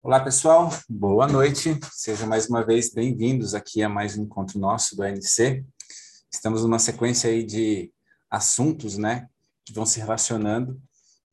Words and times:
Olá, 0.00 0.20
pessoal. 0.20 0.70
Boa 0.88 1.26
noite. 1.26 1.76
Sejam 1.90 2.28
mais 2.28 2.48
uma 2.48 2.64
vez 2.64 2.94
bem-vindos 2.94 3.52
aqui 3.52 3.82
a 3.82 3.88
mais 3.88 4.16
um 4.16 4.22
encontro 4.22 4.56
nosso 4.56 4.94
do 4.94 5.02
ANC. 5.02 5.64
Estamos 6.32 6.62
numa 6.62 6.78
sequência 6.78 7.28
aí 7.28 7.42
de 7.42 7.92
assuntos, 8.30 8.96
né, 8.96 9.28
que 9.64 9.72
vão 9.72 9.84
se 9.84 9.98
relacionando. 9.98 10.80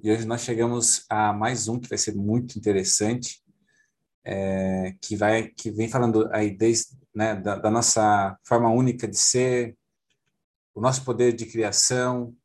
E 0.01 0.12
hoje 0.12 0.25
nós 0.25 0.41
chegamos 0.41 1.06
a 1.08 1.31
mais 1.31 1.67
um 1.67 1.79
que 1.79 1.88
vai 1.88 1.97
ser 1.97 2.15
muito 2.15 2.58
interessante, 2.58 3.40
é, 4.26 4.96
que 5.00 5.16
vai, 5.16 5.50
que 5.50 5.70
vem 5.70 5.88
falando 5.88 6.28
aí 6.34 6.50
desde, 6.50 6.97
né, 7.13 7.36
da, 7.36 7.58
da 7.58 7.70
nossa 7.70 8.36
forma 8.44 8.70
única 8.70 9.08
de 9.08 9.18
ser, 9.18 9.78
o 10.74 10.82
nosso 10.82 11.06
poder 11.06 11.34
de 11.34 11.46
criação, 11.46 12.36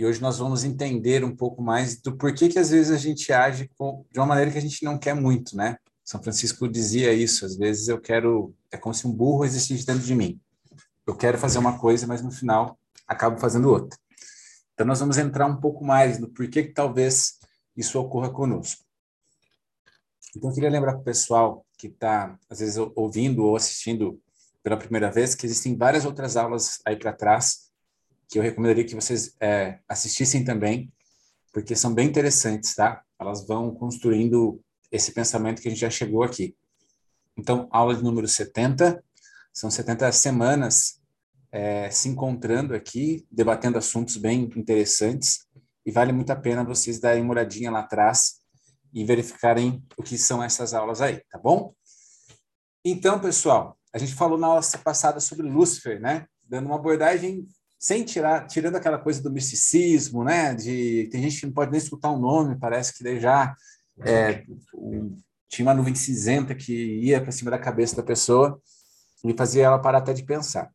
e 0.00 0.06
hoje 0.06 0.18
nós 0.18 0.38
vamos 0.38 0.64
entender 0.64 1.22
um 1.22 1.36
pouco 1.36 1.60
mais 1.60 2.00
do 2.00 2.16
porquê 2.16 2.48
que 2.48 2.58
às 2.58 2.70
vezes 2.70 2.90
a 2.90 2.96
gente 2.96 3.30
age 3.34 3.68
com, 3.76 4.06
de 4.10 4.18
uma 4.18 4.24
maneira 4.24 4.50
que 4.50 4.56
a 4.56 4.60
gente 4.60 4.82
não 4.82 4.96
quer 4.98 5.14
muito, 5.14 5.54
né? 5.54 5.76
São 6.02 6.22
Francisco 6.22 6.66
dizia 6.66 7.12
isso, 7.12 7.44
às 7.44 7.54
vezes 7.54 7.86
eu 7.86 8.00
quero, 8.00 8.54
é 8.72 8.78
como 8.78 8.94
se 8.94 9.06
um 9.06 9.12
burro 9.12 9.44
existisse 9.44 9.84
dentro 9.84 10.02
de 10.02 10.14
mim. 10.14 10.40
Eu 11.06 11.14
quero 11.14 11.36
fazer 11.36 11.58
uma 11.58 11.78
coisa, 11.78 12.06
mas 12.06 12.22
no 12.22 12.30
final 12.30 12.78
acabo 13.06 13.38
fazendo 13.38 13.68
outra. 13.68 13.98
Então 14.72 14.86
nós 14.86 15.00
vamos 15.00 15.18
entrar 15.18 15.44
um 15.44 15.60
pouco 15.60 15.84
mais 15.84 16.18
no 16.18 16.30
porquê 16.30 16.62
que 16.62 16.72
talvez 16.72 17.34
isso 17.76 18.00
ocorra 18.00 18.30
conosco. 18.30 18.82
Então 20.34 20.48
eu 20.48 20.54
queria 20.54 20.70
lembrar 20.70 20.92
para 20.92 21.02
o 21.02 21.04
pessoal 21.04 21.66
que 21.76 21.88
está, 21.88 22.38
às 22.48 22.60
vezes, 22.60 22.78
ouvindo 22.96 23.44
ou 23.44 23.54
assistindo 23.54 24.18
pela 24.62 24.78
primeira 24.78 25.10
vez, 25.10 25.34
que 25.34 25.44
existem 25.44 25.76
várias 25.76 26.06
outras 26.06 26.38
aulas 26.38 26.78
aí 26.86 26.96
para 26.96 27.12
trás 27.12 27.69
que 28.30 28.38
eu 28.38 28.42
recomendaria 28.42 28.84
que 28.84 28.94
vocês 28.94 29.34
é, 29.40 29.80
assistissem 29.88 30.44
também, 30.44 30.92
porque 31.52 31.74
são 31.74 31.92
bem 31.92 32.06
interessantes, 32.08 32.76
tá? 32.76 33.02
Elas 33.18 33.44
vão 33.44 33.74
construindo 33.74 34.62
esse 34.90 35.12
pensamento 35.12 35.60
que 35.60 35.66
a 35.66 35.70
gente 35.70 35.80
já 35.80 35.90
chegou 35.90 36.22
aqui. 36.22 36.56
Então, 37.36 37.68
aula 37.72 37.94
de 37.94 38.04
número 38.04 38.28
70, 38.28 39.02
são 39.52 39.68
70 39.68 40.12
semanas 40.12 41.00
é, 41.50 41.90
se 41.90 42.08
encontrando 42.08 42.72
aqui, 42.72 43.26
debatendo 43.30 43.78
assuntos 43.78 44.16
bem 44.16 44.48
interessantes, 44.56 45.46
e 45.84 45.90
vale 45.90 46.12
muito 46.12 46.30
a 46.30 46.36
pena 46.36 46.62
vocês 46.62 47.00
darem 47.00 47.22
uma 47.22 47.32
olhadinha 47.32 47.70
lá 47.70 47.80
atrás 47.80 48.40
e 48.92 49.04
verificarem 49.04 49.84
o 49.96 50.02
que 50.04 50.16
são 50.16 50.40
essas 50.40 50.72
aulas 50.72 51.00
aí, 51.00 51.20
tá 51.28 51.38
bom? 51.38 51.74
Então, 52.84 53.18
pessoal, 53.18 53.76
a 53.92 53.98
gente 53.98 54.14
falou 54.14 54.38
na 54.38 54.46
aula 54.46 54.60
passada 54.84 55.18
sobre 55.18 55.48
Lúcifer, 55.48 56.00
né? 56.00 56.26
Dando 56.44 56.66
uma 56.66 56.76
abordagem 56.76 57.48
sem 57.80 58.04
tirar, 58.04 58.46
tirando 58.46 58.76
aquela 58.76 58.98
coisa 58.98 59.22
do 59.22 59.32
misticismo, 59.32 60.22
né? 60.22 60.54
De 60.54 61.08
tem 61.10 61.22
gente 61.22 61.40
que 61.40 61.46
não 61.46 61.52
pode 61.54 61.70
nem 61.70 61.78
escutar 61.78 62.10
o 62.10 62.16
um 62.16 62.20
nome, 62.20 62.58
parece 62.58 62.92
que 62.92 63.18
já 63.18 63.56
é, 64.02 64.44
tinha 65.48 65.66
uma 65.66 65.72
nuvem 65.72 65.94
cinzenta 65.94 66.54
que 66.54 67.00
ia 67.00 67.22
para 67.22 67.32
cima 67.32 67.50
da 67.50 67.58
cabeça 67.58 67.96
da 67.96 68.02
pessoa 68.02 68.60
e 69.24 69.32
fazia 69.32 69.64
ela 69.64 69.78
parar 69.78 69.98
até 69.98 70.12
de 70.12 70.22
pensar. 70.24 70.70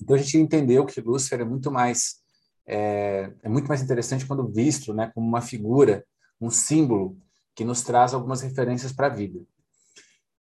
Então 0.00 0.14
a 0.14 0.18
gente 0.18 0.36
entendeu 0.36 0.84
que 0.84 1.00
Lúcifer 1.00 1.40
é 1.40 1.44
muito 1.44 1.70
mais 1.70 2.20
é, 2.66 3.32
é 3.42 3.48
muito 3.48 3.66
mais 3.66 3.80
interessante 3.80 4.26
quando 4.26 4.46
visto, 4.46 4.92
né, 4.92 5.10
como 5.14 5.26
uma 5.26 5.40
figura, 5.40 6.04
um 6.38 6.50
símbolo 6.50 7.18
que 7.54 7.64
nos 7.64 7.82
traz 7.82 8.12
algumas 8.12 8.42
referências 8.42 8.92
para 8.92 9.06
a 9.06 9.10
vida. 9.10 9.40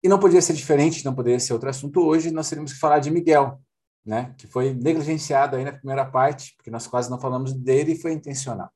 E 0.03 0.09
não 0.09 0.19
podia 0.19 0.43
ser 0.43 0.53
diferente, 0.53 1.05
não 1.05 1.15
poderia 1.15 1.41
ser 1.41 1.53
outro 1.53 1.71
assunto 1.71 2.01
hoje. 2.01 2.31
Nós 2.31 2.49
teríamos 2.49 2.73
que 2.75 2.79
falar 2.79 2.99
de 2.99 3.11
Miguel, 3.11 3.59
né? 4.05 4.35
Que 4.37 4.47
foi 4.47 4.75
negligenciado 4.75 5.57
aí 5.57 5.65
na 5.65 5.73
primeira 5.73 6.05
parte, 6.05 6.55
porque 6.57 6.71
nós 6.71 6.87
quase 6.87 7.11
não 7.11 7.19
falamos 7.19 7.53
dele 7.53 7.93
e 7.93 8.01
foi 8.01 8.13
intencional. 8.13 8.71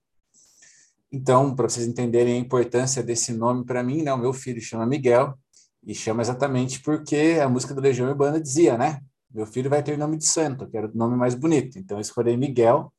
Então, 1.10 1.54
para 1.54 1.68
vocês 1.68 1.86
entenderem 1.86 2.34
a 2.34 2.38
importância 2.38 3.02
desse 3.02 3.32
nome 3.32 3.64
para 3.64 3.82
mim, 3.82 4.02
né? 4.02 4.12
O 4.12 4.18
meu 4.18 4.32
filho 4.32 4.60
chama 4.60 4.86
Miguel 4.86 5.38
e 5.82 5.94
chama 5.94 6.22
exatamente 6.22 6.80
porque 6.80 7.38
a 7.42 7.48
música 7.48 7.74
do 7.74 7.80
Legião 7.80 8.08
Urbana 8.08 8.40
dizia, 8.40 8.76
né? 8.76 9.00
Meu 9.32 9.46
filho 9.46 9.70
vai 9.70 9.82
ter 9.82 9.94
o 9.94 9.98
nome 9.98 10.16
de 10.16 10.24
santo, 10.24 10.68
que 10.68 10.76
era 10.76 10.86
o 10.86 10.96
nome 10.96 11.16
mais 11.16 11.34
bonito. 11.34 11.78
Então, 11.78 11.96
eu 11.98 12.00
escolhi 12.00 12.36
Miguel, 12.36 12.92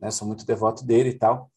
né? 0.00 0.10
Sou 0.10 0.26
muito 0.26 0.46
devoto 0.46 0.84
dele 0.84 1.10
e 1.10 1.14
tal. 1.14 1.50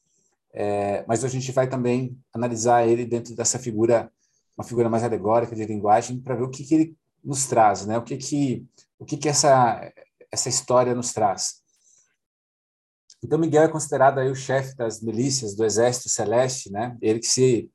É, 0.53 1.03
mas 1.07 1.23
a 1.23 1.27
gente 1.27 1.51
vai 1.51 1.67
também 1.67 2.17
analisar 2.33 2.87
ele 2.87 3.05
dentro 3.05 3.35
dessa 3.35 3.57
figura, 3.57 4.11
uma 4.57 4.65
figura 4.65 4.89
mais 4.89 5.03
alegórica 5.03 5.55
de 5.55 5.65
linguagem, 5.65 6.19
para 6.19 6.35
ver 6.35 6.43
o 6.43 6.49
que, 6.49 6.63
que 6.63 6.75
ele 6.75 6.97
nos 7.23 7.45
traz, 7.45 7.85
né? 7.85 7.97
O 7.97 8.03
que 8.03 8.17
que 8.17 8.65
o 9.01 9.05
que 9.05 9.17
que 9.17 9.27
essa 9.27 9.91
essa 10.31 10.47
história 10.47 10.93
nos 10.93 11.11
traz? 11.11 11.55
Então 13.23 13.37
Miguel 13.37 13.63
é 13.63 13.67
considerado 13.67 14.19
aí 14.19 14.29
o 14.29 14.35
chefe 14.35 14.75
das 14.75 15.01
milícias 15.01 15.55
do 15.55 15.65
exército 15.65 16.07
celeste, 16.07 16.71
né? 16.71 16.95
Ele 17.01 17.19
que 17.19 17.27
se 17.27 17.69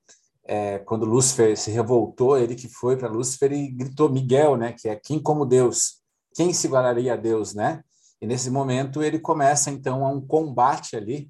é, 0.44 0.78
quando 0.78 1.04
Lúcifer 1.04 1.58
se 1.58 1.70
revoltou, 1.72 2.38
ele 2.38 2.54
que 2.54 2.68
foi 2.68 2.96
para 2.96 3.08
Lúcifer 3.08 3.52
e 3.52 3.68
gritou 3.68 4.08
Miguel, 4.08 4.56
né? 4.56 4.72
Que 4.72 4.88
é 4.88 4.96
quem 4.96 5.20
como 5.20 5.44
Deus, 5.44 6.00
quem 6.34 6.52
se 6.52 6.68
igualaria 6.68 7.14
a 7.14 7.16
Deus, 7.16 7.54
né? 7.54 7.82
E 8.20 8.26
nesse 8.26 8.48
momento 8.48 9.02
ele 9.02 9.18
começa 9.18 9.68
então 9.68 10.06
a 10.06 10.10
um 10.10 10.24
combate 10.24 10.96
ali 10.96 11.28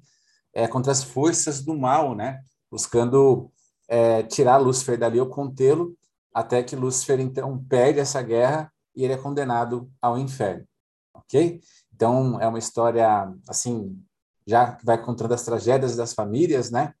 é, 0.53 0.67
contra 0.67 0.91
as 0.91 1.03
forças 1.03 1.63
do 1.63 1.75
mal, 1.75 2.15
né? 2.15 2.39
Buscando 2.71 3.51
é, 3.87 4.21
tirar 4.21 4.57
Lúcifer 4.57 4.97
dali 4.97 5.19
ou 5.19 5.27
contê-lo 5.27 5.97
até 6.31 6.61
que 6.61 6.75
Lúcifer 6.75 7.19
então 7.19 7.57
perde 7.67 7.99
essa 7.99 8.21
guerra 8.21 8.71
e 8.97 9.03
ele 9.03 9.13
é 9.13 9.17
condenado 9.17 9.89
ao 10.01 10.17
inferno, 10.17 10.67
ok? 11.13 11.61
Então 11.93 12.41
é 12.41 12.47
uma 12.47 12.59
história 12.59 13.31
assim 13.47 14.03
já 14.47 14.77
vai 14.83 14.97
contando 15.01 15.33
as 15.33 15.43
tragédias 15.43 15.95
das 15.95 16.13
famílias, 16.13 16.71
né? 16.71 16.93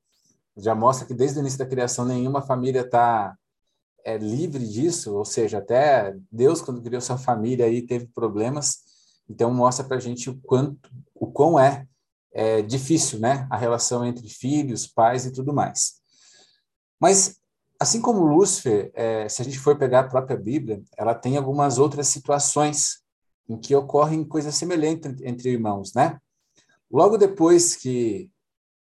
Já 0.55 0.75
mostra 0.75 1.07
que 1.07 1.13
desde 1.13 1.39
o 1.39 1.41
início 1.41 1.57
da 1.57 1.65
criação 1.65 2.05
nenhuma 2.05 2.41
família 2.41 2.81
está 2.81 3.35
é, 4.03 4.17
livre 4.17 4.67
disso, 4.67 5.15
ou 5.15 5.23
seja, 5.23 5.59
até 5.59 6.15
Deus 6.31 6.61
quando 6.61 6.81
criou 6.81 7.01
sua 7.01 7.17
família 7.17 7.65
aí 7.65 7.81
teve 7.81 8.07
problemas. 8.07 8.79
Então 9.29 9.53
mostra 9.53 9.85
para 9.85 9.97
a 9.97 9.99
gente 9.99 10.29
o 10.29 10.37
quanto, 10.41 10.89
o 11.15 11.27
quão 11.27 11.59
é, 11.59 11.87
é 12.33 12.61
difícil, 12.61 13.19
né? 13.19 13.47
A 13.49 13.57
relação 13.57 14.05
entre 14.05 14.27
filhos, 14.29 14.85
pais 14.85 15.25
e 15.25 15.31
tudo 15.31 15.53
mais. 15.53 16.01
Mas 16.99 17.36
assim 17.79 18.01
como 18.01 18.25
Lúcifer, 18.25 18.91
é, 18.93 19.27
se 19.29 19.41
a 19.41 19.45
gente 19.45 19.59
for 19.59 19.77
pegar 19.77 20.01
a 20.01 20.07
própria 20.07 20.37
Bíblia, 20.37 20.81
ela 20.97 21.13
tem 21.13 21.37
algumas 21.37 21.77
outras 21.77 22.07
situações 22.07 23.03
em 23.47 23.57
que 23.57 23.75
ocorrem 23.75 24.23
coisas 24.23 24.55
semelhantes 24.55 25.21
entre 25.21 25.49
irmãos, 25.49 25.93
né? 25.93 26.19
Logo 26.91 27.17
depois 27.17 27.75
que 27.75 28.29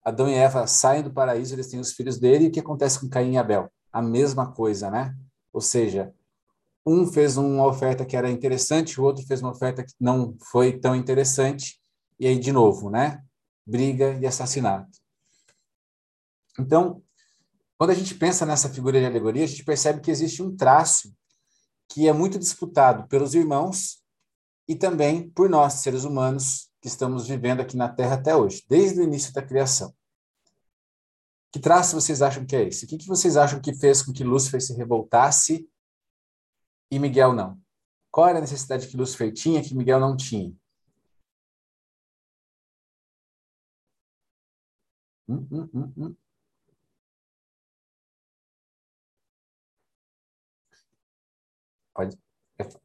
Adão 0.04 0.28
e 0.28 0.34
Eva 0.34 0.66
saem 0.66 1.02
do 1.02 1.12
paraíso, 1.12 1.54
eles 1.54 1.68
têm 1.68 1.80
os 1.80 1.92
filhos 1.92 2.18
dele, 2.18 2.44
e 2.44 2.48
o 2.48 2.50
que 2.50 2.60
acontece 2.60 3.00
com 3.00 3.08
Caim 3.08 3.32
e 3.32 3.38
Abel? 3.38 3.70
A 3.92 4.00
mesma 4.00 4.52
coisa, 4.52 4.90
né? 4.90 5.14
Ou 5.52 5.60
seja, 5.60 6.12
um 6.84 7.06
fez 7.06 7.36
uma 7.36 7.66
oferta 7.66 8.04
que 8.04 8.16
era 8.16 8.30
interessante, 8.30 9.00
o 9.00 9.04
outro 9.04 9.26
fez 9.26 9.42
uma 9.42 9.50
oferta 9.50 9.82
que 9.82 9.92
não 9.98 10.36
foi 10.40 10.78
tão 10.78 10.94
interessante, 10.94 11.80
e 12.18 12.26
aí, 12.26 12.38
de 12.38 12.52
novo, 12.52 12.88
né? 12.88 13.22
Briga 13.66 14.16
e 14.20 14.26
assassinato. 14.26 14.98
Então, 16.58 17.02
quando 17.78 17.90
a 17.90 17.94
gente 17.94 18.14
pensa 18.14 18.46
nessa 18.46 18.68
figura 18.68 18.98
de 18.98 19.06
alegoria, 19.06 19.44
a 19.44 19.46
gente 19.46 19.64
percebe 19.64 20.00
que 20.00 20.10
existe 20.10 20.42
um 20.42 20.56
traço 20.56 21.14
que 21.88 22.08
é 22.08 22.12
muito 22.12 22.38
disputado 22.38 23.06
pelos 23.08 23.34
irmãos 23.34 24.02
e 24.68 24.74
também 24.74 25.30
por 25.30 25.48
nós, 25.48 25.74
seres 25.74 26.04
humanos, 26.04 26.70
que 26.80 26.88
estamos 26.88 27.28
vivendo 27.28 27.60
aqui 27.60 27.76
na 27.76 27.88
Terra 27.88 28.14
até 28.14 28.34
hoje, 28.34 28.64
desde 28.68 29.00
o 29.00 29.04
início 29.04 29.32
da 29.32 29.42
criação. 29.42 29.94
Que 31.52 31.60
traço 31.60 31.94
vocês 31.94 32.22
acham 32.22 32.44
que 32.44 32.56
é 32.56 32.64
esse? 32.64 32.84
O 32.84 32.88
que, 32.88 33.06
vocês 33.06 33.36
acham 33.36 33.60
que 33.60 33.74
fez 33.74 34.02
com 34.02 34.12
que 34.12 34.24
Lúcifer 34.24 34.60
se 34.60 34.74
revoltasse 34.74 35.68
e 36.90 36.98
Miguel 36.98 37.32
não? 37.32 37.60
Qual 38.10 38.28
era 38.28 38.38
a 38.38 38.40
necessidade 38.40 38.88
que 38.88 38.96
Lúcifer 38.96 39.32
tinha 39.32 39.62
que 39.62 39.74
Miguel 39.74 40.00
não 40.00 40.16
tinha? 40.16 40.54
Hum, 45.28 45.46
hum, 45.50 45.68
hum, 45.74 45.92
hum. 45.96 46.16
Pode, 51.96 52.16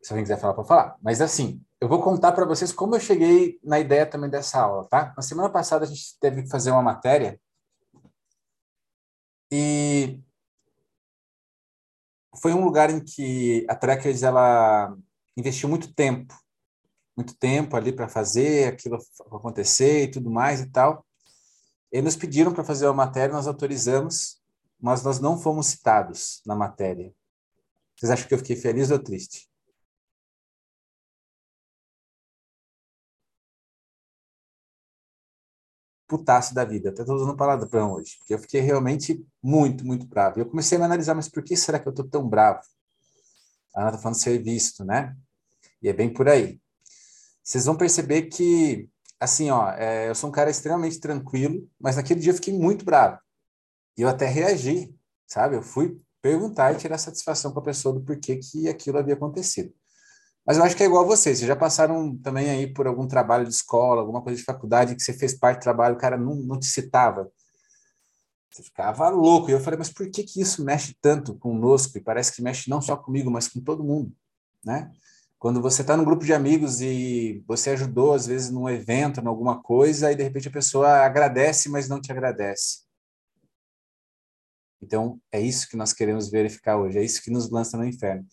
se 0.01 0.13
alguém 0.13 0.23
quiser 0.23 0.39
falar, 0.39 0.53
pode 0.53 0.67
falar. 0.67 0.97
Mas 1.01 1.21
assim, 1.21 1.61
eu 1.79 1.87
vou 1.87 2.01
contar 2.01 2.31
para 2.31 2.45
vocês 2.45 2.71
como 2.71 2.95
eu 2.95 2.99
cheguei 2.99 3.59
na 3.63 3.79
ideia 3.79 4.05
também 4.05 4.29
dessa 4.29 4.61
aula, 4.61 4.87
tá? 4.87 5.13
Na 5.15 5.21
semana 5.21 5.49
passada 5.49 5.83
a 5.83 5.87
gente 5.87 6.17
teve 6.19 6.43
que 6.43 6.49
fazer 6.49 6.71
uma 6.71 6.81
matéria 6.81 7.39
e 9.51 10.21
foi 12.41 12.53
um 12.53 12.63
lugar 12.63 12.89
em 12.89 13.03
que 13.03 13.65
a 13.69 13.75
Trekkers 13.75 14.23
ela 14.23 14.95
investiu 15.35 15.67
muito 15.67 15.93
tempo, 15.93 16.33
muito 17.15 17.35
tempo 17.37 17.75
ali 17.75 17.91
para 17.91 18.07
fazer 18.07 18.69
aquilo 18.69 18.97
acontecer 19.19 20.03
e 20.03 20.11
tudo 20.11 20.31
mais 20.31 20.61
e 20.61 20.69
tal. 20.69 21.05
E 21.91 22.01
nos 22.01 22.15
pediram 22.15 22.53
para 22.53 22.63
fazer 22.63 22.85
uma 22.85 22.93
matéria, 22.93 23.33
nós 23.33 23.47
autorizamos, 23.47 24.41
mas 24.79 25.03
nós 25.03 25.19
não 25.19 25.37
fomos 25.37 25.67
citados 25.67 26.41
na 26.45 26.55
matéria. 26.55 27.13
Vocês 28.01 28.09
acham 28.09 28.27
que 28.27 28.33
eu 28.33 28.39
fiquei 28.39 28.55
feliz 28.55 28.89
ou 28.89 28.97
triste? 28.97 29.47
putaço 36.07 36.53
da 36.53 36.65
vida. 36.65 36.89
Até 36.89 37.03
estou 37.03 37.15
usando 37.15 37.37
palavrão 37.37 37.93
hoje, 37.93 38.17
porque 38.17 38.33
eu 38.33 38.39
fiquei 38.39 38.59
realmente 38.59 39.23
muito, 39.41 39.85
muito 39.85 40.05
bravo. 40.07 40.39
E 40.39 40.41
eu 40.41 40.45
comecei 40.45 40.77
a 40.77 40.79
me 40.79 40.85
analisar, 40.85 41.13
mas 41.13 41.29
por 41.29 41.43
que 41.43 41.55
será 41.55 41.79
que 41.79 41.87
eu 41.87 41.91
estou 41.91 42.05
tão 42.05 42.27
bravo? 42.27 42.59
A 43.73 43.81
Ana 43.81 43.89
está 43.91 44.01
falando 44.01 44.17
ser 44.17 44.41
visto, 44.41 44.83
né? 44.83 45.15
E 45.81 45.87
é 45.87 45.93
bem 45.93 46.11
por 46.11 46.27
aí. 46.27 46.59
Vocês 47.43 47.65
vão 47.65 47.77
perceber 47.77 48.23
que, 48.23 48.89
assim, 49.19 49.51
ó, 49.51 49.71
é, 49.71 50.09
eu 50.09 50.15
sou 50.15 50.29
um 50.29 50.33
cara 50.33 50.49
extremamente 50.49 50.99
tranquilo, 50.99 51.69
mas 51.79 51.97
naquele 51.97 52.19
dia 52.19 52.31
eu 52.31 52.35
fiquei 52.35 52.53
muito 52.53 52.83
bravo. 52.83 53.19
E 53.95 54.01
eu 54.01 54.09
até 54.09 54.25
reagi, 54.25 54.93
sabe? 55.27 55.55
Eu 55.55 55.61
fui 55.61 56.01
perguntar 56.21 56.73
e 56.73 56.77
tirar 56.77 56.97
satisfação 56.97 57.51
com 57.51 57.59
a 57.59 57.63
pessoa 57.63 57.93
do 57.93 58.01
porquê 58.01 58.37
que 58.37 58.69
aquilo 58.69 58.97
havia 58.97 59.15
acontecido. 59.15 59.73
Mas 60.45 60.57
eu 60.57 60.63
acho 60.63 60.75
que 60.75 60.83
é 60.83 60.85
igual 60.85 61.03
a 61.03 61.07
vocês. 61.07 61.37
Vocês 61.37 61.47
já 61.47 61.55
passaram 61.55 62.15
também 62.17 62.49
aí 62.49 62.67
por 62.73 62.87
algum 62.87 63.07
trabalho 63.07 63.45
de 63.45 63.53
escola, 63.53 64.01
alguma 64.01 64.21
coisa 64.21 64.37
de 64.37 64.43
faculdade 64.43 64.95
que 64.95 65.01
você 65.01 65.13
fez 65.13 65.33
parte 65.33 65.59
do 65.59 65.63
trabalho, 65.63 65.95
o 65.95 65.99
cara 65.99 66.17
não, 66.17 66.35
não 66.35 66.59
te 66.59 66.65
citava. 66.65 67.31
Você 68.49 68.63
ficava 68.63 69.07
louco. 69.09 69.49
E 69.49 69.53
eu 69.53 69.59
falei, 69.59 69.77
mas 69.77 69.89
por 69.89 70.09
que, 70.09 70.23
que 70.23 70.41
isso 70.41 70.63
mexe 70.63 70.95
tanto 70.99 71.35
conosco? 71.35 71.97
E 71.97 72.01
parece 72.01 72.33
que 72.33 72.41
mexe 72.41 72.69
não 72.69 72.81
só 72.81 72.97
comigo, 72.97 73.29
mas 73.31 73.47
com 73.47 73.61
todo 73.61 73.83
mundo, 73.83 74.11
né? 74.63 74.91
Quando 75.39 75.61
você 75.61 75.81
está 75.81 75.97
num 75.97 76.03
grupo 76.03 76.23
de 76.23 76.33
amigos 76.33 76.81
e 76.81 77.43
você 77.47 77.71
ajudou, 77.71 78.13
às 78.13 78.27
vezes, 78.27 78.51
num 78.51 78.69
evento, 78.69 79.19
em 79.19 79.27
alguma 79.27 79.61
coisa, 79.61 80.11
e 80.11 80.15
de 80.15 80.21
repente 80.21 80.47
a 80.47 80.51
pessoa 80.51 80.99
agradece, 80.99 81.67
mas 81.67 81.89
não 81.89 81.99
te 81.99 82.11
agradece. 82.11 82.81
Então, 84.81 85.21
é 85.31 85.39
isso 85.39 85.69
que 85.69 85.77
nós 85.77 85.93
queremos 85.93 86.29
verificar 86.29 86.77
hoje, 86.77 86.97
é 86.97 87.03
isso 87.03 87.21
que 87.21 87.29
nos 87.29 87.49
lança 87.49 87.77
no 87.77 87.85
inferno 87.85 88.25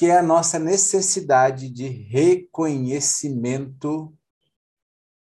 que 0.00 0.06
é 0.06 0.16
a 0.16 0.22
nossa 0.22 0.58
necessidade 0.58 1.68
de 1.68 1.86
reconhecimento 1.86 4.16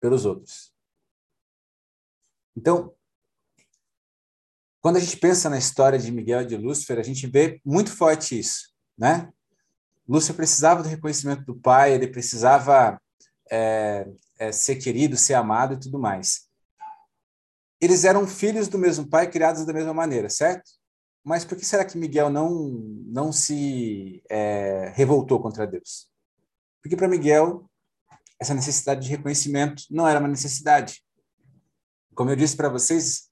pelos 0.02 0.26
outros. 0.26 0.74
Então, 2.58 2.94
quando 4.82 4.98
a 4.98 5.00
gente 5.00 5.16
pensa 5.16 5.50
na 5.50 5.58
história 5.58 5.98
de 5.98 6.12
Miguel 6.12 6.42
e 6.42 6.48
de 6.48 6.58
Lúcifer, 6.58 7.00
a 7.00 7.04
gente 7.04 7.26
vê 7.26 7.62
muito 7.64 7.90
forte 7.90 8.38
isso, 8.38 8.74
né? 8.98 9.32
Lúcifer 10.06 10.36
precisava 10.36 10.84
do 10.84 10.90
reconhecimento 10.90 11.46
do 11.46 11.56
pai, 11.56 11.94
ele 11.94 12.10
precisava 12.10 13.02
é, 13.50 14.06
é, 14.38 14.52
ser 14.52 14.76
querido, 14.76 15.16
ser 15.16 15.36
amado 15.36 15.76
e 15.76 15.80
tudo 15.80 15.98
mais. 15.98 16.45
Eles 17.82 18.04
eram 18.04 18.28
filhos 18.28 18.68
do 18.68 18.78
mesmo 18.78 19.08
pai, 19.08 19.30
criados 19.30 19.66
da 19.66 19.74
mesma 19.74 19.94
maneira, 19.94 20.30
certo? 20.30 20.70
Mas 21.24 21.44
por 21.44 21.58
que 21.58 21.66
será 21.66 21.84
que 21.84 21.98
Miguel 21.98 22.30
não, 22.30 22.70
não 23.08 23.32
se 23.32 24.24
é, 24.30 24.92
revoltou 24.96 25.42
contra 25.42 25.66
Deus? 25.66 26.08
Porque 26.82 26.96
para 26.96 27.08
Miguel, 27.08 27.70
essa 28.40 28.54
necessidade 28.54 29.02
de 29.02 29.10
reconhecimento 29.10 29.84
não 29.90 30.08
era 30.08 30.20
uma 30.20 30.28
necessidade. 30.28 31.04
Como 32.14 32.30
eu 32.30 32.36
disse 32.36 32.56
para 32.56 32.70
vocês, 32.70 33.30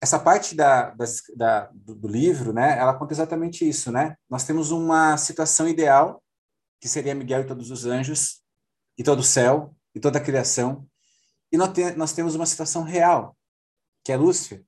essa 0.00 0.18
parte 0.18 0.54
da, 0.54 0.94
da, 1.36 1.70
do, 1.72 1.94
do, 1.94 2.08
livro, 2.08 2.52
né, 2.52 2.78
ela 2.78 2.94
conta 2.94 3.14
exatamente 3.14 3.66
isso, 3.66 3.90
né? 3.90 4.16
Nós 4.28 4.44
temos 4.44 4.70
uma 4.70 5.16
situação 5.16 5.68
ideal, 5.68 6.22
que 6.80 6.88
seria 6.88 7.14
Miguel 7.14 7.42
e 7.42 7.46
todos 7.46 7.70
os 7.70 7.86
anjos, 7.86 8.42
e 8.98 9.02
todo 9.02 9.20
o 9.20 9.24
céu, 9.24 9.74
e 9.94 10.00
toda 10.00 10.18
a 10.18 10.22
criação, 10.22 10.86
e 11.50 11.56
nós, 11.56 11.72
te, 11.72 11.92
nós 11.92 12.12
temos 12.12 12.34
uma 12.34 12.46
situação 12.46 12.82
real, 12.82 13.36
que 14.06 14.12
é 14.12 14.16
Lúcifer, 14.16 14.64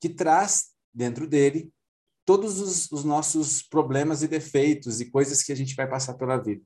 que 0.00 0.08
traz 0.08 0.68
dentro 0.94 1.26
dele 1.26 1.74
todos 2.24 2.60
os, 2.60 2.92
os, 2.92 3.02
nossos 3.02 3.60
problemas 3.60 4.22
e 4.22 4.28
defeitos 4.28 5.00
e 5.00 5.10
coisas 5.10 5.42
que 5.42 5.50
a 5.50 5.56
gente 5.56 5.74
vai 5.74 5.88
passar 5.88 6.14
pela 6.14 6.36
vida. 6.36 6.64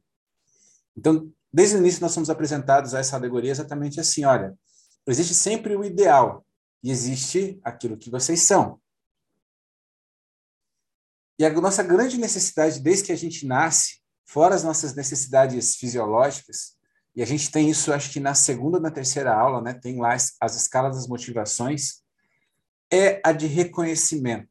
Então, 0.95 1.33
desde 1.51 1.77
o 1.77 1.79
início 1.79 2.03
nós 2.03 2.13
somos 2.13 2.29
apresentados 2.29 2.93
a 2.93 2.99
essa 2.99 3.17
alegoria 3.17 3.51
exatamente 3.51 3.99
assim, 3.99 4.27
olha, 4.27 4.55
existe 5.07 5.35
sempre 5.35 5.75
o 5.75 5.83
ideal 5.83 6.47
e 6.85 6.91
existe 6.91 7.59
aquilo 7.65 7.97
que 7.97 8.11
vocês 8.11 8.43
são. 8.43 8.79
E 11.39 11.47
a 11.47 11.51
nossa 11.51 11.83
grande 11.83 12.19
necessidade 12.19 12.79
desde 12.79 13.05
que 13.07 13.13
a 13.13 13.17
gente 13.17 13.47
nasce, 13.47 14.03
fora 14.27 14.55
as 14.55 14.63
nossas 14.63 14.95
necessidades 14.95 15.77
fisiológicas, 15.77 16.76
e 17.17 17.23
a 17.23 17.27
gente 17.27 17.51
tem 17.51 17.71
isso 17.71 17.93
acho 17.93 18.13
que 18.13 18.21
na 18.21 18.35
segunda 18.35 18.79
na 18.79 18.91
terceira 18.91 19.35
aula, 19.35 19.63
né, 19.63 19.73
tem 19.73 19.99
lá 19.99 20.13
as, 20.13 20.37
as 20.41 20.55
escalas 20.55 20.97
das 20.97 21.09
motivações, 21.09 22.03
é 22.93 23.21
a 23.25 23.33
de 23.33 23.47
reconhecimento. 23.47 24.49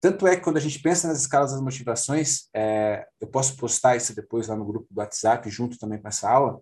Tanto 0.00 0.26
é 0.26 0.36
que 0.36 0.42
quando 0.42 0.56
a 0.56 0.60
gente 0.60 0.80
pensa 0.80 1.06
nas 1.08 1.20
escalas 1.20 1.52
das 1.52 1.60
motivações, 1.60 2.48
é, 2.54 3.06
eu 3.20 3.26
posso 3.26 3.56
postar 3.56 3.96
isso 3.96 4.14
depois 4.14 4.46
lá 4.46 4.56
no 4.56 4.64
grupo 4.64 4.86
do 4.90 4.98
WhatsApp, 4.98 5.48
junto 5.50 5.78
também 5.78 6.00
com 6.00 6.08
essa 6.08 6.30
aula, 6.30 6.60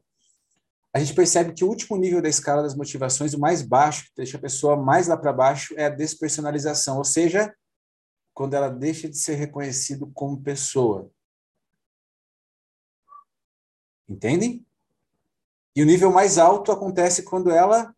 a 0.93 0.99
gente 0.99 1.15
percebe 1.15 1.53
que 1.53 1.63
o 1.63 1.69
último 1.69 1.99
nível 1.99 2.23
da 2.23 2.29
escala 2.29 2.63
das 2.63 2.75
motivações, 2.75 3.35
o 3.35 3.39
mais 3.39 3.61
baixo, 3.61 4.07
que 4.07 4.13
deixa 4.17 4.39
a 4.39 4.41
pessoa 4.41 4.77
mais 4.77 5.07
lá 5.07 5.17
para 5.17 5.31
baixo, 5.31 5.75
é 5.77 5.85
a 5.85 5.91
despersonalização, 5.91 6.97
ou 6.97 7.05
seja, 7.05 7.55
quando 8.33 8.55
ela 8.55 8.71
deixa 8.71 9.07
de 9.07 9.19
ser 9.19 9.35
reconhecido 9.35 10.11
como 10.15 10.43
pessoa. 10.43 11.11
Entendem? 14.09 14.65
E 15.75 15.83
o 15.83 15.87
nível 15.87 16.11
mais 16.11 16.39
alto 16.39 16.73
acontece 16.73 17.23
quando 17.23 17.51
ela 17.51 17.95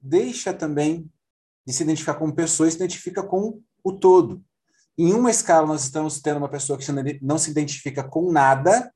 deixa 0.00 0.52
também 0.52 1.10
de 1.64 1.72
se 1.72 1.82
identificar 1.82 2.14
como 2.14 2.34
pessoa 2.34 2.68
e 2.68 2.70
se 2.70 2.76
identifica 2.76 3.22
com 3.22 3.62
o 3.82 3.92
todo. 3.92 4.44
Em 4.98 5.14
uma 5.14 5.30
escala, 5.30 5.66
nós 5.66 5.84
estamos 5.84 6.20
tendo 6.20 6.38
uma 6.38 6.50
pessoa 6.50 6.78
que 6.78 6.84
não 7.22 7.38
se 7.38 7.50
identifica 7.50 8.04
com 8.04 8.30
nada, 8.30 8.92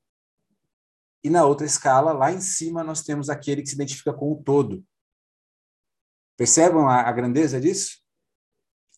e 1.23 1.29
na 1.29 1.45
outra 1.45 1.65
escala, 1.65 2.13
lá 2.13 2.31
em 2.31 2.39
cima, 2.39 2.83
nós 2.83 3.01
temos 3.01 3.29
aquele 3.29 3.61
que 3.61 3.69
se 3.69 3.75
identifica 3.75 4.13
com 4.13 4.31
o 4.31 4.43
todo. 4.43 4.85
Percebam 6.37 6.87
a, 6.87 7.01
a 7.01 7.11
grandeza 7.11 7.59
disso? 7.59 7.97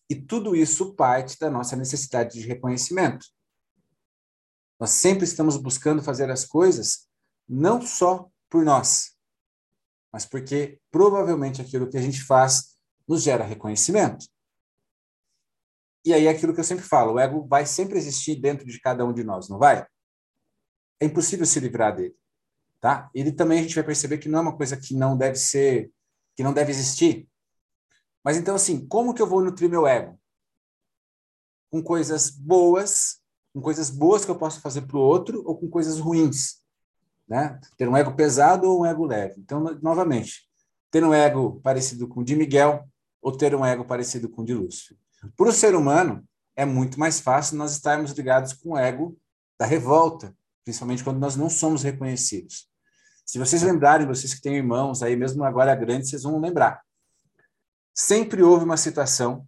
E 0.09 0.15
tudo 0.15 0.55
isso 0.55 0.93
parte 0.95 1.39
da 1.39 1.49
nossa 1.49 1.75
necessidade 1.75 2.39
de 2.39 2.47
reconhecimento. 2.47 3.25
Nós 4.79 4.91
sempre 4.91 5.23
estamos 5.23 5.55
buscando 5.57 6.03
fazer 6.03 6.29
as 6.29 6.45
coisas 6.45 7.08
não 7.49 7.81
só 7.81 8.29
por 8.47 8.63
nós, 8.63 9.17
mas 10.13 10.25
porque 10.25 10.79
provavelmente 10.91 11.61
aquilo 11.61 11.89
que 11.89 11.97
a 11.97 12.01
gente 12.01 12.21
faz 12.23 12.77
nos 13.07 13.23
gera 13.23 13.43
reconhecimento. 13.43 14.27
E 16.05 16.13
aí 16.13 16.27
é 16.27 16.29
aquilo 16.29 16.53
que 16.53 16.59
eu 16.59 16.63
sempre 16.63 16.85
falo, 16.85 17.13
o 17.13 17.19
ego 17.19 17.47
vai 17.47 17.65
sempre 17.65 17.97
existir 17.97 18.35
dentro 18.35 18.65
de 18.65 18.79
cada 18.79 19.03
um 19.03 19.11
de 19.11 19.23
nós, 19.23 19.49
não 19.49 19.57
vai? 19.57 19.85
É 20.99 21.05
impossível 21.05 21.45
se 21.45 21.59
livrar 21.59 21.95
dele, 21.95 22.15
tá? 22.79 23.09
Ele 23.13 23.31
também 23.31 23.59
a 23.59 23.61
gente 23.63 23.75
vai 23.75 23.83
perceber 23.83 24.19
que 24.19 24.29
não 24.29 24.39
é 24.39 24.41
uma 24.43 24.57
coisa 24.57 24.77
que 24.77 24.93
não 24.93 25.17
deve 25.17 25.35
ser, 25.35 25.91
que 26.35 26.43
não 26.43 26.53
deve 26.53 26.71
existir. 26.71 27.27
Mas 28.23 28.37
então 28.37 28.55
assim, 28.55 28.87
como 28.87 29.13
que 29.13 29.21
eu 29.21 29.27
vou 29.27 29.43
nutrir 29.43 29.69
meu 29.69 29.87
ego? 29.87 30.19
Com 31.71 31.83
coisas 31.83 32.29
boas, 32.29 33.21
com 33.53 33.61
coisas 33.61 33.89
boas 33.89 34.23
que 34.23 34.31
eu 34.31 34.37
posso 34.37 34.61
fazer 34.61 34.83
para 34.83 34.97
o 34.97 35.01
outro 35.01 35.43
ou 35.45 35.57
com 35.57 35.69
coisas 35.69 35.99
ruins, 35.99 36.58
né? 37.29 37.59
Ter 37.77 37.87
um 37.87 37.95
ego 37.95 38.13
pesado 38.13 38.67
ou 38.67 38.81
um 38.81 38.85
ego 38.85 39.05
leve. 39.05 39.35
Então, 39.37 39.61
novamente, 39.81 40.49
ter 40.89 41.03
um 41.03 41.13
ego 41.13 41.61
parecido 41.61 42.07
com 42.07 42.21
o 42.21 42.23
de 42.23 42.35
Miguel, 42.35 42.83
ou 43.21 43.35
ter 43.35 43.53
um 43.53 43.65
ego 43.65 43.85
parecido 43.85 44.29
com 44.29 44.41
o 44.41 44.45
de 44.45 44.53
Lúcifer. 44.53 44.97
Para 45.35 45.49
o 45.49 45.51
ser 45.51 45.75
humano, 45.75 46.23
é 46.55 46.65
muito 46.65 46.99
mais 46.99 47.19
fácil 47.19 47.57
nós 47.57 47.73
estarmos 47.73 48.11
ligados 48.11 48.53
com 48.53 48.71
o 48.71 48.77
ego 48.77 49.17
da 49.59 49.65
revolta, 49.65 50.33
principalmente 50.63 51.03
quando 51.03 51.19
nós 51.19 51.35
não 51.35 51.49
somos 51.49 51.83
reconhecidos. 51.83 52.67
Se 53.25 53.37
vocês 53.37 53.61
lembrarem, 53.61 54.07
vocês 54.07 54.33
que 54.33 54.41
têm 54.41 54.55
irmãos 54.55 55.03
aí, 55.03 55.15
mesmo 55.15 55.43
agora 55.43 55.75
grande, 55.75 56.07
vocês 56.07 56.23
vão 56.23 56.39
lembrar. 56.39 56.81
Sempre 57.93 58.41
houve 58.41 58.65
uma 58.65 58.77
situação 58.77 59.45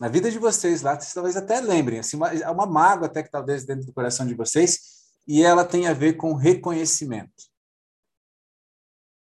na 0.00 0.08
vida 0.08 0.30
de 0.30 0.38
vocês 0.38 0.82
lá, 0.82 0.94
vocês 0.94 1.12
talvez 1.12 1.36
até 1.36 1.60
lembrem, 1.60 1.98
assim, 1.98 2.16
uma, 2.16 2.30
uma 2.50 2.66
mágoa 2.66 3.06
até 3.06 3.22
que 3.22 3.30
talvez 3.30 3.64
dentro 3.64 3.86
do 3.86 3.92
coração 3.92 4.26
de 4.26 4.34
vocês, 4.34 4.95
e 5.26 5.42
ela 5.42 5.64
tem 5.64 5.86
a 5.86 5.92
ver 5.92 6.14
com 6.14 6.34
reconhecimento. 6.34 7.44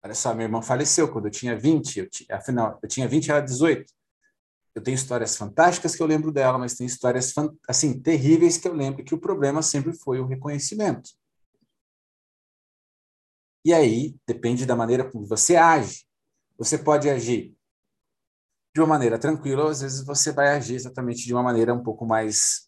Olha 0.05 0.15
só, 0.15 0.35
minha 0.35 0.47
irmã 0.47 0.63
faleceu 0.63 1.11
quando 1.11 1.27
eu 1.27 1.31
tinha 1.31 1.59
20, 1.59 1.99
eu 1.99 2.09
tinha, 2.09 2.37
afinal, 2.37 2.79
eu 2.83 2.89
tinha 2.89 3.09
20 3.09 3.27
e 3.27 3.31
ela 3.31 3.41
18. 3.41 3.93
Eu 4.75 4.83
tenho 4.83 4.95
histórias 4.95 5.37
fantásticas 5.37 5.97
que 5.97 6.03
eu 6.03 6.07
lembro 6.07 6.31
dela, 6.31 6.59
mas 6.59 6.75
tem 6.75 6.87
histórias 6.87 7.33
assim 7.67 7.99
terríveis 7.99 8.59
que 8.59 8.69
eu 8.69 8.75
lembro 8.75 9.03
que 9.03 9.15
o 9.15 9.21
problema 9.21 9.63
sempre 9.63 9.93
foi 9.95 10.21
o 10.21 10.27
reconhecimento. 10.27 11.11
E 13.65 13.73
aí 13.73 14.15
depende 14.27 14.65
da 14.65 14.77
maneira 14.77 15.11
como 15.11 15.27
você 15.27 15.57
age. 15.57 16.07
Você 16.59 16.79
pode 16.79 17.11
agir 17.11 17.57
de 18.75 18.81
uma 18.81 18.87
maneira 18.87 19.19
tranquila, 19.19 19.71
às 19.71 19.81
vezes 19.81 20.05
você 20.05 20.31
vai 20.31 20.51
agir 20.51 20.75
exatamente 20.75 21.25
de 21.25 21.33
uma 21.33 21.43
maneira 21.43 21.73
um 21.73 21.83
pouco 21.83 22.07
mais 22.07 22.66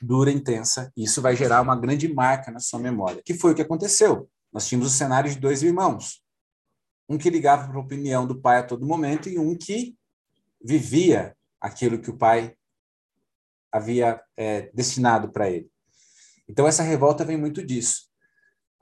dura, 0.00 0.30
intensa, 0.30 0.92
e 0.96 1.04
isso 1.04 1.22
vai 1.22 1.36
gerar 1.36 1.62
uma 1.62 1.76
grande 1.76 2.12
marca 2.12 2.50
na 2.50 2.60
sua 2.60 2.78
memória. 2.78 3.22
Que 3.24 3.34
foi 3.34 3.52
o 3.52 3.54
que 3.54 3.62
aconteceu? 3.62 4.28
Nós 4.52 4.66
tínhamos 4.66 4.88
o 4.88 4.96
cenário 4.96 5.30
de 5.30 5.38
dois 5.38 5.62
irmãos 5.62 6.24
um 7.08 7.18
que 7.18 7.30
ligava 7.30 7.68
para 7.68 7.76
a 7.76 7.82
opinião 7.82 8.26
do 8.26 8.40
pai 8.40 8.58
a 8.58 8.62
todo 8.62 8.86
momento 8.86 9.28
e 9.28 9.38
um 9.38 9.56
que 9.56 9.94
vivia 10.62 11.36
aquilo 11.60 11.98
que 11.98 12.10
o 12.10 12.16
pai 12.16 12.54
havia 13.70 14.20
é, 14.36 14.70
destinado 14.72 15.30
para 15.30 15.50
ele. 15.50 15.68
Então, 16.48 16.66
essa 16.66 16.82
revolta 16.82 17.24
vem 17.24 17.36
muito 17.36 17.64
disso. 17.64 18.08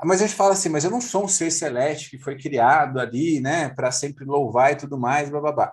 Mas 0.05 0.21
a 0.21 0.27
gente 0.27 0.37
fala 0.37 0.53
assim, 0.53 0.69
mas 0.69 0.85
eu 0.85 0.91
não 0.91 1.01
sou 1.01 1.25
um 1.25 1.29
ser 1.29 1.51
celeste 1.51 2.11
que 2.11 2.19
foi 2.19 2.37
criado 2.37 2.99
ali, 2.99 3.41
né, 3.41 3.69
para 3.69 3.91
sempre 3.93 4.25
louvar 4.25 4.73
e 4.73 4.77
tudo 4.77 4.99
mais, 4.99 5.31
blá, 5.31 5.41
blá, 5.41 5.53
blá. 5.53 5.73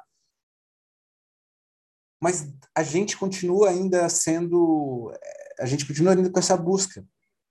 Mas 2.22 2.54
a 2.76 2.84
gente 2.84 3.18
continua 3.18 3.70
ainda 3.70 4.08
sendo, 4.10 5.14
a 5.60 5.66
gente 5.66 5.88
continua 5.88 6.14
ainda 6.14 6.30
com 6.30 6.40
essa 6.40 6.58
busca 6.58 7.06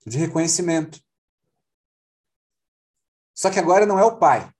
de 0.05 0.17
reconhecimento. 0.17 1.01
Só 3.33 3.49
que 3.49 3.59
agora 3.59 3.85
não 3.85 3.97
é 3.97 4.03
o 4.03 4.17
pai, 4.17 4.51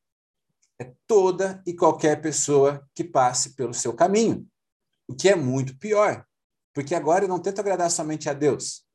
é 0.79 0.93
toda 1.05 1.61
e 1.65 1.73
qualquer 1.73 2.21
pessoa 2.21 2.87
que 2.95 3.03
passe 3.03 3.55
pelo 3.55 3.73
seu 3.73 3.93
caminho, 3.93 4.47
o 5.07 5.13
que 5.13 5.27
é 5.27 5.35
muito 5.35 5.77
pior, 5.77 6.25
porque 6.73 6.95
agora 6.95 7.25
eu 7.25 7.29
não 7.29 7.41
tento 7.41 7.59
agradar 7.59 7.91
somente 7.91 8.29
a 8.29 8.33
Deus, 8.33 8.85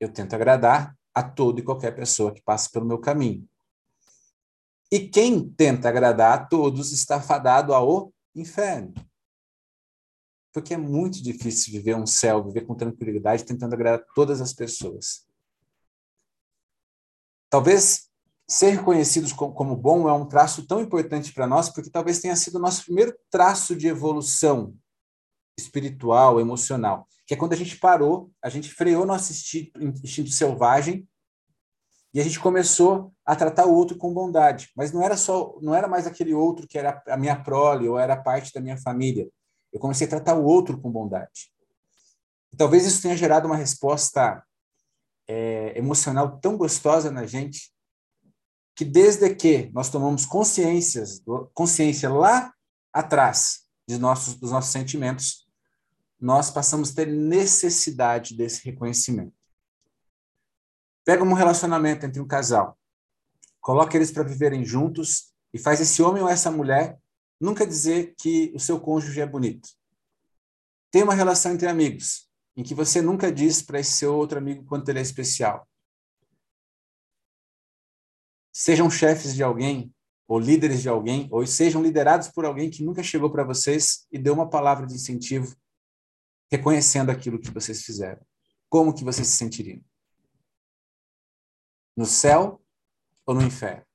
eu 0.00 0.10
tento 0.10 0.34
agradar 0.34 0.96
a 1.14 1.22
toda 1.22 1.60
e 1.60 1.64
qualquer 1.64 1.94
pessoa 1.94 2.32
que 2.32 2.40
passa 2.40 2.70
pelo 2.72 2.86
meu 2.86 2.98
caminho. 2.98 3.46
E 4.90 5.08
quem 5.08 5.48
tenta 5.48 5.88
agradar 5.88 6.32
a 6.32 6.46
todos 6.46 6.92
está 6.92 7.20
fadado 7.20 7.74
ao 7.74 8.12
inferno. 8.34 8.94
Porque 10.52 10.74
é 10.74 10.76
muito 10.76 11.22
difícil 11.22 11.72
viver 11.72 11.96
um 11.96 12.06
céu, 12.06 12.44
viver 12.44 12.62
com 12.62 12.74
tranquilidade, 12.74 13.44
tentando 13.44 13.74
agradar 13.74 14.04
todas 14.14 14.40
as 14.40 14.52
pessoas. 14.52 15.26
Talvez 17.48 18.10
ser 18.48 18.70
reconhecidos 18.70 19.32
como 19.32 19.76
bom 19.76 20.08
é 20.08 20.12
um 20.12 20.26
traço 20.26 20.66
tão 20.66 20.80
importante 20.80 21.32
para 21.32 21.46
nós, 21.46 21.68
porque 21.68 21.88
talvez 21.88 22.18
tenha 22.18 22.34
sido 22.34 22.56
o 22.56 22.60
nosso 22.60 22.84
primeiro 22.84 23.16
traço 23.30 23.76
de 23.76 23.86
evolução 23.86 24.74
espiritual, 25.56 26.40
emocional, 26.40 27.06
que 27.26 27.34
é 27.34 27.36
quando 27.36 27.52
a 27.52 27.56
gente 27.56 27.76
parou, 27.76 28.30
a 28.42 28.48
gente 28.48 28.68
freou 28.68 29.06
nosso 29.06 29.30
instinto, 29.30 29.80
instinto 29.82 30.30
selvagem 30.30 31.08
e 32.12 32.20
a 32.20 32.24
gente 32.24 32.40
começou 32.40 33.12
a 33.24 33.36
tratar 33.36 33.66
o 33.66 33.74
outro 33.74 33.96
com 33.96 34.12
bondade. 34.12 34.70
Mas 34.76 34.90
não 34.90 35.02
era 35.02 35.16
só, 35.16 35.56
não 35.62 35.74
era 35.74 35.86
mais 35.86 36.06
aquele 36.06 36.34
outro 36.34 36.66
que 36.66 36.76
era 36.76 37.00
a 37.06 37.16
minha 37.16 37.40
prole 37.40 37.88
ou 37.88 37.98
era 37.98 38.16
parte 38.16 38.52
da 38.52 38.60
minha 38.60 38.76
família. 38.76 39.28
Eu 39.72 39.80
comecei 39.80 40.06
a 40.06 40.10
tratar 40.10 40.34
o 40.34 40.44
outro 40.44 40.80
com 40.80 40.90
bondade. 40.90 41.52
Talvez 42.56 42.84
isso 42.84 43.02
tenha 43.02 43.16
gerado 43.16 43.46
uma 43.46 43.56
resposta 43.56 44.44
é, 45.28 45.78
emocional 45.78 46.38
tão 46.40 46.56
gostosa 46.56 47.10
na 47.10 47.24
gente 47.24 47.72
que 48.74 48.84
desde 48.84 49.34
que 49.34 49.70
nós 49.72 49.88
tomamos 49.88 50.26
consciências, 50.26 51.22
consciência 51.54 52.08
lá 52.08 52.52
atrás 52.92 53.66
de 53.86 53.98
nossos, 53.98 54.34
dos 54.34 54.50
nossos 54.50 54.72
sentimentos, 54.72 55.46
nós 56.20 56.50
passamos 56.50 56.90
a 56.90 56.94
ter 56.96 57.06
necessidade 57.06 58.36
desse 58.36 58.64
reconhecimento. 58.64 59.34
Pega 61.04 61.24
um 61.24 61.32
relacionamento 61.32 62.04
entre 62.04 62.20
um 62.20 62.26
casal, 62.26 62.78
coloca 63.60 63.96
eles 63.96 64.10
para 64.10 64.22
viverem 64.22 64.64
juntos 64.64 65.32
e 65.52 65.58
faz 65.58 65.80
esse 65.80 66.02
homem 66.02 66.22
ou 66.22 66.28
essa 66.28 66.50
mulher 66.50 66.98
nunca 67.40 67.66
dizer 67.66 68.14
que 68.18 68.52
o 68.54 68.60
seu 68.60 68.78
cônjuge 68.78 69.20
é 69.20 69.26
bonito. 69.26 69.70
Tem 70.90 71.02
uma 71.02 71.14
relação 71.14 71.52
entre 71.52 71.66
amigos, 71.68 72.28
em 72.56 72.62
que 72.62 72.74
você 72.74 73.00
nunca 73.00 73.32
diz 73.32 73.62
para 73.62 73.80
esse 73.80 73.92
seu 73.92 74.14
outro 74.14 74.38
amigo 74.38 74.64
quanto 74.64 74.88
ele 74.88 74.98
é 74.98 75.02
especial. 75.02 75.66
Sejam 78.52 78.90
chefes 78.90 79.34
de 79.34 79.42
alguém, 79.42 79.94
ou 80.28 80.38
líderes 80.38 80.82
de 80.82 80.88
alguém, 80.88 81.28
ou 81.32 81.46
sejam 81.46 81.82
liderados 81.82 82.28
por 82.28 82.44
alguém 82.44 82.70
que 82.70 82.84
nunca 82.84 83.02
chegou 83.02 83.30
para 83.30 83.44
vocês 83.44 84.06
e 84.12 84.18
deu 84.18 84.34
uma 84.34 84.50
palavra 84.50 84.86
de 84.86 84.94
incentivo, 84.94 85.56
reconhecendo 86.50 87.10
aquilo 87.10 87.40
que 87.40 87.50
vocês 87.50 87.82
fizeram. 87.82 88.20
Como 88.68 88.94
que 88.94 89.04
vocês 89.04 89.26
se 89.28 89.36
sentiriam? 89.36 89.82
No 91.96 92.06
céu 92.06 92.60
ou 93.26 93.34
no 93.34 93.42
inferno? 93.42 93.89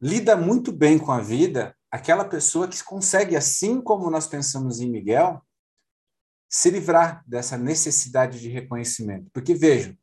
Lida 0.00 0.36
muito 0.36 0.70
bem 0.70 0.98
com 0.98 1.10
a 1.10 1.20
vida 1.20 1.76
aquela 1.90 2.24
pessoa 2.24 2.68
que 2.68 2.82
consegue, 2.84 3.36
assim 3.36 3.80
como 3.80 4.10
nós 4.10 4.26
pensamos 4.26 4.80
em 4.80 4.90
Miguel, 4.90 5.42
se 6.48 6.70
livrar 6.70 7.22
dessa 7.26 7.56
necessidade 7.56 8.40
de 8.40 8.48
reconhecimento. 8.48 9.30
Porque 9.32 9.54
vejam, 9.54 9.96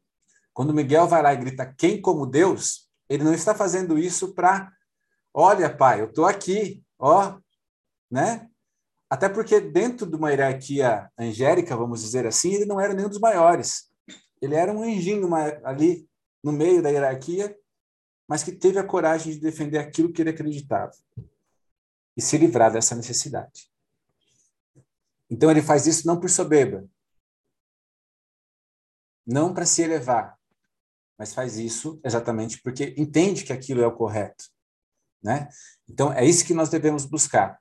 quando 0.54 0.74
Miguel 0.74 1.08
vai 1.08 1.22
lá 1.22 1.34
e 1.34 1.38
grita 1.38 1.74
quem 1.78 2.02
como 2.02 2.26
Deus, 2.26 2.90
ele 3.10 3.24
não 3.24 3.34
está 3.34 3.54
fazendo 3.56 3.98
isso 3.98 4.34
para, 4.34 4.72
olha, 5.34 5.76
pai, 5.76 6.02
eu 6.02 6.06
estou 6.06 6.26
aqui, 6.26 6.84
ó, 7.00 7.38
né? 8.10 8.50
Até 9.10 9.30
porque 9.30 9.60
dentro 9.60 10.08
de 10.08 10.16
uma 10.16 10.32
hierarquia 10.32 11.10
angélica, 11.18 11.78
vamos 11.78 12.02
dizer 12.02 12.26
assim, 12.26 12.54
ele 12.54 12.66
não 12.66 12.80
era 12.80 12.94
nenhum 12.94 13.10
dos 13.10 13.20
maiores. 13.20 13.92
Ele 14.42 14.56
era 14.56 14.74
um 14.74 14.84
anjinho 14.84 15.34
ali 15.64 16.08
no 16.44 16.52
meio 16.52 16.82
da 16.82 16.90
hierarquia, 16.90 17.56
mas 18.28 18.44
que 18.44 18.52
teve 18.52 18.80
a 18.80 18.84
coragem 18.84 19.34
de 19.34 19.40
defender 19.40 19.78
aquilo 19.78 20.12
que 20.12 20.22
ele 20.22 20.32
acreditava 20.32 20.92
e 22.18 22.22
se 22.22 22.38
livrar 22.38 22.72
dessa 22.72 22.96
necessidade. 22.96 23.70
Então 25.30 25.50
ele 25.52 25.62
faz 25.62 25.86
isso 25.88 26.08
não 26.08 26.20
por 26.20 26.30
soberba, 26.30 26.88
não 29.26 29.54
para 29.54 29.66
se 29.66 29.82
elevar, 29.82 30.38
mas 31.18 31.34
faz 31.34 31.58
isso 31.58 32.00
exatamente 32.04 32.62
porque 32.62 32.94
entende 32.98 33.44
que 33.44 33.54
aquilo 33.54 33.82
é 33.82 33.88
o 33.88 33.96
correto, 33.96 34.46
né? 35.22 35.50
Então 35.88 36.12
é 36.14 36.26
isso 36.26 36.46
que 36.46 36.54
nós 36.54 36.70
devemos 36.70 37.06
buscar. 37.06 37.60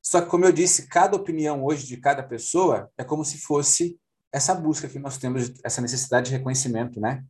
Só 0.00 0.22
que 0.22 0.28
como 0.28 0.44
eu 0.44 0.52
disse, 0.52 0.86
cada 0.88 1.16
opinião 1.16 1.62
hoje 1.64 1.86
de 1.86 1.98
cada 1.98 2.22
pessoa 2.22 2.90
é 2.96 3.04
como 3.04 3.24
se 3.24 3.38
fosse 3.38 4.00
essa 4.32 4.54
busca 4.54 4.88
que 4.88 4.98
nós 4.98 5.18
temos, 5.18 5.52
essa 5.64 5.80
necessidade 5.80 6.30
de 6.30 6.36
reconhecimento, 6.36 7.00
né? 7.00 7.24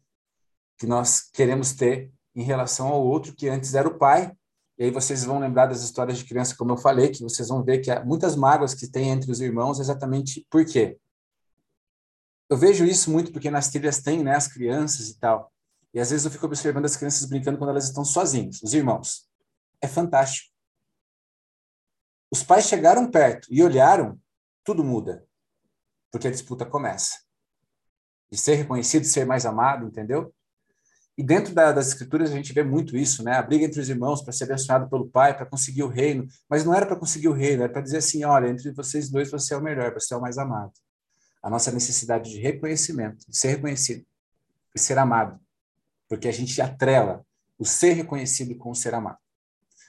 Que 0.77 0.87
nós 0.87 1.23
queremos 1.33 1.73
ter 1.73 2.13
em 2.39 2.45
relação 2.45 2.87
ao 2.87 3.05
outro 3.05 3.35
que 3.35 3.49
antes 3.49 3.75
era 3.75 3.89
o 3.89 3.99
pai. 3.99 4.33
E 4.79 4.85
aí 4.85 4.91
vocês 4.93 5.25
vão 5.25 5.41
lembrar 5.41 5.67
das 5.67 5.83
histórias 5.83 6.19
de 6.19 6.25
criança, 6.25 6.55
como 6.57 6.71
eu 6.71 6.77
falei, 6.77 7.09
que 7.09 7.21
vocês 7.21 7.49
vão 7.49 7.65
ver 7.65 7.79
que 7.79 7.91
há 7.91 8.05
muitas 8.05 8.37
mágoas 8.37 8.75
que 8.75 8.87
tem 8.87 9.09
entre 9.09 9.29
os 9.33 9.41
irmãos, 9.41 9.81
exatamente 9.81 10.47
por 10.49 10.65
quê? 10.65 10.97
Eu 12.49 12.57
vejo 12.57 12.85
isso 12.85 13.11
muito 13.11 13.33
porque 13.33 13.51
nas 13.51 13.71
trilhas 13.71 14.01
tem, 14.01 14.23
né, 14.23 14.37
as 14.37 14.47
crianças 14.47 15.09
e 15.09 15.19
tal. 15.19 15.53
E 15.93 15.99
às 15.99 16.11
vezes 16.11 16.25
eu 16.25 16.31
fico 16.31 16.47
observando 16.47 16.85
as 16.85 16.97
crianças 16.97 17.29
brincando 17.29 17.59
quando 17.59 17.71
elas 17.71 17.87
estão 17.87 18.05
sozinhas, 18.05 18.63
os 18.63 18.73
irmãos. 18.73 19.29
É 19.83 19.89
fantástico. 19.89 20.55
Os 22.31 22.45
pais 22.45 22.67
chegaram 22.67 23.11
perto 23.11 23.49
e 23.51 23.61
olharam, 23.65 24.17
tudo 24.63 24.85
muda. 24.85 25.27
Porque 26.13 26.29
a 26.29 26.31
disputa 26.31 26.65
começa. 26.65 27.17
De 28.31 28.39
ser 28.39 28.55
reconhecido, 28.55 29.03
de 29.03 29.09
ser 29.09 29.27
mais 29.27 29.45
amado, 29.45 29.89
entendeu? 29.89 30.33
E 31.19 31.23
dentro 31.23 31.53
da, 31.53 31.73
das 31.73 31.89
escrituras 31.89 32.31
a 32.31 32.35
gente 32.35 32.53
vê 32.53 32.63
muito 32.63 32.97
isso, 32.97 33.25
né? 33.25 33.33
A 33.33 33.43
briga 33.43 33.65
entre 33.65 33.81
os 33.81 33.89
irmãos 33.89 34.23
para 34.23 34.33
ser 34.33 34.45
abençoado 34.45 34.89
pelo 34.89 35.09
pai, 35.09 35.37
para 35.37 35.45
conseguir 35.45 35.83
o 35.83 35.89
reino. 35.89 36.27
Mas 36.49 36.65
não 36.65 36.73
era 36.73 36.87
para 36.87 36.97
conseguir 36.97 37.29
o 37.29 37.33
reino, 37.33 37.65
era 37.65 37.73
para 37.73 37.83
dizer 37.83 37.99
assim: 37.99 38.25
olha, 38.25 38.49
entre 38.49 38.71
vocês 38.71 39.11
dois 39.11 39.31
você 39.31 39.53
é 39.53 39.57
o 39.57 39.63
melhor, 39.63 39.93
você 39.93 40.15
é 40.15 40.17
o 40.17 40.21
mais 40.21 40.39
amado 40.39 40.73
a 41.43 41.51
nossa 41.51 41.71
necessidade 41.71 42.31
de 42.31 42.39
reconhecimento, 42.39 43.27
de 43.29 43.37
ser 43.37 43.49
reconhecido 43.49 44.05
e 44.75 44.79
ser 44.79 44.99
amado, 44.99 45.41
porque 46.09 46.29
a 46.29 46.33
gente 46.33 46.61
atrela 46.61 47.25
o 47.59 47.65
ser 47.65 47.93
reconhecido 47.93 48.57
com 48.57 48.71
o 48.71 48.75
ser 48.75 48.95
amado. 48.95 49.19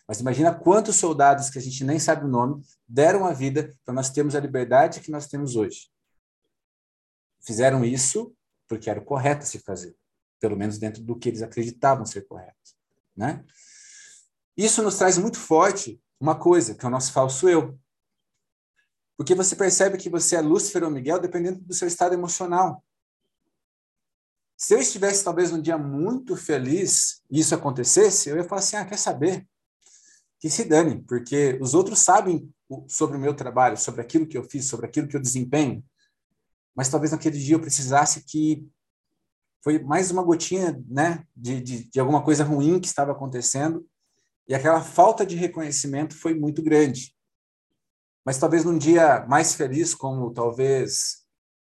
Mas 0.08 0.20
imagina 0.20 0.54
quantos 0.54 0.96
soldados 0.96 1.50
que 1.50 1.60
a 1.60 1.62
gente 1.62 1.84
nem 1.84 2.00
sabe 2.00 2.26
o 2.26 2.28
nome 2.28 2.64
deram 2.88 3.26
a 3.26 3.34
vida 3.34 3.76
para 3.86 3.94
nós 3.94 4.10
termos 4.10 4.36
a 4.36 4.40
liberdade 4.40 5.02
que 5.02 5.12
nós 5.12 5.28
temos 5.28 5.56
hoje. 5.56 5.92
Fizeram 7.42 7.86
isso 7.86 8.34
porque 8.68 8.90
era 8.90 9.00
o 9.00 9.06
correto 9.06 9.46
se 9.46 9.60
fazer, 9.60 9.96
pelo 10.40 10.58
menos 10.58 10.78
dentro 10.78 11.04
do 11.04 11.18
que 11.18 11.30
eles 11.30 11.42
acreditavam 11.42 12.06
ser 12.06 12.28
correto, 12.28 12.56
né? 13.16 13.44
Isso 14.56 14.84
nos 14.84 14.98
traz 14.98 15.18
muito 15.18 15.38
forte 15.38 16.02
uma 16.20 16.36
coisa, 16.36 16.76
que 16.76 16.84
é 16.84 16.88
o 16.88 16.92
nosso 16.92 17.14
falso 17.14 17.48
eu. 17.48 17.80
Porque 19.18 19.36
você 19.36 19.56
percebe 19.56 19.98
que 19.98 20.10
você 20.10 20.36
é 20.36 20.42
Lúcifer 20.42 20.84
ou 20.84 20.90
Miguel 20.90 21.20
dependendo 21.20 21.60
do 21.62 21.74
seu 21.74 21.88
estado 21.88 22.14
emocional. 22.14 22.84
Se 24.58 24.74
eu 24.74 24.80
estivesse 24.80 25.24
talvez 25.24 25.54
um 25.54 25.62
dia 25.62 25.78
muito 25.78 26.36
feliz 26.36 27.22
e 27.32 27.40
isso 27.40 27.56
acontecesse, 27.56 28.30
eu 28.30 28.36
ia 28.36 28.44
falar 28.44 28.60
assim: 28.60 28.76
ah, 28.76 28.86
quer 28.86 28.98
saber? 28.98 29.48
Que 30.40 30.50
se 30.50 30.66
dane, 30.66 31.02
porque 31.04 31.58
os 31.62 31.74
outros 31.74 32.00
sabem 32.00 32.54
sobre 32.88 33.18
o 33.18 33.20
meu 33.20 33.34
trabalho, 33.34 33.78
sobre 33.78 34.02
aquilo 34.02 34.28
que 34.28 34.38
eu 34.38 34.44
fiz, 34.44 34.66
sobre 34.66 34.86
aquilo 34.86 35.08
que 35.08 35.16
eu 35.16 35.22
desempenho. 35.22 35.84
Mas 36.76 36.90
talvez 36.90 37.12
naquele 37.12 37.38
dia 37.38 37.56
eu 37.56 37.62
precisasse 37.62 38.24
que 38.24 38.68
foi 39.64 39.80
mais 39.80 40.12
uma 40.12 40.24
gotinha 40.24 40.82
né, 40.88 41.26
de, 41.36 41.62
de, 41.62 41.90
de 41.90 42.00
alguma 42.00 42.24
coisa 42.24 42.44
ruim 42.44 42.80
que 42.80 42.88
estava 42.88 43.12
acontecendo 43.12 43.86
e 44.48 44.56
aquela 44.56 44.82
falta 44.82 45.24
de 45.24 45.36
reconhecimento 45.36 46.18
foi 46.18 46.34
muito 46.34 46.64
grande. 46.64 47.16
Mas 48.26 48.40
talvez 48.40 48.66
num 48.66 48.78
dia 48.78 49.26
mais 49.28 49.54
feliz, 49.54 49.94
como 49.94 50.34
talvez 50.34 51.24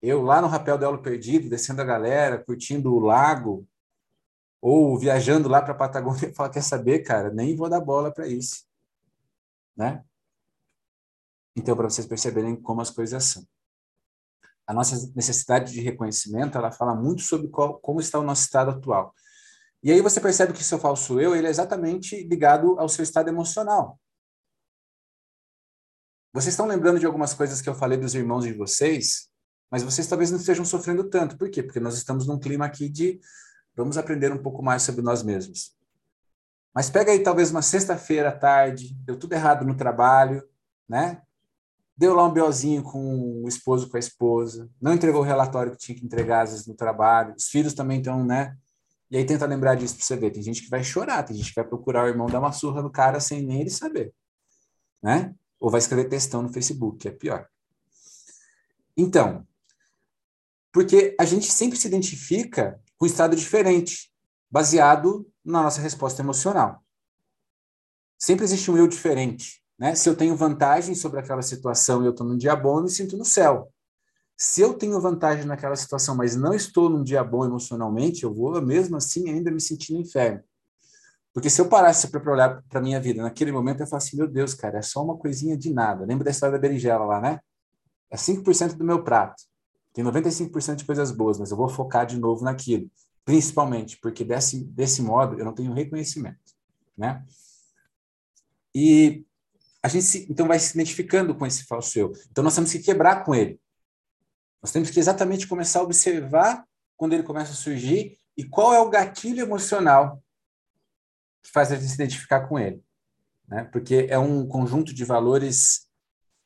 eu 0.02 0.24
lá 0.24 0.42
no 0.42 0.48
Rapel 0.48 0.78
do 0.78 0.86
Elo 0.86 1.02
Perdido, 1.02 1.50
descendo 1.50 1.82
a 1.82 1.86
galera, 1.86 2.44
curtindo 2.44 2.94
o 2.94 3.00
lago, 3.00 3.68
ou 4.60 4.98
viajando 4.98 5.48
lá 5.48 5.62
para 5.62 5.74
a 5.74 5.78
Patagônia, 5.78 6.26
e 6.30 6.34
falar, 6.34 6.50
quer 6.50 6.64
saber, 6.64 7.00
cara, 7.00 7.32
nem 7.32 7.56
vou 7.56 7.70
dar 7.70 7.80
bola 7.80 8.12
para 8.12 8.28
isso. 8.28 8.66
Né? 9.78 10.04
Então, 11.56 11.76
para 11.76 11.90
vocês 11.90 12.08
perceberem 12.08 12.56
como 12.56 12.82
as 12.82 12.90
coisas 12.90 13.24
são. 13.24 13.48
A 14.66 14.74
nossa 14.74 15.12
necessidade 15.16 15.72
de 15.72 15.82
reconhecimento, 15.82 16.58
ela 16.58 16.72
fala 16.72 16.96
muito 16.96 17.22
sobre 17.22 17.48
qual, 17.50 17.80
como 17.80 18.00
está 18.00 18.20
o 18.20 18.24
nosso 18.24 18.44
estado 18.44 18.72
atual. 18.72 19.14
E 19.84 19.92
aí 19.92 20.02
você 20.02 20.22
percebe 20.22 20.54
que 20.54 20.64
seu 20.64 20.80
falso 20.80 21.20
eu, 21.20 21.36
ele 21.36 21.48
é 21.48 21.50
exatamente 21.50 22.24
ligado 22.24 22.80
ao 22.80 22.88
seu 22.88 23.04
estado 23.04 23.28
emocional. 23.28 24.00
Vocês 26.32 26.54
estão 26.54 26.66
lembrando 26.66 27.00
de 27.00 27.06
algumas 27.06 27.34
coisas 27.34 27.62
que 27.62 27.70
eu 27.70 27.76
falei 27.76 27.98
dos 27.98 28.16
irmãos 28.16 28.46
de 28.46 28.54
vocês, 28.54 29.30
mas 29.70 29.84
vocês 29.84 30.08
talvez 30.08 30.32
não 30.32 30.40
estejam 30.40 30.64
sofrendo 30.64 31.10
tanto. 31.10 31.38
Por 31.38 31.50
quê? 31.50 31.62
Porque 31.62 31.80
nós 31.80 31.96
estamos 31.98 32.26
num 32.26 32.40
clima 32.40 32.66
aqui 32.66 32.88
de 32.88 33.20
vamos 33.76 33.98
aprender 33.98 34.32
um 34.32 34.42
pouco 34.42 34.64
mais 34.64 34.84
sobre 34.84 35.02
nós 35.02 35.22
mesmos. 35.22 35.76
Mas 36.74 36.90
pega 36.90 37.12
aí 37.12 37.22
talvez 37.22 37.52
uma 37.52 37.62
sexta-feira 37.62 38.30
à 38.30 38.32
tarde, 38.32 38.96
deu 39.06 39.18
tudo 39.18 39.34
errado 39.34 39.66
no 39.66 39.76
trabalho, 39.76 40.44
né? 40.88 41.22
Deu 41.96 42.16
lá 42.16 42.26
um 42.26 42.34
BOzinho 42.34 42.82
com 42.82 43.44
o 43.44 43.48
esposo, 43.48 43.90
com 43.90 43.98
a 43.98 44.00
esposa, 44.00 44.70
não 44.82 44.94
entregou 44.94 45.22
o 45.22 45.26
relatório 45.26 45.72
que 45.72 45.78
tinha 45.78 45.98
que 45.98 46.06
entregar 46.06 46.42
às 46.42 46.52
vezes 46.52 46.68
no 46.68 46.74
trabalho, 46.74 47.36
os 47.38 47.48
filhos 47.48 47.74
também 47.74 48.00
estão, 48.00 48.26
né? 48.26 48.58
E 49.12 49.18
aí 49.18 49.26
tenta 49.26 49.46
lembrar 49.46 49.76
disso 49.76 49.96
para 49.96 50.06
você 50.06 50.16
ver. 50.16 50.32
Tem 50.32 50.42
gente 50.42 50.64
que 50.64 50.70
vai 50.70 50.84
chorar, 50.84 51.22
tem 51.22 51.36
gente 51.36 51.50
que 51.50 51.56
vai 51.56 51.64
procurar 51.64 52.06
o 52.06 52.08
irmão 52.08 52.26
dar 52.26 52.40
uma 52.40 52.52
surra 52.52 52.82
no 52.82 52.90
cara 52.90 53.20
sem 53.20 53.44
nem 53.44 53.62
ele 53.62 53.70
saber, 53.70 54.12
né? 55.02 55.36
Ou 55.60 55.70
vai 55.70 55.80
escrever 55.80 56.10
textão 56.10 56.42
no 56.42 56.52
Facebook, 56.52 56.98
que 56.98 57.08
é 57.08 57.12
pior. 57.12 57.48
Então, 58.98 59.48
porque 60.72 61.16
a 61.20 61.26
gente 61.26 61.52
sempre 61.52 61.78
se 61.78 61.88
identifica 61.88 62.82
com 62.98 63.06
um 63.06 63.08
estado 63.08 63.36
diferente, 63.36 64.12
baseado 64.50 65.32
na 65.46 65.62
nossa 65.62 65.80
resposta 65.80 66.22
emocional. 66.22 66.84
Sempre 68.18 68.46
existe 68.46 68.72
um 68.72 68.78
eu 68.78 68.88
diferente. 68.88 69.63
Né? 69.78 69.96
Se 69.96 70.10
eu 70.10 70.16
tenho 70.16 70.36
vantagem 70.36 70.96
sobre 70.96 71.20
aquela 71.20 71.42
situação 71.42 72.02
e 72.02 72.06
eu 72.06 72.12
estou 72.12 72.28
num 72.28 72.38
dia 72.38 72.56
bom, 72.56 72.78
eu 72.78 72.84
me 72.84 72.90
sinto 72.90 73.18
no 73.18 73.26
céu. 73.26 73.72
Se 74.36 74.62
eu 74.62 74.74
tenho 74.74 75.00
vantagem 75.00 75.46
naquela 75.46 75.76
situação, 75.76 76.16
mas 76.16 76.36
não 76.36 76.54
estou 76.54 76.90
num 76.90 77.04
dia 77.04 77.24
bom 77.24 77.46
emocionalmente, 77.46 78.24
eu 78.24 78.34
vou 78.34 78.62
mesmo 78.62 78.98
assim 78.98 79.30
ainda 79.30 79.52
me 79.52 79.62
sentir 79.62 79.94
no 79.94 80.00
inferno. 80.00 80.44
Porque 81.34 81.50
se 81.50 81.60
eu 81.60 81.68
parasse 81.68 82.10
para 82.10 82.32
olhar 82.32 82.64
para 82.70 82.80
a 82.80 82.82
minha 82.82 83.00
vida 83.00 83.24
naquele 83.24 83.52
momento, 83.52 83.82
eu 83.82 83.88
falo 83.88 83.98
assim: 83.98 84.18
meu 84.18 84.28
Deus, 84.28 84.54
cara, 84.54 84.78
é 84.78 84.82
só 84.82 85.04
uma 85.04 85.18
coisinha 85.18 85.58
de 85.58 85.74
nada. 85.74 86.06
Lembra 86.06 86.26
da 86.26 86.32
história 86.32 86.54
da 86.54 86.60
berinjela 86.60 87.06
lá, 87.06 87.20
né? 87.20 87.40
É 88.12 88.16
5% 88.16 88.76
do 88.76 88.84
meu 88.84 89.04
prato. 89.04 89.42
Tem 89.94 90.04
95% 90.04 90.76
de 90.76 90.86
coisas 90.86 91.12
boas, 91.12 91.40
mas 91.40 91.52
eu 91.52 91.58
vou 91.58 91.68
focar 91.68 92.06
de 92.06 92.20
novo 92.20 92.44
naquilo. 92.44 92.90
Principalmente 93.26 93.98
porque 94.00 94.24
desse, 94.24 94.64
desse 94.66 95.02
modo 95.02 95.40
eu 95.40 95.46
não 95.46 95.54
tenho 95.54 95.74
reconhecimento, 95.74 96.38
né? 96.96 97.24
E 98.76 99.26
a 99.84 99.90
gente 99.90 100.06
se, 100.06 100.26
então 100.30 100.48
vai 100.48 100.58
se 100.58 100.74
identificando 100.74 101.36
com 101.36 101.46
esse 101.46 101.66
falso 101.66 102.00
eu. 102.00 102.14
Então 102.32 102.42
nós 102.42 102.56
temos 102.56 102.72
que 102.72 102.80
quebrar 102.80 103.26
com 103.26 103.36
ele. 103.36 103.60
Nós 104.62 104.72
temos 104.72 104.90
que 104.90 105.00
exatamente 105.00 105.46
começar 105.46 105.82
a 105.82 105.84
observar 105.84 106.66
quando 106.96 107.12
ele 107.12 107.24
começa 107.24 107.52
a 107.52 107.56
surgir 107.56 108.18
e 108.38 108.46
qual 108.46 108.74
é 108.74 108.80
o 108.80 108.90
gatilho 108.90 109.42
emocional 109.42 110.24
que 111.44 111.52
faz 111.52 111.70
a 111.70 111.76
gente 111.76 111.90
se 111.90 111.96
identificar 111.96 112.48
com 112.48 112.58
ele. 112.58 112.82
Né? 113.46 113.66
Porque 113.66 114.08
é 114.10 114.18
um 114.18 114.48
conjunto 114.48 114.94
de 114.94 115.04
valores, 115.04 115.90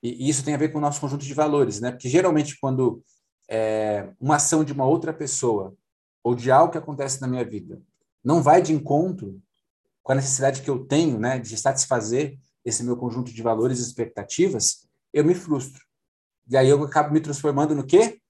e 0.01 0.27
isso 0.27 0.43
tem 0.43 0.55
a 0.55 0.57
ver 0.57 0.69
com 0.69 0.79
o 0.79 0.81
nosso 0.81 0.99
conjunto 0.99 1.23
de 1.23 1.33
valores, 1.33 1.79
né? 1.79 1.91
Porque 1.91 2.09
geralmente 2.09 2.59
quando 2.59 3.03
é, 3.47 4.09
uma 4.19 4.37
ação 4.37 4.63
de 4.63 4.73
uma 4.73 4.85
outra 4.85 5.13
pessoa 5.13 5.75
ou 6.23 6.33
de 6.33 6.49
algo 6.49 6.71
que 6.71 6.77
acontece 6.77 7.21
na 7.21 7.27
minha 7.27 7.45
vida 7.45 7.79
não 8.23 8.41
vai 8.41 8.61
de 8.61 8.73
encontro 8.73 9.39
com 10.01 10.11
a 10.11 10.15
necessidade 10.15 10.61
que 10.61 10.69
eu 10.69 10.85
tenho, 10.85 11.19
né, 11.19 11.37
de 11.39 11.55
satisfazer 11.55 12.37
esse 12.67 12.83
meu 12.83 12.97
conjunto 12.97 13.31
de 13.31 13.41
valores 13.41 13.79
e 13.79 13.81
expectativas, 13.81 14.85
eu 15.13 15.23
me 15.23 15.33
frustro. 15.33 15.81
E 16.49 16.57
aí 16.57 16.67
eu 16.67 16.83
acabo 16.83 17.13
me 17.13 17.21
transformando 17.21 17.73
no 17.73 17.85
quê? 17.85 18.21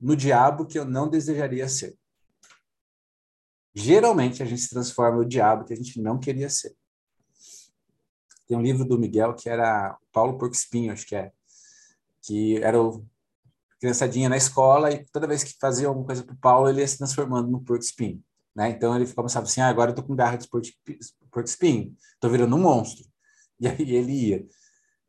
No 0.00 0.16
diabo 0.16 0.64
que 0.64 0.78
eu 0.78 0.86
não 0.86 1.06
desejaria 1.06 1.68
ser. 1.68 1.94
Geralmente 3.74 4.42
a 4.42 4.46
gente 4.46 4.62
se 4.62 4.70
transforma 4.70 5.18
no 5.18 5.24
diabo 5.24 5.66
que 5.66 5.74
a 5.74 5.76
gente 5.76 6.00
não 6.00 6.18
queria 6.18 6.48
ser. 6.48 6.74
Tem 8.48 8.56
um 8.56 8.62
livro 8.62 8.86
do 8.86 8.98
Miguel 8.98 9.34
que 9.34 9.50
era 9.50 9.98
Paulo 10.10 10.38
Porco 10.38 10.54
Espinho, 10.54 10.90
acho 10.90 11.06
que 11.06 11.14
é, 11.14 11.30
que 12.22 12.56
era 12.62 12.80
o 12.80 13.04
criançadinha 13.78 14.30
na 14.30 14.36
escola 14.38 14.90
e 14.92 15.04
toda 15.12 15.26
vez 15.26 15.44
que 15.44 15.58
fazia 15.60 15.88
alguma 15.88 16.06
coisa 16.06 16.24
para 16.24 16.34
o 16.34 16.38
Paulo 16.38 16.70
ele 16.70 16.80
ia 16.80 16.88
se 16.88 16.96
transformando 16.96 17.50
no 17.50 17.60
Porco 17.60 17.84
Espinho. 17.84 18.24
Né? 18.56 18.70
Então 18.70 18.96
ele 18.96 19.12
começava 19.12 19.44
assim, 19.44 19.60
ah, 19.60 19.68
agora 19.68 19.90
eu 19.90 19.94
tô 19.94 20.02
com 20.02 20.16
garra 20.16 20.36
de 20.36 20.48
porco 20.48 20.66
espinho, 21.44 21.94
tô 22.18 22.30
virando 22.30 22.56
um 22.56 22.60
monstro. 22.60 23.12
E 23.60 23.68
aí 23.68 23.94
ele 23.94 24.12
ia. 24.12 24.46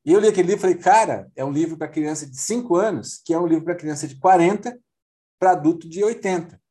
E 0.05 0.13
eu 0.13 0.19
li 0.19 0.27
aquele 0.27 0.49
livro 0.49 0.59
e 0.59 0.61
falei, 0.61 0.77
cara, 0.77 1.31
é 1.35 1.43
um 1.43 1.51
livro 1.51 1.77
para 1.77 1.87
criança 1.87 2.29
de 2.29 2.37
5 2.37 2.75
anos, 2.75 3.21
que 3.25 3.33
é 3.33 3.39
um 3.39 3.47
livro 3.47 3.65
para 3.65 3.75
criança 3.75 4.07
de 4.07 4.19
40 4.19 4.79
para 5.39 5.51
adulto 5.51 5.89
de 5.89 6.03
80. 6.03 6.61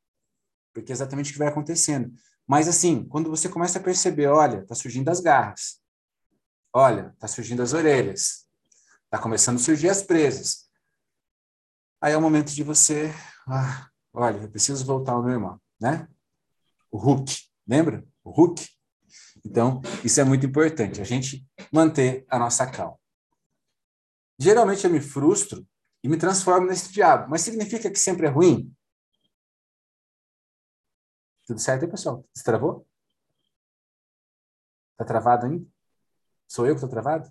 Porque 0.73 0.91
é 0.91 0.93
exatamente 0.93 1.29
o 1.29 1.33
que 1.33 1.39
vai 1.39 1.49
acontecendo. 1.49 2.13
Mas 2.47 2.67
assim, 2.67 3.03
quando 3.05 3.29
você 3.29 3.49
começa 3.49 3.79
a 3.79 3.83
perceber, 3.83 4.27
olha, 4.27 4.65
tá 4.65 4.75
surgindo 4.75 5.09
as 5.09 5.19
garras. 5.19 5.81
Olha, 6.71 7.15
tá 7.19 7.27
surgindo 7.27 7.61
as 7.61 7.73
orelhas. 7.73 8.45
Tá 9.09 9.17
começando 9.17 9.57
a 9.57 9.59
surgir 9.59 9.89
as 9.89 10.01
presas. 10.01 10.65
Aí 12.01 12.13
é 12.13 12.17
o 12.17 12.21
momento 12.21 12.53
de 12.53 12.63
você, 12.63 13.11
ah, 13.47 13.89
olha, 14.13 14.37
eu 14.37 14.49
preciso 14.49 14.85
voltar 14.85 15.13
ao 15.13 15.23
meu 15.23 15.33
irmão, 15.33 15.59
né? 15.79 16.07
O 16.91 16.97
Hulk, 16.97 17.33
lembra? 17.67 18.05
O 18.23 18.31
Hulk. 18.31 18.74
Então, 19.45 19.81
isso 20.03 20.19
é 20.19 20.23
muito 20.23 20.45
importante, 20.45 20.99
a 20.99 21.03
gente 21.03 21.45
manter 21.71 22.25
a 22.27 22.39
nossa 22.39 22.65
calma. 22.69 22.97
Geralmente 24.39 24.83
eu 24.85 24.91
me 24.91 24.99
frustro 24.99 25.65
e 26.03 26.09
me 26.09 26.17
transformo 26.17 26.67
nesse 26.67 26.91
diabo. 26.91 27.29
Mas 27.29 27.41
significa 27.41 27.89
que 27.89 27.99
sempre 27.99 28.25
é 28.25 28.29
ruim? 28.29 28.75
Tudo 31.45 31.59
certo 31.59 31.83
aí, 31.85 31.91
pessoal? 31.91 32.25
Destravou? 32.33 32.87
Tá 34.97 35.05
travado 35.05 35.45
ainda? 35.45 35.65
Sou 36.47 36.65
eu 36.65 36.73
que 36.73 36.79
estou 36.79 36.89
travado? 36.89 37.29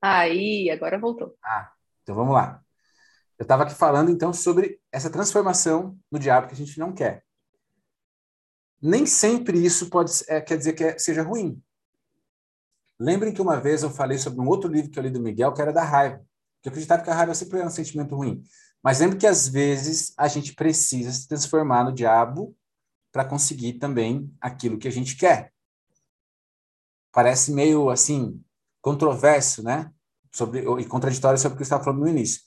Aí, 0.00 0.70
agora 0.70 0.98
voltou. 0.98 1.36
Ah, 1.42 1.72
então 2.02 2.14
vamos 2.14 2.34
lá. 2.34 2.62
Eu 3.38 3.44
estava 3.44 3.62
aqui 3.62 3.74
falando 3.74 4.10
então 4.10 4.32
sobre 4.32 4.80
essa 4.90 5.10
transformação 5.10 5.98
no 6.10 6.18
diabo 6.18 6.48
que 6.48 6.54
a 6.54 6.56
gente 6.56 6.78
não 6.78 6.92
quer. 6.92 7.24
Nem 8.82 9.06
sempre 9.06 9.64
isso 9.64 9.88
pode 9.88 10.12
é, 10.26 10.40
quer 10.40 10.58
dizer 10.58 10.72
que 10.72 10.82
é, 10.82 10.98
seja 10.98 11.22
ruim. 11.22 11.62
Lembrem 12.98 13.32
que 13.32 13.40
uma 13.40 13.60
vez 13.60 13.82
eu 13.82 13.90
falei 13.90 14.18
sobre 14.18 14.40
um 14.40 14.48
outro 14.48 14.70
livro 14.70 14.90
que 14.90 14.98
eu 14.98 15.02
li 15.02 15.10
do 15.10 15.20
Miguel, 15.20 15.52
que 15.52 15.62
era 15.62 15.72
da 15.72 15.84
raiva. 15.84 16.24
Que 16.60 16.68
eu 16.68 16.70
acreditava 16.70 17.02
que 17.02 17.10
a 17.10 17.14
raiva 17.14 17.34
sempre 17.34 17.58
era 17.58 17.68
um 17.68 17.70
sentimento 17.70 18.16
ruim. 18.16 18.42
Mas 18.82 18.98
lembre 18.98 19.18
que 19.18 19.26
às 19.26 19.46
vezes 19.46 20.12
a 20.16 20.26
gente 20.26 20.54
precisa 20.54 21.12
se 21.12 21.28
transformar 21.28 21.84
no 21.84 21.92
diabo 21.92 22.56
para 23.12 23.24
conseguir 23.24 23.74
também 23.74 24.32
aquilo 24.40 24.78
que 24.78 24.88
a 24.88 24.92
gente 24.92 25.16
quer. 25.16 25.52
Parece 27.12 27.52
meio 27.52 27.90
assim 27.90 28.42
controverso, 28.80 29.62
né? 29.62 29.92
Sobre 30.32 30.60
e 30.80 30.84
contraditório 30.86 31.38
sobre 31.38 31.54
o 31.54 31.56
que 31.56 31.62
eu 31.62 31.64
estava 31.64 31.84
falando 31.84 32.00
no 32.00 32.08
início. 32.08 32.40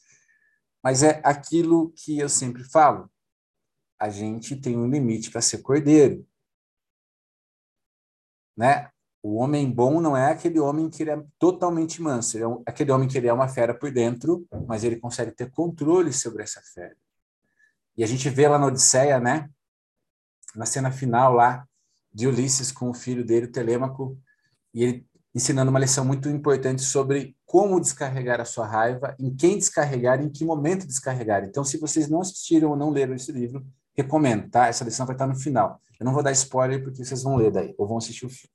Mas 0.84 1.02
é 1.02 1.22
aquilo 1.24 1.94
que 1.96 2.20
eu 2.20 2.28
sempre 2.28 2.64
falo. 2.64 3.10
A 4.00 4.10
gente 4.10 4.56
tem 4.56 4.78
um 4.78 4.90
limite 4.90 5.32
para 5.32 5.42
ser 5.42 5.60
cordeiro. 5.60 6.26
Né? 8.56 8.90
O 9.22 9.36
homem 9.36 9.70
bom 9.72 10.00
não 10.00 10.16
é 10.16 10.32
aquele 10.32 10.60
homem 10.60 10.90
que 10.90 11.04
ele 11.04 11.12
é 11.12 11.24
totalmente 11.40 12.02
manso, 12.02 12.38
é 12.38 12.42
aquele 12.66 12.92
homem 12.92 13.08
que 13.08 13.18
ele 13.18 13.28
é 13.28 13.34
uma 13.34 13.48
fera 13.48 13.74
por 13.74 13.92
dentro, 13.92 14.48
mas 14.68 14.84
ele 14.84 14.98
consegue 14.98 15.32
ter 15.32 15.50
controle 15.50 16.14
sobre 16.14 16.44
essa 16.44 16.62
fera. 16.62 16.96
E 17.98 18.04
a 18.04 18.08
gente 18.08 18.30
vê 18.30 18.48
lá 18.48 18.60
na 18.60 18.68
Odisseia, 18.68 19.20
né? 19.20 19.50
Na 20.56 20.66
cena 20.66 20.92
final 20.92 21.34
lá 21.34 21.68
de 22.14 22.28
Ulisses 22.28 22.72
com 22.72 22.90
o 22.90 22.94
filho 22.94 23.26
dele, 23.26 23.48
o 23.48 23.52
Telêmaco, 23.52 24.18
e 24.74 24.84
ele 24.84 25.08
ensinando 25.34 25.70
uma 25.70 25.80
lição 25.80 26.06
muito 26.06 26.30
importante 26.30 26.82
sobre 26.82 27.36
como 27.46 27.82
descarregar 27.82 28.40
a 28.40 28.46
sua 28.46 28.66
raiva, 28.66 29.14
em 29.20 29.36
quem 29.36 29.58
descarregar, 29.58 30.22
em 30.22 30.30
que 30.30 30.46
momento 30.46 30.88
descarregar. 30.88 31.44
Então, 31.44 31.64
se 31.64 31.78
vocês 31.78 32.08
não 32.08 32.22
assistiram 32.22 32.70
ou 32.70 32.78
não 32.78 32.90
leram 32.90 33.14
esse 33.14 33.34
livro, 33.34 33.66
recomendo, 33.96 34.50
tá? 34.50 34.68
Essa 34.68 34.84
lição 34.84 35.06
vai 35.06 35.16
estar 35.16 35.28
no 35.28 35.36
final. 35.36 35.82
Eu 36.00 36.06
não 36.06 36.14
vou 36.14 36.22
dar 36.22 36.32
spoiler 36.32 36.84
porque 36.84 37.04
vocês 37.04 37.24
vão 37.24 37.36
ler 37.38 37.52
daí, 37.52 37.74
ou 37.78 37.88
vão 37.88 37.98
assistir 37.98 38.26
o 38.26 38.30
filme. 38.30 38.54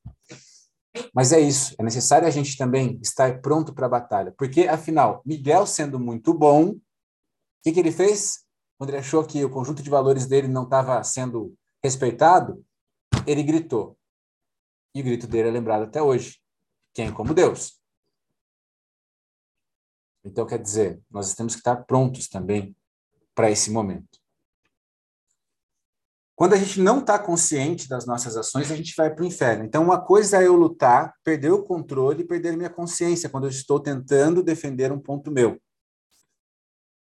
Mas 1.15 1.33
é 1.33 1.41
isso, 1.41 1.75
é 1.79 1.83
necessário 1.83 2.27
a 2.27 2.31
gente 2.31 2.57
também 2.57 2.99
estar 3.03 3.41
pronto 3.41 3.73
para 3.73 3.87
a 3.87 3.89
batalha, 3.89 4.35
porque 4.37 4.63
afinal, 4.63 5.23
Miguel 5.25 5.67
sendo 5.67 5.99
muito 5.99 6.35
bom, 6.35 6.71
o 6.71 6.81
que, 7.63 7.73
que 7.73 7.81
ele 7.81 7.93
fez? 7.93 8.45
Quando 8.77 8.91
ele 8.91 8.99
achou 8.99 9.25
que 9.25 9.45
o 9.45 9.51
conjunto 9.51 9.83
de 9.83 9.91
valores 9.91 10.27
dele 10.27 10.49
não 10.49 10.65
estava 10.65 11.03
sendo 11.05 11.55
respeitado, 11.83 12.65
ele 13.27 13.43
gritou. 13.43 13.97
E 14.95 15.01
o 15.01 15.05
grito 15.05 15.27
dele 15.27 15.49
é 15.49 15.53
lembrado 15.53 15.83
até 15.83 16.03
hoje. 16.03 16.41
Quem 16.93 17.13
como 17.13 17.35
Deus? 17.35 17.81
Então, 20.25 20.47
quer 20.47 20.59
dizer, 20.59 21.01
nós 21.11 21.35
temos 21.35 21.55
que 21.55 21.61
estar 21.61 21.77
prontos 21.85 22.29
também 22.29 22.77
para 23.35 23.51
esse 23.51 23.71
momento. 23.71 24.20
Quando 26.41 26.55
a 26.55 26.57
gente 26.57 26.81
não 26.81 27.01
está 27.01 27.19
consciente 27.19 27.87
das 27.87 28.07
nossas 28.07 28.35
ações, 28.35 28.73
a 28.73 28.75
gente 28.75 28.95
vai 28.97 29.15
para 29.15 29.23
o 29.23 29.27
inferno. 29.27 29.63
Então, 29.63 29.85
uma 29.85 30.01
coisa 30.01 30.39
é 30.39 30.47
eu 30.47 30.57
lutar, 30.57 31.13
perder 31.23 31.51
o 31.51 31.63
controle 31.63 32.25
perder 32.25 32.57
minha 32.57 32.71
consciência 32.71 33.29
quando 33.29 33.45
eu 33.45 33.51
estou 33.51 33.79
tentando 33.79 34.43
defender 34.43 34.91
um 34.91 34.99
ponto 34.99 35.31
meu. 35.31 35.61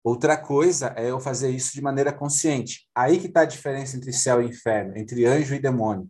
Outra 0.02 0.38
coisa 0.38 0.94
é 0.96 1.12
eu 1.12 1.20
fazer 1.20 1.50
isso 1.50 1.74
de 1.74 1.82
maneira 1.82 2.14
consciente. 2.14 2.88
Aí 2.96 3.20
que 3.20 3.28
está 3.28 3.42
a 3.42 3.46
diferença 3.46 3.98
entre 3.98 4.14
céu 4.14 4.42
e 4.42 4.46
inferno, 4.46 4.98
entre 4.98 5.26
anjo 5.26 5.54
e 5.54 5.60
demônio. 5.60 6.10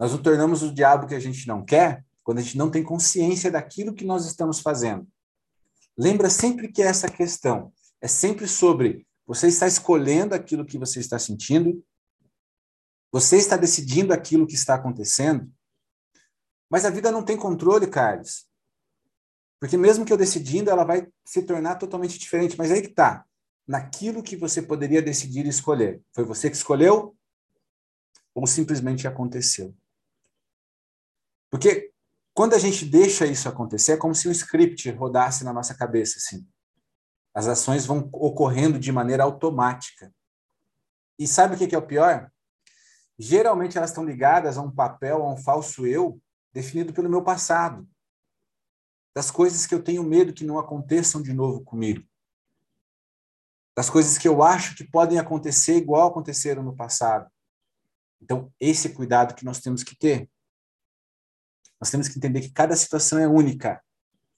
Nós 0.00 0.12
nos 0.12 0.22
tornamos 0.22 0.62
o 0.62 0.72
diabo 0.72 1.06
que 1.06 1.14
a 1.14 1.20
gente 1.20 1.46
não 1.46 1.62
quer 1.62 2.02
quando 2.24 2.38
a 2.38 2.40
gente 2.40 2.56
não 2.56 2.70
tem 2.70 2.82
consciência 2.82 3.50
daquilo 3.50 3.92
que 3.92 4.06
nós 4.06 4.24
estamos 4.24 4.60
fazendo. 4.60 5.06
Lembra 5.94 6.30
sempre 6.30 6.72
que 6.72 6.80
essa 6.80 7.06
questão 7.06 7.70
é 8.00 8.08
sempre 8.08 8.48
sobre 8.48 9.06
você 9.26 9.48
está 9.48 9.66
escolhendo 9.66 10.34
aquilo 10.34 10.64
que 10.64 10.78
você 10.78 11.00
está 11.00 11.18
sentindo, 11.18 11.84
você 13.10 13.36
está 13.36 13.56
decidindo 13.56 14.12
aquilo 14.12 14.46
que 14.46 14.54
está 14.54 14.74
acontecendo, 14.74 15.50
mas 16.70 16.84
a 16.84 16.90
vida 16.90 17.10
não 17.10 17.24
tem 17.24 17.36
controle, 17.36 17.86
Carlos. 17.86 18.46
Porque 19.60 19.76
mesmo 19.76 20.04
que 20.04 20.12
eu 20.12 20.16
decidindo, 20.16 20.70
ela 20.70 20.84
vai 20.84 21.08
se 21.24 21.42
tornar 21.42 21.76
totalmente 21.76 22.18
diferente. 22.18 22.56
Mas 22.58 22.70
aí 22.70 22.82
que 22.82 22.88
tá. 22.88 23.24
Naquilo 23.66 24.22
que 24.22 24.36
você 24.36 24.60
poderia 24.60 25.02
decidir 25.02 25.46
e 25.46 25.48
escolher. 25.48 26.02
Foi 26.12 26.24
você 26.24 26.50
que 26.50 26.56
escolheu? 26.56 27.16
Ou 28.34 28.46
simplesmente 28.46 29.08
aconteceu? 29.08 29.74
Porque 31.50 31.90
quando 32.34 32.54
a 32.54 32.58
gente 32.58 32.84
deixa 32.84 33.24
isso 33.26 33.48
acontecer, 33.48 33.92
é 33.92 33.96
como 33.96 34.14
se 34.14 34.28
um 34.28 34.32
script 34.32 34.90
rodasse 34.90 35.42
na 35.42 35.52
nossa 35.52 35.74
cabeça, 35.74 36.18
assim. 36.18 36.46
As 37.36 37.46
ações 37.46 37.84
vão 37.84 38.08
ocorrendo 38.14 38.78
de 38.78 38.90
maneira 38.90 39.22
automática. 39.22 40.10
E 41.18 41.28
sabe 41.28 41.54
o 41.54 41.58
que 41.58 41.74
é 41.74 41.78
o 41.78 41.86
pior? 41.86 42.32
Geralmente 43.18 43.76
elas 43.76 43.90
estão 43.90 44.06
ligadas 44.06 44.56
a 44.56 44.62
um 44.62 44.70
papel, 44.70 45.22
a 45.22 45.30
um 45.34 45.36
falso 45.36 45.86
eu, 45.86 46.18
definido 46.50 46.94
pelo 46.94 47.10
meu 47.10 47.22
passado 47.22 47.86
das 49.14 49.30
coisas 49.30 49.66
que 49.66 49.74
eu 49.74 49.82
tenho 49.82 50.02
medo 50.02 50.32
que 50.32 50.44
não 50.44 50.58
aconteçam 50.58 51.22
de 51.22 51.34
novo 51.34 51.62
comigo, 51.62 52.06
das 53.74 53.90
coisas 53.90 54.16
que 54.16 54.28
eu 54.28 54.42
acho 54.42 54.74
que 54.74 54.84
podem 54.84 55.18
acontecer 55.18 55.76
igual 55.76 56.08
aconteceram 56.08 56.62
no 56.62 56.74
passado. 56.74 57.30
Então, 58.20 58.50
esse 58.58 58.94
cuidado 58.94 59.34
que 59.34 59.44
nós 59.44 59.60
temos 59.60 59.82
que 59.82 59.94
ter. 59.94 60.30
Nós 61.78 61.90
temos 61.90 62.08
que 62.08 62.18
entender 62.18 62.40
que 62.40 62.52
cada 62.52 62.74
situação 62.74 63.18
é 63.18 63.28
única. 63.28 63.82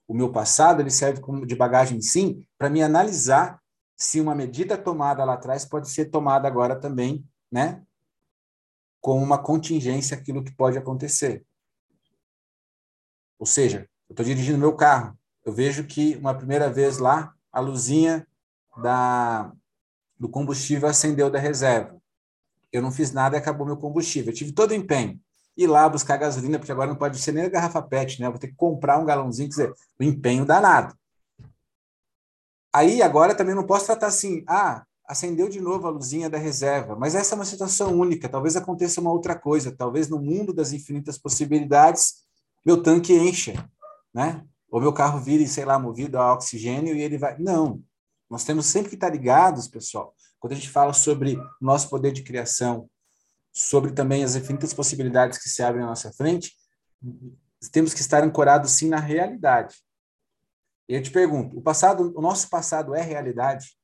O 0.09 0.14
meu 0.14 0.33
passado 0.33 0.81
ele 0.81 0.90
serve 0.90 1.21
como 1.21 1.47
de 1.47 1.55
bagagem, 1.55 2.01
sim, 2.01 2.42
para 2.57 2.71
me 2.71 2.83
analisar 2.83 3.61
se 3.94 4.21
uma 4.21 4.35
medida 4.35 4.79
tomada 4.79 5.23
lá 5.23 5.35
atrás 5.35 5.66
pode 5.66 5.90
ser 5.90 6.07
tomada 6.07 6.49
agora 6.49 6.75
também, 6.75 7.29
né? 7.53 7.85
Com 9.03 9.23
uma 9.23 9.37
contingência 9.37 10.16
aquilo 10.16 10.42
que 10.42 10.55
pode 10.55 10.79
acontecer. 10.79 11.44
Ou 13.38 13.44
seja, 13.47 13.88
eu 14.09 14.14
estou 14.14 14.25
dirigindo 14.25 14.59
meu 14.59 14.75
carro. 14.75 15.16
Eu 15.44 15.53
vejo 15.53 15.85
que 15.85 16.16
uma 16.16 16.35
primeira 16.35 16.71
vez 16.71 16.99
lá, 16.99 17.35
a 17.53 17.61
luzinha 17.61 18.27
da, 18.83 19.53
do 20.18 20.29
combustível 20.29 20.88
acendeu 20.88 21.31
da 21.31 21.38
reserva. 21.38 22.01
Eu 22.73 22.81
não 22.81 22.90
fiz 22.90 23.12
nada 23.12 23.37
e 23.37 23.38
acabou 23.38 23.66
meu 23.66 23.77
combustível. 23.77 24.33
Eu 24.33 24.37
tive 24.37 24.53
todo 24.53 24.71
o 24.71 24.75
empenho. 24.75 25.21
Ir 25.59 25.66
lá 25.66 25.88
buscar 25.88 26.16
gasolina, 26.16 26.59
porque 26.59 26.73
agora 26.73 26.88
não 26.88 26.97
pode 26.97 27.18
ser 27.18 27.33
nem 27.33 27.44
a 27.44 27.49
garrafa 27.49 27.83
PET, 27.83 28.21
né? 28.21 28.31
Vou 28.31 28.38
ter 28.38 28.49
que 28.49 28.55
comprar 28.55 28.99
um 28.99 29.05
galãozinho, 29.05 29.49
quer 29.49 29.55
dizer, 29.55 29.75
o 30.01 30.05
empenho 30.05 30.47
danado. 30.47 30.97
Aí 32.73 33.03
agora 33.03 33.35
também 33.35 33.55
não 33.55 33.66
posso 33.66 33.87
tratar 33.87 34.07
assim, 34.07 34.44
ah, 34.47 34.85
acendeu 35.07 35.49
de 35.49 35.61
novo 35.61 35.87
a 35.87 35.90
luzinha 35.90 36.31
da 36.31 36.38
reserva. 36.38 36.94
Mas 36.97 37.14
essa 37.14 37.35
é 37.35 37.37
uma 37.37 37.44
situação 37.44 37.99
única. 37.99 38.29
Talvez 38.29 38.57
aconteça 38.57 39.01
uma 39.01 39.11
outra 39.11 39.37
coisa. 39.37 39.75
Talvez 39.77 40.09
no 40.09 40.21
mundo 40.21 40.55
das 40.55 40.73
infinitas 40.73 41.18
possibilidades, 41.18 42.23
meu 42.64 42.83
tanque 42.83 43.12
encha 43.12 43.68
né? 44.12 44.44
Ou 44.71 44.81
meu 44.81 44.92
carro 44.92 45.21
vire, 45.21 45.47
sei 45.47 45.64
lá, 45.64 45.79
movido 45.79 46.18
a 46.18 46.33
oxigênio 46.33 46.97
e 46.97 47.03
ele 47.03 47.16
vai. 47.16 47.38
Não. 47.38 47.83
Nós 48.29 48.44
temos 48.44 48.66
sempre 48.66 48.90
que 48.90 48.97
estar 48.97 49.11
ligados, 49.11 49.68
pessoal, 49.68 50.14
quando 50.38 50.53
a 50.53 50.57
gente 50.57 50.68
fala 50.68 50.92
sobre 50.92 51.38
nosso 51.61 51.88
poder 51.88 52.12
de 52.12 52.23
criação, 52.23 52.88
sobre 53.59 53.92
também 53.92 54.23
as 54.23 54.37
infinitas 54.37 54.73
possibilidades 54.73 55.37
que 55.37 55.49
se 55.49 55.62
abrem 55.64 55.83
à 55.83 55.88
nossa 55.88 56.12
frente, 56.12 56.57
temos 57.73 57.92
que 57.92 58.01
estar 58.01 58.23
ancorados 58.23 58.71
sim 58.71 58.88
na 58.88 59.01
realidade. 59.01 59.83
E 60.88 60.94
eu 60.94 61.03
te 61.03 61.11
pergunto, 61.11 61.59
o 61.59 61.61
passado, 61.61 62.16
o 62.16 62.23
nosso 62.23 62.49
passado 62.49 62.94
é 62.94 63.03
realidade? 63.03 63.77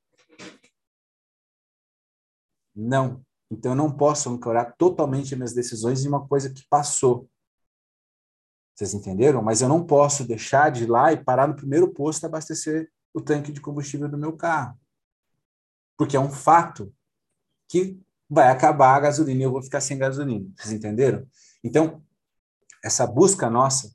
Não. 2.74 3.24
Então 3.50 3.72
eu 3.72 3.76
não 3.76 3.94
posso 3.94 4.30
ancorar 4.30 4.76
totalmente 4.76 5.34
minhas 5.34 5.52
decisões 5.52 6.04
em 6.04 6.08
uma 6.08 6.26
coisa 6.26 6.52
que 6.52 6.64
passou. 6.68 7.28
Vocês 8.74 8.94
entenderam? 8.94 9.42
Mas 9.42 9.60
eu 9.60 9.68
não 9.68 9.84
posso 9.84 10.24
deixar 10.24 10.70
de 10.70 10.84
ir 10.84 10.90
lá 10.90 11.12
e 11.12 11.22
parar 11.22 11.48
no 11.48 11.56
primeiro 11.56 11.92
posto 11.92 12.24
abastecer 12.24 12.90
o 13.12 13.20
tanque 13.20 13.50
de 13.50 13.60
combustível 13.60 14.08
do 14.08 14.18
meu 14.18 14.36
carro. 14.36 14.78
Porque 15.96 16.16
é 16.16 16.20
um 16.20 16.30
fato 16.30 16.94
que 17.68 18.00
vai 18.28 18.48
acabar 18.48 18.94
a 18.94 19.00
gasolina 19.00 19.40
e 19.40 19.44
eu 19.44 19.52
vou 19.52 19.62
ficar 19.62 19.80
sem 19.80 19.98
gasolina. 19.98 20.46
Vocês 20.56 20.72
entenderam? 20.72 21.26
Então, 21.62 22.02
essa 22.82 23.06
busca 23.06 23.48
nossa 23.48 23.94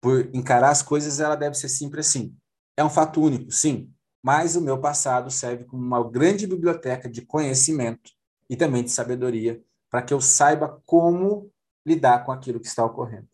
por 0.00 0.28
encarar 0.34 0.70
as 0.70 0.82
coisas, 0.82 1.20
ela 1.20 1.36
deve 1.36 1.54
ser 1.54 1.68
sempre 1.68 2.00
assim. 2.00 2.36
É 2.76 2.84
um 2.84 2.90
fato 2.90 3.20
único, 3.20 3.52
sim, 3.52 3.92
mas 4.22 4.56
o 4.56 4.60
meu 4.60 4.80
passado 4.80 5.30
serve 5.30 5.64
como 5.64 5.82
uma 5.82 6.02
grande 6.10 6.46
biblioteca 6.46 7.08
de 7.08 7.22
conhecimento 7.22 8.10
e 8.48 8.56
também 8.56 8.82
de 8.82 8.90
sabedoria 8.90 9.62
para 9.90 10.02
que 10.02 10.12
eu 10.12 10.20
saiba 10.20 10.82
como 10.86 11.52
lidar 11.86 12.24
com 12.24 12.32
aquilo 12.32 12.58
que 12.58 12.66
está 12.66 12.84
ocorrendo. 12.84 13.28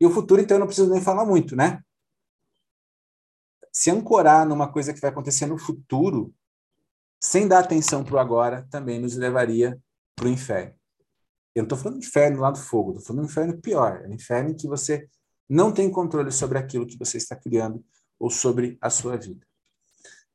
E 0.00 0.06
o 0.06 0.10
futuro, 0.10 0.40
então, 0.40 0.56
eu 0.56 0.60
não 0.60 0.66
preciso 0.66 0.90
nem 0.90 1.00
falar 1.00 1.24
muito, 1.24 1.56
né? 1.56 1.82
Se 3.72 3.90
ancorar 3.90 4.46
numa 4.46 4.70
coisa 4.70 4.92
que 4.92 5.00
vai 5.00 5.10
acontecer 5.10 5.46
no 5.46 5.58
futuro, 5.58 6.32
sem 7.20 7.48
dar 7.48 7.60
atenção 7.60 8.04
para 8.04 8.14
o 8.14 8.18
agora, 8.18 8.66
também 8.70 9.00
nos 9.00 9.16
levaria 9.16 9.78
para 10.14 10.26
o 10.26 10.30
inferno. 10.30 10.74
Eu 11.54 11.62
não 11.62 11.64
estou 11.64 11.78
falando 11.78 11.98
do 11.98 12.04
inferno 12.04 12.40
lá 12.40 12.50
do 12.50 12.58
fogo, 12.58 12.92
estou 12.92 13.06
falando 13.06 13.22
do 13.22 13.30
inferno 13.30 13.60
pior. 13.60 14.02
É 14.04 14.08
um 14.08 14.14
inferno 14.14 14.50
em 14.50 14.56
que 14.56 14.68
você 14.68 15.08
não 15.48 15.72
tem 15.72 15.90
controle 15.90 16.30
sobre 16.30 16.58
aquilo 16.58 16.86
que 16.86 16.98
você 16.98 17.16
está 17.16 17.34
criando 17.34 17.84
ou 18.18 18.30
sobre 18.30 18.78
a 18.80 18.90
sua 18.90 19.16
vida. 19.16 19.46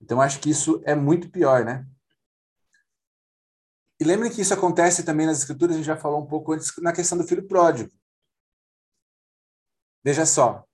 Então, 0.02 0.20
acho 0.20 0.40
que 0.40 0.50
isso 0.50 0.82
é 0.86 0.96
muito 0.96 1.30
pior, 1.30 1.64
né? 1.64 1.88
E 4.00 4.04
lembrem 4.04 4.32
que 4.32 4.42
isso 4.42 4.54
acontece 4.54 5.04
também 5.04 5.26
nas 5.26 5.38
escrituras, 5.38 5.76
a 5.76 5.78
gente 5.78 5.86
já 5.86 5.96
falou 5.96 6.22
um 6.22 6.28
pouco 6.28 6.52
antes 6.52 6.74
na 6.80 6.92
questão 6.92 7.18
do 7.18 7.24
filho 7.24 7.48
pródigo. 7.48 7.90
Veja 10.04 10.26
só, 10.26 10.66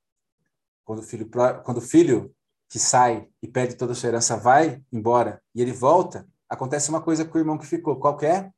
quando 0.84 1.00
o 1.00 1.04
filho, 1.04 1.30
quando 1.64 1.78
o 1.78 1.82
filho 1.82 2.36
que 2.70 2.78
sai 2.78 3.28
e 3.42 3.48
pede 3.48 3.76
toda 3.76 3.94
a 3.94 3.96
sua 3.96 4.10
herança 4.10 4.38
vai 4.38 4.84
embora 4.92 5.44
e 5.56 5.62
ele 5.62 5.72
volta, 5.72 6.30
acontece 6.48 6.90
uma 6.90 7.02
coisa 7.02 7.26
com 7.26 7.38
o 7.38 7.42
irmão 7.42 7.58
que 7.58 7.66
ficou. 7.66 8.00
Qual 8.00 8.16
que 8.16 8.28
é? 8.28 8.52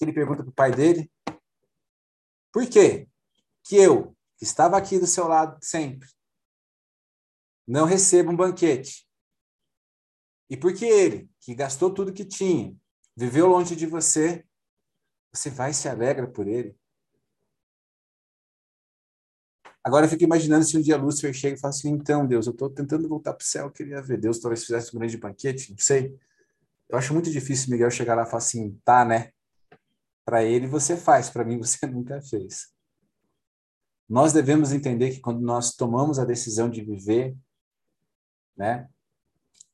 Ele 0.00 0.12
pergunta 0.12 0.42
para 0.42 0.50
o 0.50 0.54
pai 0.54 0.72
dele: 0.72 1.10
Por 2.52 2.68
quê 2.68 3.08
que 3.62 3.76
eu, 3.76 4.16
que 4.36 4.44
estava 4.44 4.76
aqui 4.76 4.98
do 4.98 5.06
seu 5.06 5.28
lado 5.28 5.56
sempre, 5.62 6.08
não 7.66 7.84
recebo 7.84 8.32
um 8.32 8.36
banquete? 8.36 9.08
E 10.50 10.56
por 10.56 10.74
que 10.74 10.84
ele, 10.84 11.30
que 11.40 11.54
gastou 11.54 11.94
tudo 11.94 12.12
que 12.12 12.24
tinha, 12.24 12.76
viveu 13.16 13.46
longe 13.46 13.76
de 13.76 13.86
você, 13.86 14.44
você 15.32 15.48
vai 15.48 15.70
e 15.70 15.74
se 15.74 15.88
alegra 15.88 16.26
por 16.26 16.48
ele? 16.48 16.76
Agora 19.84 20.06
eu 20.06 20.10
fico 20.10 20.22
imaginando 20.22 20.64
se 20.64 20.76
um 20.76 20.80
dia 20.80 20.96
Lúcifer 20.96 21.34
chega 21.34 21.56
e 21.56 21.60
fala 21.60 21.70
assim: 21.70 21.90
então, 21.90 22.26
Deus, 22.26 22.46
eu 22.46 22.52
estou 22.52 22.70
tentando 22.70 23.08
voltar 23.08 23.32
para 23.32 23.42
o 23.42 23.46
céu, 23.46 23.66
eu 23.66 23.70
queria 23.70 24.00
ver. 24.00 24.18
Deus 24.18 24.38
talvez 24.38 24.64
fizesse 24.64 24.94
um 24.94 24.98
grande 24.98 25.16
banquete, 25.16 25.70
não 25.70 25.78
sei. 25.78 26.16
Eu 26.88 26.98
acho 26.98 27.12
muito 27.12 27.30
difícil 27.30 27.70
Miguel 27.70 27.90
chegar 27.90 28.14
lá 28.14 28.22
e 28.22 28.26
falar 28.26 28.38
assim: 28.38 28.78
tá, 28.84 29.04
né? 29.04 29.32
Para 30.24 30.44
ele 30.44 30.66
você 30.66 30.96
faz, 30.96 31.28
para 31.30 31.44
mim 31.44 31.58
você 31.58 31.84
nunca 31.88 32.20
fez. 32.22 32.72
Nós 34.08 34.32
devemos 34.32 34.72
entender 34.72 35.10
que 35.10 35.20
quando 35.20 35.40
nós 35.40 35.74
tomamos 35.74 36.18
a 36.18 36.24
decisão 36.24 36.68
de 36.68 36.84
viver, 36.84 37.34
né, 38.56 38.88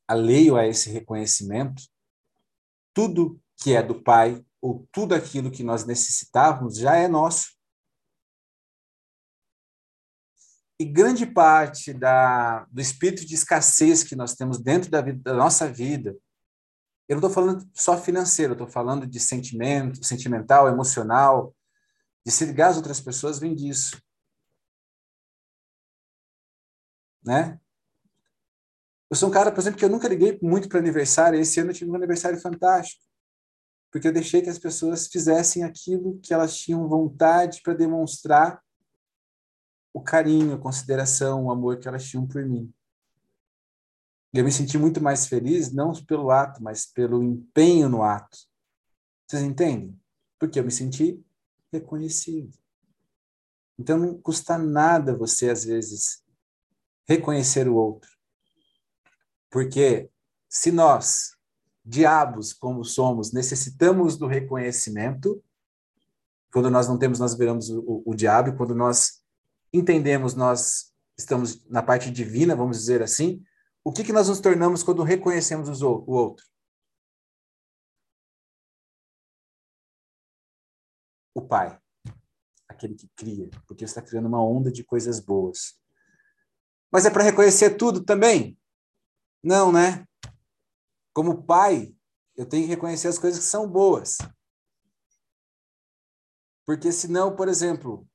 alheio 0.07 0.55
a 0.55 0.65
esse 0.65 0.89
reconhecimento, 0.89 1.83
tudo 2.93 3.39
que 3.57 3.75
é 3.75 3.83
do 3.83 4.01
Pai 4.01 4.43
ou 4.61 4.87
tudo 4.91 5.13
aquilo 5.13 5.51
que 5.51 5.61
nós 5.61 5.85
necessitávamos 5.85 6.77
já 6.77 6.95
é 6.95 7.07
nosso. 7.07 7.58
E 10.79 10.85
grande 10.85 11.25
parte 11.25 11.93
da, 11.93 12.63
do 12.71 12.79
espírito 12.79 13.25
de 13.25 13.35
escassez 13.35 14.03
que 14.03 14.15
nós 14.15 14.33
temos 14.33 14.59
dentro 14.59 14.89
da, 14.89 15.01
vida, 15.01 15.19
da 15.21 15.33
nossa 15.33 15.69
vida, 15.69 16.15
eu 17.07 17.15
não 17.15 17.27
estou 17.27 17.29
falando 17.29 17.69
só 17.73 17.97
financeiro, 17.97 18.53
estou 18.53 18.67
falando 18.67 19.05
de 19.05 19.19
sentimento, 19.19 20.05
sentimental, 20.05 20.69
emocional, 20.69 21.53
de 22.25 22.31
se 22.31 22.45
ligar 22.45 22.69
às 22.69 22.77
outras 22.77 23.01
pessoas, 23.01 23.39
vem 23.39 23.55
disso. 23.55 23.99
Né? 27.25 27.59
Eu 29.09 29.17
sou 29.17 29.27
um 29.27 29.31
cara, 29.31 29.51
por 29.51 29.59
exemplo, 29.59 29.79
que 29.79 29.83
eu 29.83 29.89
nunca 29.89 30.07
liguei 30.07 30.39
muito 30.41 30.69
para 30.69 30.79
aniversário. 30.79 31.39
Esse 31.39 31.59
ano 31.59 31.71
eu 31.71 31.75
tive 31.75 31.89
um 31.89 31.95
aniversário 31.95 32.39
fantástico. 32.39 33.03
Porque 33.91 34.07
eu 34.07 34.13
deixei 34.13 34.41
que 34.41 34.49
as 34.49 34.59
pessoas 34.59 35.07
fizessem 35.07 35.63
aquilo 35.63 36.19
que 36.19 36.31
elas 36.31 36.55
tinham 36.55 36.87
vontade 36.87 37.61
para 37.63 37.73
demonstrar 37.73 38.61
o 39.93 40.01
carinho, 40.01 40.53
a 40.53 40.57
consideração, 40.57 41.45
o 41.45 41.51
amor 41.51 41.79
que 41.79 41.87
elas 41.87 42.05
tinham 42.05 42.27
por 42.27 42.45
mim. 42.45 42.71
Eu 44.33 44.43
me 44.43 44.51
senti 44.51 44.77
muito 44.77 45.01
mais 45.01 45.27
feliz, 45.27 45.71
não 45.71 45.91
pelo 46.05 46.29
ato, 46.29 46.61
mas 46.61 46.85
pelo 46.85 47.23
empenho 47.23 47.89
no 47.89 48.03
ato. 48.03 48.37
Vocês 49.27 49.41
entendem? 49.41 49.99
Porque 50.37 50.59
eu 50.59 50.63
me 50.63 50.71
senti 50.71 51.23
reconhecido. 51.71 52.57
Então 53.77 53.97
não 53.97 54.19
custa 54.21 54.57
nada 54.57 55.15
você, 55.15 55.49
às 55.49 55.63
vezes, 55.63 56.23
reconhecer 57.07 57.67
o 57.67 57.75
outro. 57.75 58.09
Porque 59.49 60.11
se 60.47 60.71
nós, 60.71 61.35
diabos 61.83 62.53
como 62.53 62.83
somos, 62.83 63.31
necessitamos 63.31 64.17
do 64.17 64.27
reconhecimento, 64.27 65.43
quando 66.51 66.69
nós 66.69 66.87
não 66.87 66.97
temos, 66.97 67.19
nós 67.19 67.35
viramos 67.35 67.69
o, 67.69 68.03
o, 68.05 68.15
diabo, 68.15 68.49
e 68.49 68.55
quando 68.55 68.75
nós 68.75 69.18
entendemos, 69.73 70.35
nós 70.35 70.93
estamos 71.17 71.65
na 71.67 71.83
parte 71.83 72.09
divina, 72.09 72.55
vamos 72.55 72.77
dizer 72.77 73.01
assim, 73.01 73.43
o 73.83 73.91
que, 73.91 74.03
que 74.03 74.13
nós 74.13 74.27
nos 74.27 74.39
tornamos 74.39 74.83
quando 74.83 75.03
reconhecemos 75.03 75.81
o, 75.81 76.03
outro? 76.07 76.45
O 81.33 81.41
Pai, 81.41 81.79
aquele 82.67 82.95
que 82.95 83.09
cria, 83.15 83.49
porque 83.67 83.85
está 83.85 84.01
criando 84.01 84.27
uma 84.27 84.43
onda 84.43 84.71
de 84.71 84.83
coisas 84.83 85.19
boas. 85.19 85.79
Mas 86.91 87.05
é 87.05 87.09
para 87.09 87.23
reconhecer 87.23 87.77
tudo 87.77 88.03
também? 88.03 88.57
Não, 89.43 89.71
né? 89.71 90.05
Como 91.13 91.43
pai, 91.43 91.95
eu 92.35 92.47
tenho 92.47 92.63
que 92.63 92.69
reconhecer 92.69 93.07
as 93.07 93.19
coisas 93.19 93.39
que 93.39 93.45
são 93.45 93.69
boas. 93.69 94.17
Porque 96.65 96.91
senão, 96.91 97.35
por 97.35 97.47
exemplo, 97.47 98.08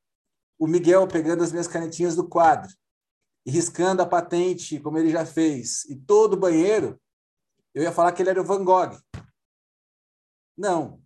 o 0.64 0.66
Miguel 0.66 1.06
pegando 1.06 1.44
as 1.44 1.52
minhas 1.52 1.68
canetinhas 1.68 2.16
do 2.16 2.26
quadro 2.26 2.72
e 3.44 3.50
riscando 3.50 4.00
a 4.00 4.06
patente, 4.06 4.80
como 4.80 4.96
ele 4.96 5.10
já 5.10 5.26
fez, 5.26 5.84
e 5.84 5.94
todo 5.94 6.32
o 6.32 6.38
banheiro, 6.38 6.98
eu 7.74 7.82
ia 7.82 7.92
falar 7.92 8.12
que 8.12 8.22
ele 8.22 8.30
era 8.30 8.40
o 8.40 8.44
Van 8.44 8.64
Gogh. 8.64 8.98
Não. 10.56 11.02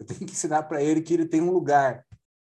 Eu 0.00 0.04
tenho 0.04 0.20
que 0.20 0.32
ensinar 0.32 0.64
para 0.64 0.82
ele 0.82 1.02
que 1.02 1.14
ele 1.14 1.28
tem 1.28 1.40
um 1.40 1.52
lugar. 1.52 2.04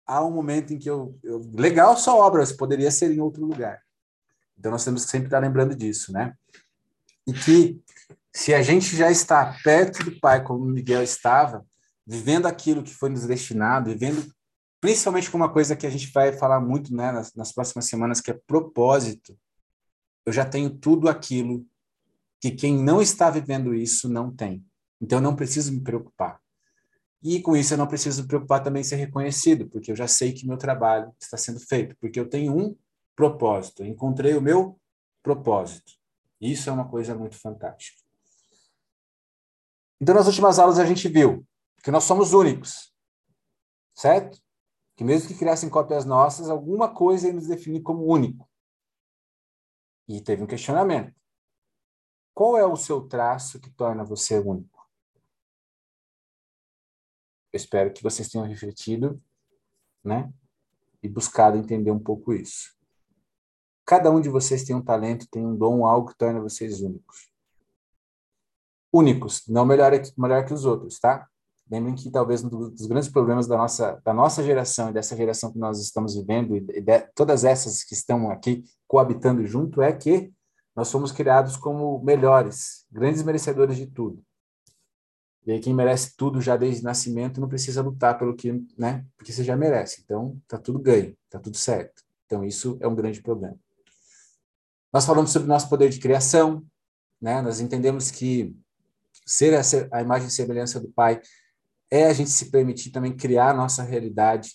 Há 0.05 0.23
um 0.23 0.31
momento 0.31 0.73
em 0.73 0.79
que 0.79 0.89
eu, 0.89 1.19
eu. 1.21 1.41
Legal 1.53 1.97
sua 1.97 2.15
obra, 2.15 2.39
mas 2.39 2.53
poderia 2.53 2.89
ser 2.91 3.11
em 3.11 3.19
outro 3.19 3.45
lugar. 3.45 3.81
Então 4.57 4.71
nós 4.71 4.85
temos 4.85 5.03
que 5.03 5.11
sempre 5.11 5.27
estar 5.27 5.39
lembrando 5.39 5.75
disso, 5.75 6.13
né? 6.13 6.33
E 7.27 7.33
que 7.33 7.81
se 8.31 8.53
a 8.53 8.61
gente 8.61 8.95
já 8.95 9.11
está 9.11 9.57
perto 9.63 10.01
do 10.05 10.17
Pai, 10.21 10.41
como 10.41 10.63
Miguel 10.63 11.03
estava, 11.03 11.65
vivendo 12.05 12.45
aquilo 12.45 12.83
que 12.83 12.93
foi 12.93 13.09
nos 13.09 13.25
destinado, 13.25 13.89
vivendo 13.89 14.31
principalmente 14.79 15.29
com 15.29 15.37
uma 15.37 15.51
coisa 15.51 15.75
que 15.75 15.87
a 15.87 15.89
gente 15.89 16.11
vai 16.11 16.33
falar 16.33 16.59
muito 16.59 16.95
né, 16.95 17.11
nas, 17.11 17.33
nas 17.33 17.51
próximas 17.51 17.85
semanas, 17.85 18.21
que 18.21 18.31
é 18.31 18.39
propósito. 18.47 19.37
Eu 20.25 20.33
já 20.33 20.45
tenho 20.45 20.69
tudo 20.69 21.09
aquilo 21.09 21.65
que 22.39 22.51
quem 22.51 22.77
não 22.77 23.01
está 23.01 23.29
vivendo 23.29 23.73
isso 23.73 24.07
não 24.07 24.33
tem. 24.33 24.63
Então 25.01 25.19
eu 25.19 25.23
não 25.23 25.35
preciso 25.35 25.71
me 25.71 25.81
preocupar. 25.81 26.39
E 27.23 27.41
com 27.41 27.55
isso 27.55 27.73
eu 27.73 27.77
não 27.77 27.87
preciso 27.87 28.21
me 28.21 28.27
preocupar 28.27 28.61
também 28.61 28.81
em 28.81 28.83
ser 28.83 28.95
reconhecido, 28.97 29.67
porque 29.67 29.91
eu 29.91 29.95
já 29.95 30.07
sei 30.07 30.31
que 30.33 30.47
meu 30.47 30.57
trabalho 30.57 31.11
está 31.19 31.35
sendo 31.35 31.59
feito, 31.59 31.95
porque 31.99 32.19
eu 32.19 32.29
tenho 32.29 32.55
um 32.55 32.75
propósito, 33.15 33.83
eu 33.83 33.87
encontrei 33.87 34.35
o 34.35 34.41
meu 34.41 34.79
propósito. 35.23 35.93
Isso 36.39 36.69
é 36.69 36.73
uma 36.73 36.87
coisa 36.87 37.15
muito 37.15 37.35
fantástica. 37.35 38.01
Então, 39.99 40.13
nas 40.13 40.27
últimas 40.27 40.59
aulas 40.59 40.77
a 40.77 40.85
gente 40.85 41.07
viu 41.09 41.45
que 41.83 41.89
nós 41.89 42.03
somos 42.03 42.33
únicos, 42.33 42.93
certo? 43.95 44.39
Que 44.97 45.05
mesmo 45.05 45.29
que 45.29 45.37
criassem 45.37 45.69
cópias 45.69 46.03
nossas, 46.03 46.49
alguma 46.49 46.93
coisa 46.93 47.27
ia 47.27 47.33
nos 47.33 47.47
definir 47.47 47.81
como 47.81 48.05
único. 48.05 48.49
E 50.09 50.19
teve 50.19 50.43
um 50.43 50.47
questionamento. 50.47 51.15
Qual 52.33 52.57
é 52.57 52.65
o 52.65 52.75
seu 52.75 53.07
traço 53.07 53.61
que 53.61 53.69
torna 53.69 54.03
você 54.03 54.37
único? 54.37 54.85
Eu 57.53 57.57
espero 57.57 57.93
que 57.93 58.03
vocês 58.03 58.27
tenham 58.27 58.45
refletido, 58.45 59.23
né? 60.03 60.33
E 61.01 61.07
buscado 61.07 61.57
entender 61.57 61.91
um 61.91 61.99
pouco 61.99 62.33
isso. 62.33 62.75
Cada 63.85 64.11
um 64.11 64.19
de 64.19 64.27
vocês 64.27 64.65
tem 64.65 64.75
um 64.75 64.83
talento, 64.83 65.29
tem 65.29 65.45
um 65.45 65.55
dom, 65.55 65.85
algo 65.85 66.09
que 66.09 66.17
torna 66.17 66.41
vocês 66.41 66.81
únicos 66.81 67.31
únicos, 68.91 69.47
não 69.47 69.65
melhor, 69.65 69.91
melhor 70.17 70.45
que 70.45 70.53
os 70.53 70.65
outros, 70.65 70.99
tá? 70.99 71.29
Lembrem 71.69 71.95
que 71.95 72.09
talvez 72.09 72.43
um 72.43 72.49
dos 72.49 72.85
grandes 72.85 73.09
problemas 73.09 73.45
da 73.45 73.57
nossa, 73.57 74.01
da 74.03 74.13
nossa 74.13 74.41
geração 74.41 74.89
e 74.89 74.93
dessa 74.93 75.15
geração 75.17 75.51
que 75.51 75.59
nós 75.59 75.81
estamos 75.81 76.15
vivendo, 76.15 76.55
e 76.55 76.61
de, 76.81 76.99
todas 77.13 77.43
essas 77.43 77.83
que 77.83 77.93
estão 77.93 78.31
aqui 78.31 78.63
coabitando 78.87 79.45
junto, 79.45 79.81
é 79.81 79.91
que 79.91 80.31
nós 80.75 80.89
fomos 80.91 81.11
criados 81.11 81.57
como 81.57 82.01
melhores, 82.03 82.85
grandes 82.91 83.21
merecedores 83.23 83.75
de 83.75 83.87
tudo. 83.87 84.23
E 85.45 85.51
aí 85.51 85.59
quem 85.59 85.73
merece 85.73 86.15
tudo 86.15 86.39
já 86.39 86.55
desde 86.55 86.83
nascimento 86.83 87.41
não 87.41 87.47
precisa 87.47 87.81
lutar 87.81 88.17
pelo 88.17 88.35
que, 88.35 88.51
né? 88.77 89.05
Porque 89.17 89.31
você 89.31 89.43
já 89.43 89.55
merece. 89.55 90.01
Então, 90.03 90.39
tá 90.47 90.57
tudo 90.57 90.77
ganho, 90.77 91.15
tá 91.29 91.39
tudo 91.39 91.57
certo. 91.57 92.03
Então, 92.25 92.43
isso 92.43 92.77
é 92.81 92.87
um 92.87 92.95
grande 92.95 93.21
problema. 93.21 93.57
Nós 94.91 95.05
falamos 95.05 95.31
sobre 95.31 95.45
o 95.45 95.49
nosso 95.49 95.69
poder 95.69 95.89
de 95.89 95.99
criação, 95.99 96.65
né? 97.21 97.41
Nós 97.41 97.59
entendemos 97.59 98.11
que 98.11 98.55
ser 99.25 99.55
a, 99.55 99.61
a 99.91 100.01
imagem 100.01 100.27
e 100.27 100.31
semelhança 100.31 100.79
do 100.79 100.89
Pai 100.89 101.21
é 101.89 102.05
a 102.05 102.13
gente 102.13 102.29
se 102.29 102.51
permitir 102.51 102.91
também 102.91 103.15
criar 103.15 103.51
a 103.51 103.53
nossa 103.53 103.83
realidade, 103.83 104.51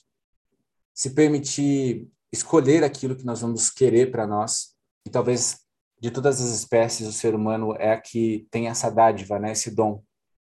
se 0.95 1.11
permitir 1.11 2.09
escolher 2.33 2.85
aquilo 2.85 3.17
que 3.17 3.25
nós 3.25 3.41
vamos 3.41 3.71
querer 3.71 4.11
para 4.11 4.27
nós. 4.27 4.75
E 5.07 5.11
talvez 5.11 5.61
de 6.01 6.11
todas 6.11 6.41
as 6.41 6.51
espécies, 6.51 7.07
o 7.07 7.13
ser 7.13 7.35
humano 7.35 7.75
é 7.79 7.93
a 7.93 8.01
que 8.01 8.47
tem 8.51 8.69
essa 8.69 8.91
dádiva, 8.91 9.39
né, 9.39 9.53
esse 9.53 9.71
dom. 9.71 10.03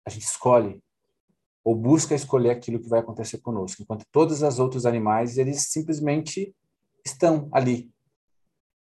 A 0.06 0.10
gente 0.10 0.24
escolhe 0.24 0.84
ou 1.63 1.76
busca 1.76 2.13
escolher 2.13 2.52
aquilo 2.52 2.80
que 2.80 2.88
vai 2.88 3.00
acontecer 3.00 3.39
conosco, 3.39 3.82
enquanto 3.82 4.06
todos 4.12 4.43
os 4.43 4.60
outros 4.60 4.86
animais, 4.86 5.39
eles 5.39 5.71
simplesmente 5.71 6.56
estão 7.04 7.50
ali. 7.52 7.91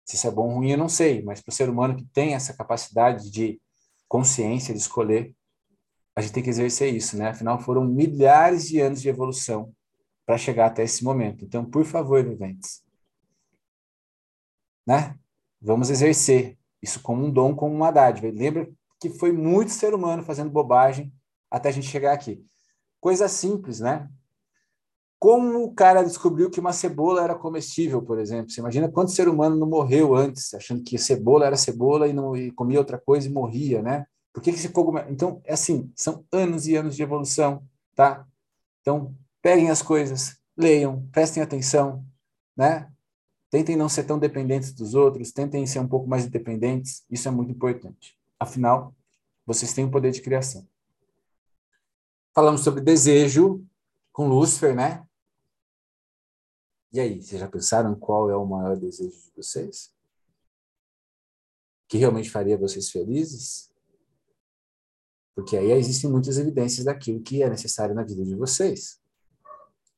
Se 0.06 0.16
isso 0.16 0.28
é 0.28 0.32
bom 0.32 0.48
ou 0.48 0.56
ruim, 0.56 0.72
eu 0.72 0.78
não 0.78 0.88
sei, 0.88 1.22
mas 1.22 1.42
para 1.42 1.52
o 1.52 1.54
ser 1.54 1.70
humano 1.70 1.98
que 1.98 2.06
tem 2.06 2.36
essa 2.36 2.54
capacidade 2.54 3.30
de 3.30 3.62
consciência 4.08 4.74
de 4.74 4.80
escolher, 4.80 5.36
a 6.20 6.22
gente 6.22 6.34
tem 6.34 6.44
que 6.44 6.50
exercer 6.50 6.94
isso, 6.94 7.18
né? 7.18 7.30
Afinal, 7.30 7.60
foram 7.60 7.86
milhares 7.86 8.68
de 8.68 8.80
anos 8.82 9.02
de 9.02 9.08
evolução 9.08 9.74
para 10.26 10.38
chegar 10.38 10.68
até 10.68 10.84
esse 10.84 11.02
momento. 11.02 11.46
Então, 11.46 11.64
por 11.64 11.86
favor, 11.86 12.22
viventes, 12.24 12.84
né? 14.86 15.16
Vamos 15.62 15.90
exercer 15.90 16.58
isso 16.82 17.02
como 17.02 17.26
um 17.26 17.32
dom, 17.32 17.56
como 17.56 17.74
uma 17.74 17.90
dádiva. 17.90 18.28
lembra 18.28 18.70
que 19.00 19.10
foi 19.10 19.32
muito 19.32 19.72
ser 19.72 19.94
humano 19.94 20.22
fazendo 20.22 20.50
bobagem 20.52 21.14
até 21.50 21.70
a 21.70 21.72
gente 21.72 21.88
chegar 21.88 22.12
aqui. 22.12 22.44
Coisa 23.00 23.30
simples, 23.30 23.80
né? 23.80 24.10
Como 25.18 25.64
o 25.64 25.74
cara 25.74 26.04
descobriu 26.04 26.50
que 26.50 26.60
uma 26.60 26.74
cebola 26.74 27.24
era 27.24 27.36
comestível, 27.36 28.02
por 28.02 28.20
exemplo? 28.20 28.52
Você 28.52 28.60
imagina 28.60 28.92
quanto 28.92 29.12
ser 29.12 29.30
humano 29.30 29.56
não 29.56 29.68
morreu 29.68 30.16
antes, 30.16 30.54
achando 30.54 30.84
que 30.84 30.98
cebola 30.98 31.46
era 31.46 31.56
cebola 31.56 32.10
e, 32.10 32.14
não, 32.14 32.36
e 32.36 32.52
comia 32.52 32.80
outra 32.80 32.98
coisa 32.98 33.28
e 33.28 33.32
morria, 33.32 33.82
né? 33.82 34.06
Por 34.34 34.44
que, 34.44 34.52
que 34.52 34.58
esse 34.58 34.70
cogumelo. 34.70 35.12
Então, 35.12 35.42
é 35.44 35.54
assim, 35.54 35.92
são 35.96 36.26
anos 36.32 36.68
e 36.68 36.76
anos 36.76 36.96
de 36.96 37.04
evolução, 37.04 37.64
tá? 37.96 38.28
Então, 38.82 39.16
peguem 39.42 39.70
as 39.70 39.82
coisas, 39.82 40.40
leiam, 40.56 41.08
prestem 41.12 41.42
atenção, 41.42 42.06
né? 42.56 42.92
Tentem 43.50 43.76
não 43.76 43.90
ser 43.90 44.04
tão 44.04 44.20
dependentes 44.20 44.72
dos 44.74 44.94
outros, 44.94 45.32
tentem 45.32 45.66
ser 45.66 45.80
um 45.80 45.88
pouco 45.88 46.08
mais 46.08 46.26
independentes, 46.26 47.04
isso 47.10 47.28
é 47.28 47.32
muito 47.32 47.52
importante. 47.52 48.18
Afinal, 48.40 48.94
vocês 49.46 49.74
têm 49.74 49.86
o 49.86 49.92
poder 49.92 50.12
de 50.12 50.22
criação. 50.22 50.68
Falamos 52.34 52.62
sobre 52.62 52.82
desejo 52.82 53.66
com 54.12 54.28
Lúcifer, 54.28 54.76
né? 54.76 55.04
E 56.92 57.00
aí, 57.00 57.22
vocês 57.22 57.40
já 57.40 57.48
pensaram 57.48 57.96
qual 57.96 58.30
é 58.30 58.36
o 58.36 58.46
maior 58.46 58.78
desejo 58.78 59.16
de 59.16 59.32
vocês? 59.36 59.94
Que 61.88 61.98
realmente 61.98 62.30
faria 62.30 62.58
vocês 62.58 62.90
felizes? 62.90 63.69
Porque 65.36 65.56
aí 65.56 65.72
existem 65.72 66.10
muitas 66.10 66.38
evidências 66.38 66.86
daquilo 66.86 67.22
que 67.22 67.42
é 67.42 67.50
necessário 67.50 67.96
na 67.96 68.04
vida 68.04 68.24
de 68.24 68.36
vocês. 68.36 69.00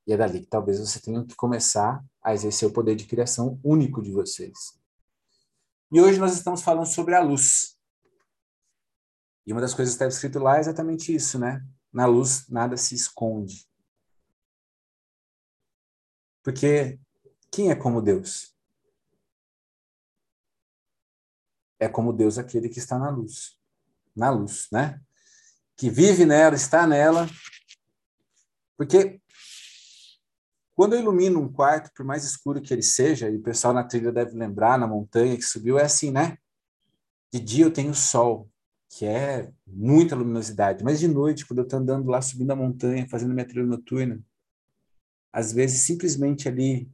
E 0.06 0.13
é 0.13 0.17
dali 0.17 0.41
que 0.41 0.48
talvez 0.48 0.80
você 0.80 1.00
tenha 1.00 1.26
que 1.26 1.36
começar 1.36 2.04
a 2.22 2.34
exercer 2.34 2.67
o 2.67 2.74
poder 2.74 2.96
de 2.96 3.06
criação 3.06 3.60
único 3.63 4.02
de 4.02 4.12
vocês. 4.12 4.80
E 5.91 6.00
hoje 6.00 6.20
nós 6.20 6.34
estamos 6.34 6.62
falando 6.62 6.86
sobre 6.86 7.15
a 7.15 7.22
luz. 7.22 7.78
E 9.46 9.52
uma 9.52 9.62
das 9.62 9.74
coisas 9.74 9.94
que 9.94 10.04
está 10.04 10.08
escrito 10.08 10.39
lá 10.39 10.58
é 10.58 10.60
exatamente 10.60 11.13
isso, 11.13 11.39
né? 11.39 11.65
Na 11.91 12.06
luz 12.06 12.48
nada 12.48 12.78
se 12.78 12.96
esconde. 12.96 13.67
Porque 16.44 17.00
quem 17.52 17.70
é 17.70 17.76
como 17.76 18.02
Deus? 18.02 18.56
É 21.80 21.89
como 21.89 22.13
Deus 22.13 22.38
aquele 22.38 22.70
que 22.70 22.80
está 22.80 22.98
na 22.98 23.10
luz. 23.10 23.60
Na 24.15 24.30
luz, 24.30 24.67
né? 24.72 25.02
Que 25.82 25.89
vive 25.89 26.28
nela, 26.28 26.54
está 26.54 26.86
nela. 26.86 27.28
Porque 28.78 29.20
quando 30.76 30.94
eu 30.94 31.00
ilumino 31.00 31.41
um 31.41 31.52
quarto, 31.52 31.89
por 31.96 32.06
mais 32.06 32.24
escuro 32.24 32.62
que 32.62 32.72
ele 32.72 32.84
seja, 32.84 33.28
e 33.28 33.38
o 33.38 33.41
pessoal 33.41 33.74
na 33.74 33.84
trilha 33.84 34.12
deve 34.12 34.38
lembrar, 34.38 34.78
na 34.78 34.86
montanha 34.86 35.36
que 35.36 35.41
subiu, 35.41 35.80
é 35.80 35.86
assim, 35.86 36.12
né? 36.12 36.38
De 37.34 37.39
dia 37.39 37.65
eu 37.65 37.74
tenho 37.74 37.96
sol, 37.96 38.48
que 38.91 39.08
é 39.08 39.52
muita 39.65 40.15
luminosidade, 40.15 40.84
mas 40.84 41.00
de 41.00 41.08
noite, 41.08 41.48
quando 41.48 41.58
eu 41.58 41.63
estou 41.63 41.80
andando 41.80 42.12
lá 42.12 42.22
subindo 42.22 42.52
a 42.52 42.56
montanha, 42.56 43.10
fazendo 43.10 43.34
minha 43.34 43.48
trilha 43.48 43.65
noturna, 43.65 44.24
às 45.34 45.52
vezes 45.52 45.80
simplesmente 45.80 46.48
ali 46.48 46.91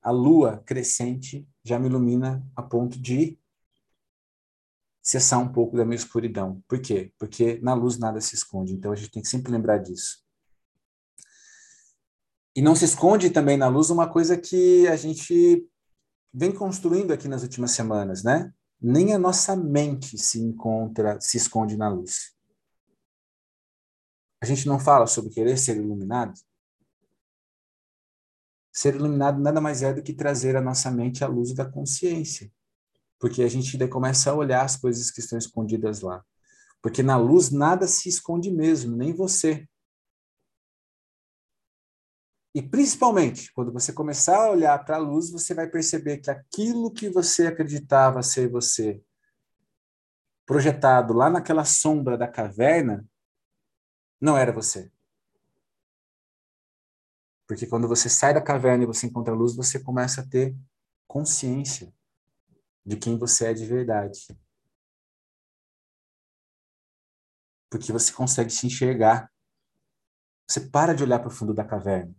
a 0.00 0.10
lua 0.10 0.62
crescente 0.64 1.46
já 1.62 1.78
me 1.78 1.88
ilumina 1.88 2.42
a 2.56 2.62
ponto 2.62 2.98
de 2.98 3.38
cessar 5.04 5.38
um 5.38 5.52
pouco 5.52 5.76
da 5.76 5.84
minha 5.84 5.96
escuridão. 5.96 6.64
Por 6.66 6.80
quê? 6.80 7.12
Porque 7.18 7.60
na 7.62 7.74
luz 7.74 7.98
nada 7.98 8.18
se 8.22 8.34
esconde, 8.34 8.72
então 8.72 8.90
a 8.90 8.96
gente 8.96 9.10
tem 9.10 9.22
que 9.22 9.28
sempre 9.28 9.52
lembrar 9.52 9.76
disso. 9.76 10.24
E 12.56 12.62
não 12.62 12.74
se 12.74 12.86
esconde 12.86 13.28
também 13.28 13.58
na 13.58 13.68
luz 13.68 13.90
uma 13.90 14.08
coisa 14.10 14.38
que 14.38 14.88
a 14.88 14.96
gente 14.96 15.68
vem 16.32 16.52
construindo 16.52 17.12
aqui 17.12 17.28
nas 17.28 17.42
últimas 17.42 17.72
semanas, 17.72 18.22
né? 18.24 18.50
Nem 18.80 19.12
a 19.12 19.18
nossa 19.18 19.54
mente 19.54 20.16
se 20.16 20.40
encontra, 20.40 21.20
se 21.20 21.36
esconde 21.36 21.76
na 21.76 21.88
luz. 21.88 22.34
A 24.40 24.46
gente 24.46 24.66
não 24.66 24.78
fala 24.78 25.06
sobre 25.06 25.30
querer 25.30 25.58
ser 25.58 25.76
iluminado? 25.76 26.34
Ser 28.72 28.94
iluminado 28.94 29.40
nada 29.40 29.60
mais 29.60 29.82
é 29.82 29.92
do 29.92 30.02
que 30.02 30.14
trazer 30.14 30.56
a 30.56 30.60
nossa 30.60 30.90
mente 30.90 31.22
à 31.22 31.26
luz 31.26 31.52
da 31.52 31.64
consciência. 31.64 32.50
Porque 33.18 33.42
a 33.42 33.48
gente 33.48 33.76
daí 33.76 33.88
começa 33.88 34.30
a 34.30 34.34
olhar 34.34 34.64
as 34.64 34.76
coisas 34.76 35.10
que 35.10 35.20
estão 35.20 35.38
escondidas 35.38 36.00
lá. 36.00 36.24
Porque 36.82 37.02
na 37.02 37.16
luz 37.16 37.50
nada 37.50 37.86
se 37.86 38.10
esconde 38.10 38.50
mesmo, 38.50 38.94
nem 38.94 39.14
você. 39.14 39.66
E 42.54 42.62
principalmente, 42.62 43.50
quando 43.54 43.72
você 43.72 43.90
começar 43.92 44.36
a 44.36 44.50
olhar 44.50 44.84
para 44.84 44.96
a 44.96 45.00
luz, 45.00 45.30
você 45.30 45.54
vai 45.54 45.66
perceber 45.66 46.18
que 46.18 46.30
aquilo 46.30 46.92
que 46.92 47.08
você 47.08 47.46
acreditava 47.46 48.22
ser 48.22 48.50
você, 48.50 49.02
projetado 50.44 51.14
lá 51.14 51.30
naquela 51.30 51.64
sombra 51.64 52.18
da 52.18 52.28
caverna, 52.28 53.08
não 54.20 54.36
era 54.36 54.52
você. 54.52 54.92
Porque 57.46 57.66
quando 57.66 57.88
você 57.88 58.10
sai 58.10 58.34
da 58.34 58.42
caverna 58.42 58.84
e 58.84 58.86
você 58.86 59.06
encontra 59.06 59.32
a 59.32 59.36
luz, 59.36 59.56
você 59.56 59.78
começa 59.80 60.20
a 60.20 60.26
ter 60.26 60.54
consciência 61.06 61.93
de 62.84 62.96
quem 62.96 63.18
você 63.18 63.46
é 63.46 63.54
de 63.54 63.64
verdade. 63.64 64.26
Porque 67.70 67.92
você 67.92 68.12
consegue 68.12 68.50
se 68.50 68.66
enxergar. 68.66 69.32
Você 70.46 70.60
para 70.60 70.94
de 70.94 71.02
olhar 71.02 71.18
para 71.18 71.28
o 71.28 71.30
fundo 71.30 71.54
da 71.54 71.64
caverna 71.64 72.14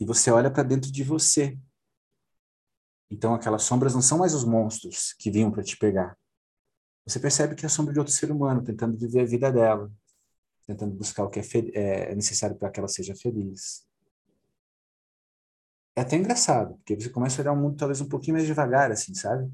e 0.00 0.04
você 0.04 0.30
olha 0.30 0.50
para 0.50 0.62
dentro 0.62 0.90
de 0.90 1.02
você. 1.02 1.58
Então 3.10 3.34
aquelas 3.34 3.62
sombras 3.62 3.94
não 3.94 4.02
são 4.02 4.18
mais 4.18 4.34
os 4.34 4.44
monstros 4.44 5.14
que 5.14 5.30
vinham 5.30 5.50
para 5.50 5.62
te 5.62 5.76
pegar. 5.76 6.18
Você 7.06 7.20
percebe 7.20 7.54
que 7.54 7.64
é 7.64 7.68
a 7.68 7.70
sombra 7.70 7.92
de 7.92 8.00
outro 8.00 8.12
ser 8.12 8.30
humano 8.32 8.64
tentando 8.64 8.96
viver 8.96 9.20
a 9.20 9.24
vida 9.24 9.52
dela, 9.52 9.90
tentando 10.66 10.92
buscar 10.94 11.24
o 11.24 11.30
que 11.30 11.38
é, 11.38 12.10
é 12.10 12.14
necessário 12.14 12.56
para 12.56 12.70
que 12.70 12.80
ela 12.80 12.88
seja 12.88 13.14
feliz. 13.14 13.86
É 15.94 16.02
até 16.02 16.16
engraçado, 16.16 16.74
porque 16.76 16.94
você 16.96 17.08
começa 17.08 17.40
a 17.40 17.42
olhar 17.42 17.52
o 17.52 17.56
mundo 17.56 17.76
talvez 17.76 18.00
um 18.00 18.08
pouquinho 18.08 18.34
mais 18.34 18.46
devagar, 18.46 18.90
assim, 18.90 19.14
sabe? 19.14 19.50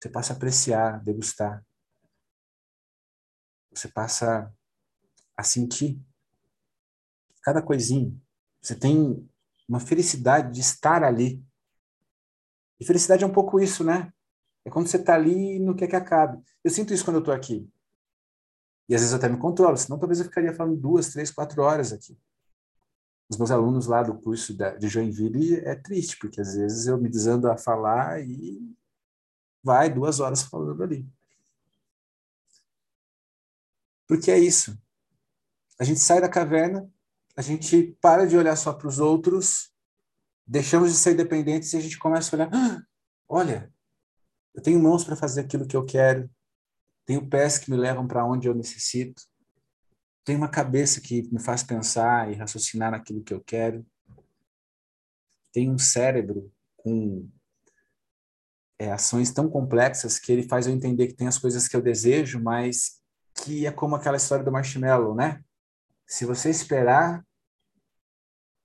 Você 0.00 0.08
passa 0.08 0.32
a 0.32 0.36
apreciar, 0.36 1.02
degustar. 1.04 1.64
Você 3.70 3.86
passa 3.88 4.52
a 5.36 5.42
sentir 5.42 6.00
cada 7.42 7.60
coisinha. 7.60 8.14
Você 8.60 8.74
tem 8.74 9.28
uma 9.68 9.78
felicidade 9.78 10.52
de 10.52 10.60
estar 10.60 11.04
ali. 11.04 11.44
E 12.78 12.84
felicidade 12.84 13.24
é 13.24 13.26
um 13.26 13.32
pouco 13.32 13.60
isso, 13.60 13.84
né? 13.84 14.12
É 14.64 14.70
quando 14.70 14.88
você 14.88 14.96
está 14.96 15.14
ali 15.14 15.56
e 15.56 15.58
não 15.58 15.74
quer 15.74 15.86
que 15.86 15.96
acabe. 15.96 16.42
Eu 16.64 16.70
sinto 16.70 16.92
isso 16.92 17.04
quando 17.04 17.16
eu 17.16 17.20
estou 17.20 17.34
aqui. 17.34 17.70
E 18.88 18.94
às 18.94 19.00
vezes 19.00 19.12
eu 19.12 19.18
até 19.18 19.28
me 19.28 19.38
controlo, 19.38 19.76
senão 19.76 19.98
talvez 19.98 20.18
eu 20.18 20.24
ficaria 20.24 20.52
falando 20.52 20.76
duas, 20.76 21.10
três, 21.10 21.30
quatro 21.30 21.62
horas 21.62 21.92
aqui. 21.92 22.18
Os 23.28 23.38
meus 23.38 23.50
alunos 23.50 23.86
lá 23.86 24.02
do 24.02 24.18
curso 24.18 24.52
de 24.52 24.88
Joinville 24.88 25.60
é 25.60 25.76
triste, 25.76 26.18
porque 26.18 26.40
às 26.40 26.56
vezes 26.56 26.88
eu 26.88 26.98
me 26.98 27.08
desando 27.08 27.48
a 27.48 27.56
falar 27.56 28.20
e 28.20 28.76
vai 29.62 29.92
duas 29.92 30.20
horas 30.20 30.42
falando 30.42 30.82
ali. 30.82 31.06
Porque 34.06 34.30
é 34.30 34.38
isso. 34.38 34.76
A 35.78 35.84
gente 35.84 36.00
sai 36.00 36.20
da 36.20 36.28
caverna 36.28 36.90
a 37.40 37.42
gente 37.42 37.96
para 38.02 38.26
de 38.26 38.36
olhar 38.36 38.54
só 38.54 38.72
para 38.72 38.86
os 38.86 38.98
outros, 38.98 39.72
deixamos 40.46 40.90
de 40.90 40.96
ser 40.98 41.14
dependentes 41.14 41.72
e 41.72 41.76
a 41.78 41.80
gente 41.80 41.98
começa 41.98 42.34
a 42.34 42.38
olhar: 42.38 42.50
ah, 42.52 42.82
olha, 43.26 43.72
eu 44.54 44.62
tenho 44.62 44.78
mãos 44.78 45.04
para 45.04 45.16
fazer 45.16 45.40
aquilo 45.40 45.66
que 45.66 45.76
eu 45.76 45.84
quero, 45.84 46.30
tenho 47.06 47.26
pés 47.26 47.58
que 47.58 47.70
me 47.70 47.78
levam 47.78 48.06
para 48.06 48.26
onde 48.26 48.46
eu 48.46 48.54
necessito, 48.54 49.22
tenho 50.22 50.38
uma 50.38 50.50
cabeça 50.50 51.00
que 51.00 51.22
me 51.32 51.40
faz 51.40 51.62
pensar 51.62 52.30
e 52.30 52.34
raciocinar 52.34 52.90
naquilo 52.90 53.22
que 53.22 53.32
eu 53.32 53.40
quero, 53.40 53.86
tenho 55.52 55.72
um 55.72 55.78
cérebro 55.78 56.52
com 56.76 57.26
é, 58.80 58.90
ações 58.90 59.30
tão 59.30 59.46
complexas 59.46 60.18
que 60.18 60.32
ele 60.32 60.48
faz 60.48 60.66
eu 60.66 60.72
entender 60.72 61.06
que 61.06 61.12
tem 61.12 61.28
as 61.28 61.36
coisas 61.36 61.68
que 61.68 61.76
eu 61.76 61.82
desejo, 61.82 62.42
mas 62.42 63.02
que 63.34 63.66
é 63.66 63.70
como 63.70 63.94
aquela 63.94 64.16
história 64.16 64.42
do 64.42 64.50
marshmallow, 64.50 65.14
né? 65.14 65.44
Se 66.06 66.24
você 66.24 66.48
esperar, 66.48 67.22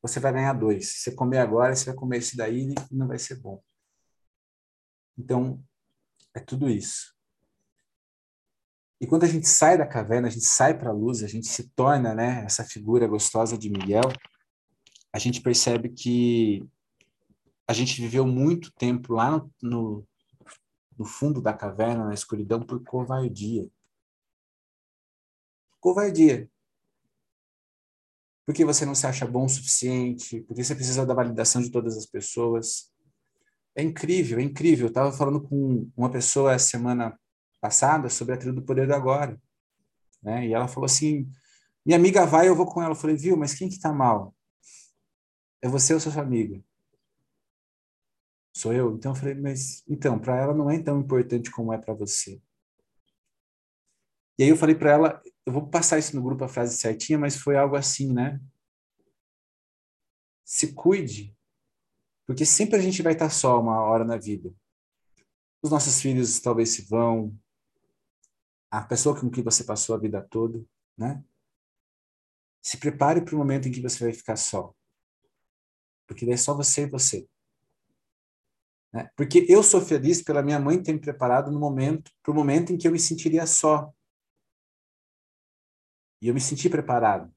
você 0.01 0.17
vai 0.21 0.32
ganhar 0.32 0.54
dois. 0.54 0.88
Se 0.88 0.99
você 0.99 1.12
comer 1.12 1.39
agora, 1.39 1.75
você 1.75 1.88
vai 1.88 1.95
comer 1.95 2.19
esse 2.19 2.38
daí 2.38 2.62
e 2.62 2.95
não 2.95 3.10
vai 3.10 3.19
ser 3.19 3.36
bom. 3.41 3.62
Então, 5.17 5.62
é 6.34 6.39
tudo 6.39 6.69
isso. 6.69 7.13
E 9.01 9.06
quando 9.06 9.25
a 9.25 9.28
gente 9.28 9.49
sai 9.49 9.78
da 9.78 9.86
caverna, 9.86 10.30
a 10.30 10.32
gente 10.32 10.45
sai 10.45 10.78
para 10.78 10.91
a 10.91 10.93
luz, 10.93 11.23
a 11.23 11.28
gente 11.28 11.47
se 11.47 11.69
torna 11.71 12.15
né, 12.15 12.45
essa 12.45 12.63
figura 12.63 13.06
gostosa 13.06 13.58
de 13.58 13.69
Miguel, 13.69 14.10
a 15.12 15.19
gente 15.19 15.41
percebe 15.41 15.89
que 15.89 16.65
a 17.67 17.73
gente 17.73 17.99
viveu 18.01 18.25
muito 18.25 18.71
tempo 18.73 19.13
lá 19.13 19.32
no, 19.32 19.51
no, 19.62 20.08
no 20.97 21.06
fundo 21.06 21.41
da 21.41 21.54
caverna, 21.54 22.06
na 22.06 22.13
escuridão, 22.13 22.62
por 22.62 22.84
covardia. 22.84 23.67
Covardia. 25.80 26.49
Porque 28.45 28.63
você 28.63 28.86
não 28.86 28.93
se 28.93 29.08
acha 29.08 29.25
bom 29.25 29.45
o 29.45 29.49
suficiente, 29.49 30.41
porque 30.41 30.63
você 30.63 30.75
precisa 30.75 31.06
da 31.06 31.15
validação 31.15 31.62
de 31.62 31.71
todas 31.71 31.97
as 31.97 32.06
pessoas. 32.06 32.91
É 33.75 33.82
incrível, 33.82 34.39
é 34.39 34.43
incrível. 34.43 34.86
Eu 34.86 34.89
estava 34.89 35.12
falando 35.12 35.41
com 35.41 35.89
uma 35.97 36.12
pessoa 36.12 36.58
semana 36.60 37.19
passada 37.60 38.10
sobre 38.10 38.36
a 38.36 38.38
trilha 38.38 38.54
do 38.54 38.62
poder 38.62 38.88
do 38.88 38.93
agora. 38.93 39.41
Né? 40.21 40.47
E 40.47 40.54
ela 40.54 40.67
falou 40.67 40.86
assim: 40.86 41.28
minha 41.84 41.97
amiga 41.97 42.25
vai, 42.25 42.47
eu 42.47 42.56
vou 42.56 42.67
com 42.67 42.82
ela. 42.82 42.91
Eu 42.91 42.97
falei, 42.97 43.15
viu, 43.15 43.36
mas 43.36 43.56
quem 43.56 43.67
que 43.67 43.80
tá 43.80 43.91
mal? 43.91 44.36
É 45.62 45.67
você 45.67 45.93
ou 45.93 45.99
sua 45.99 46.21
amiga? 46.21 46.63
Sou 48.55 48.71
eu? 48.71 48.95
Então 48.95 49.11
eu 49.11 49.15
falei, 49.15 49.35
mas 49.35 49.83
então, 49.85 50.17
para 50.17 50.37
ela 50.37 50.53
não 50.53 50.71
é 50.71 50.81
tão 50.81 51.01
importante 51.01 51.51
como 51.51 51.73
é 51.73 51.77
para 51.77 51.93
você. 51.93 52.41
E 54.39 54.43
aí 54.43 54.49
eu 54.49 54.55
falei 54.55 54.75
para 54.75 54.91
ela, 54.91 55.21
eu 55.45 55.51
vou 55.51 55.67
passar 55.69 55.99
isso 55.99 56.15
no 56.15 56.23
grupo 56.23 56.45
a 56.45 56.47
frase 56.47 56.77
certinha, 56.77 57.19
mas 57.19 57.35
foi 57.35 57.57
algo 57.57 57.75
assim, 57.75 58.13
né? 58.13 58.39
Se 60.45 60.73
cuide, 60.73 61.35
porque 62.25 62.45
sempre 62.45 62.77
a 62.77 62.81
gente 62.81 63.01
vai 63.01 63.11
estar 63.11 63.29
só 63.29 63.59
uma 63.59 63.81
hora 63.81 64.05
na 64.05 64.17
vida. 64.17 64.53
Os 65.61 65.69
nossos 65.69 66.01
filhos 66.01 66.39
talvez 66.39 66.69
se 66.69 66.87
vão, 66.87 67.37
a 68.71 68.81
pessoa 68.83 69.19
com 69.19 69.29
quem 69.29 69.43
você 69.43 69.65
passou 69.65 69.95
a 69.95 69.99
vida 69.99 70.21
toda, 70.21 70.65
né? 70.97 71.21
Se 72.61 72.77
prepare 72.77 73.21
para 73.21 73.35
o 73.35 73.37
momento 73.37 73.67
em 73.67 73.71
que 73.71 73.81
você 73.81 74.05
vai 74.05 74.13
ficar 74.13 74.37
só. 74.37 74.73
Porque 76.07 76.25
daí 76.25 76.35
é 76.35 76.37
só 76.37 76.55
você 76.55 76.83
e 76.83 76.89
você. 76.89 77.27
Né? 78.95 79.10
Porque 79.17 79.45
eu 79.49 79.62
sou 79.62 79.81
feliz 79.81 80.23
pela 80.23 80.41
minha 80.41 80.58
mãe 80.58 80.81
ter 80.81 80.93
me 80.93 81.01
preparado 81.01 81.51
no 81.51 81.60
momento, 81.60 82.10
para 82.23 82.31
o 82.31 82.36
momento 82.36 82.71
em 82.71 82.77
que 82.77 82.88
eu 82.88 82.93
me 82.93 82.99
sentiria 82.99 83.45
só. 83.45 83.91
E 86.21 86.29
eu 86.29 86.33
me 86.33 86.39
senti 86.39 86.69
preparado. 86.69 87.29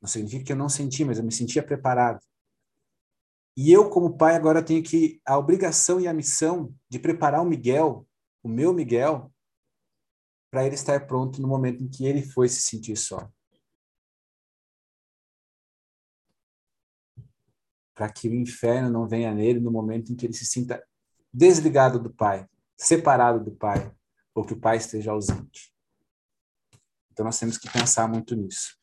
Não 0.00 0.08
significa 0.08 0.44
que 0.44 0.52
eu 0.52 0.56
não 0.56 0.68
senti, 0.68 1.04
mas 1.04 1.18
eu 1.18 1.24
me 1.24 1.30
sentia 1.30 1.62
preparado. 1.62 2.18
E 3.56 3.70
eu, 3.70 3.88
como 3.88 4.16
pai, 4.16 4.34
agora 4.34 4.64
tenho 4.64 4.82
que 4.82 5.20
a 5.24 5.38
obrigação 5.38 6.00
e 6.00 6.08
a 6.08 6.12
missão 6.12 6.74
de 6.90 6.98
preparar 6.98 7.40
o 7.40 7.48
Miguel, 7.48 8.04
o 8.42 8.48
meu 8.48 8.74
Miguel, 8.74 9.32
para 10.50 10.66
ele 10.66 10.74
estar 10.74 11.06
pronto 11.06 11.40
no 11.40 11.46
momento 11.46 11.84
em 11.84 11.88
que 11.88 12.04
ele 12.04 12.22
foi 12.22 12.48
se 12.48 12.62
sentir 12.62 12.96
só. 12.96 13.30
Para 17.94 18.10
que 18.10 18.28
o 18.28 18.34
inferno 18.34 18.90
não 18.90 19.06
venha 19.06 19.34
nele 19.34 19.60
no 19.60 19.70
momento 19.70 20.12
em 20.12 20.16
que 20.16 20.26
ele 20.26 20.32
se 20.32 20.46
sinta 20.46 20.82
desligado 21.32 21.98
do 21.98 22.12
pai, 22.12 22.46
separado 22.76 23.42
do 23.42 23.52
pai, 23.52 23.90
ou 24.34 24.44
que 24.44 24.52
o 24.52 24.60
pai 24.60 24.76
esteja 24.76 25.12
ausente. 25.12 25.72
Então 27.12 27.24
nós 27.24 27.38
temos 27.38 27.58
que 27.58 27.70
pensar 27.70 28.08
muito 28.08 28.34
nisso. 28.34 28.76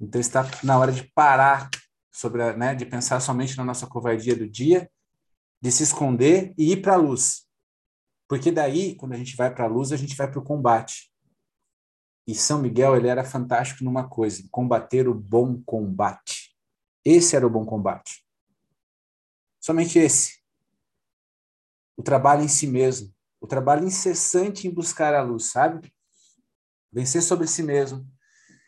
Então 0.00 0.20
está 0.20 0.44
na 0.62 0.78
hora 0.78 0.92
de 0.92 1.04
parar 1.14 1.70
sobre, 2.12 2.42
a, 2.42 2.56
né, 2.56 2.74
de 2.74 2.84
pensar 2.84 3.20
somente 3.20 3.56
na 3.56 3.64
nossa 3.64 3.86
covardia 3.86 4.36
do 4.36 4.48
dia, 4.48 4.90
de 5.60 5.70
se 5.70 5.82
esconder 5.82 6.52
e 6.58 6.72
ir 6.72 6.82
para 6.82 6.94
a 6.94 6.96
luz. 6.96 7.46
Porque 8.28 8.50
daí, 8.50 8.96
quando 8.96 9.12
a 9.12 9.16
gente 9.16 9.36
vai 9.36 9.54
para 9.54 9.64
a 9.64 9.68
luz, 9.68 9.92
a 9.92 9.96
gente 9.96 10.16
vai 10.16 10.28
para 10.30 10.40
o 10.40 10.44
combate. 10.44 11.12
E 12.26 12.34
São 12.34 12.60
Miguel, 12.60 12.96
ele 12.96 13.08
era 13.08 13.24
fantástico 13.24 13.84
numa 13.84 14.08
coisa, 14.08 14.42
combater 14.50 15.08
o 15.08 15.14
bom 15.14 15.62
combate. 15.64 16.56
Esse 17.04 17.36
era 17.36 17.46
o 17.46 17.50
bom 17.50 17.64
combate. 17.64 18.25
Somente 19.66 19.98
esse. 19.98 20.40
O 21.96 22.02
trabalho 22.04 22.44
em 22.44 22.48
si 22.48 22.68
mesmo, 22.68 23.12
o 23.40 23.48
trabalho 23.48 23.84
incessante 23.84 24.68
em 24.68 24.70
buscar 24.72 25.12
a 25.12 25.24
luz, 25.24 25.46
sabe? 25.46 25.92
Vencer 26.92 27.20
sobre 27.20 27.48
si 27.48 27.64
mesmo 27.64 28.08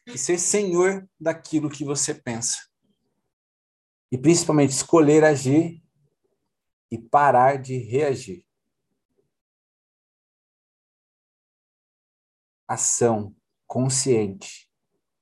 e 0.05 0.18
ser 0.18 0.40
senhor 0.40 1.09
daquilo 1.20 1.70
que 1.70 1.84
você 1.84 2.12
pensa. 2.12 2.59
E 4.11 4.18
principalmente 4.18 4.70
escolher 4.70 5.22
agir 5.22 5.80
e 6.90 6.99
parar 6.99 7.62
de 7.62 7.78
reagir. 7.78 8.44
Ação 12.66 13.36
consciente 13.68 14.68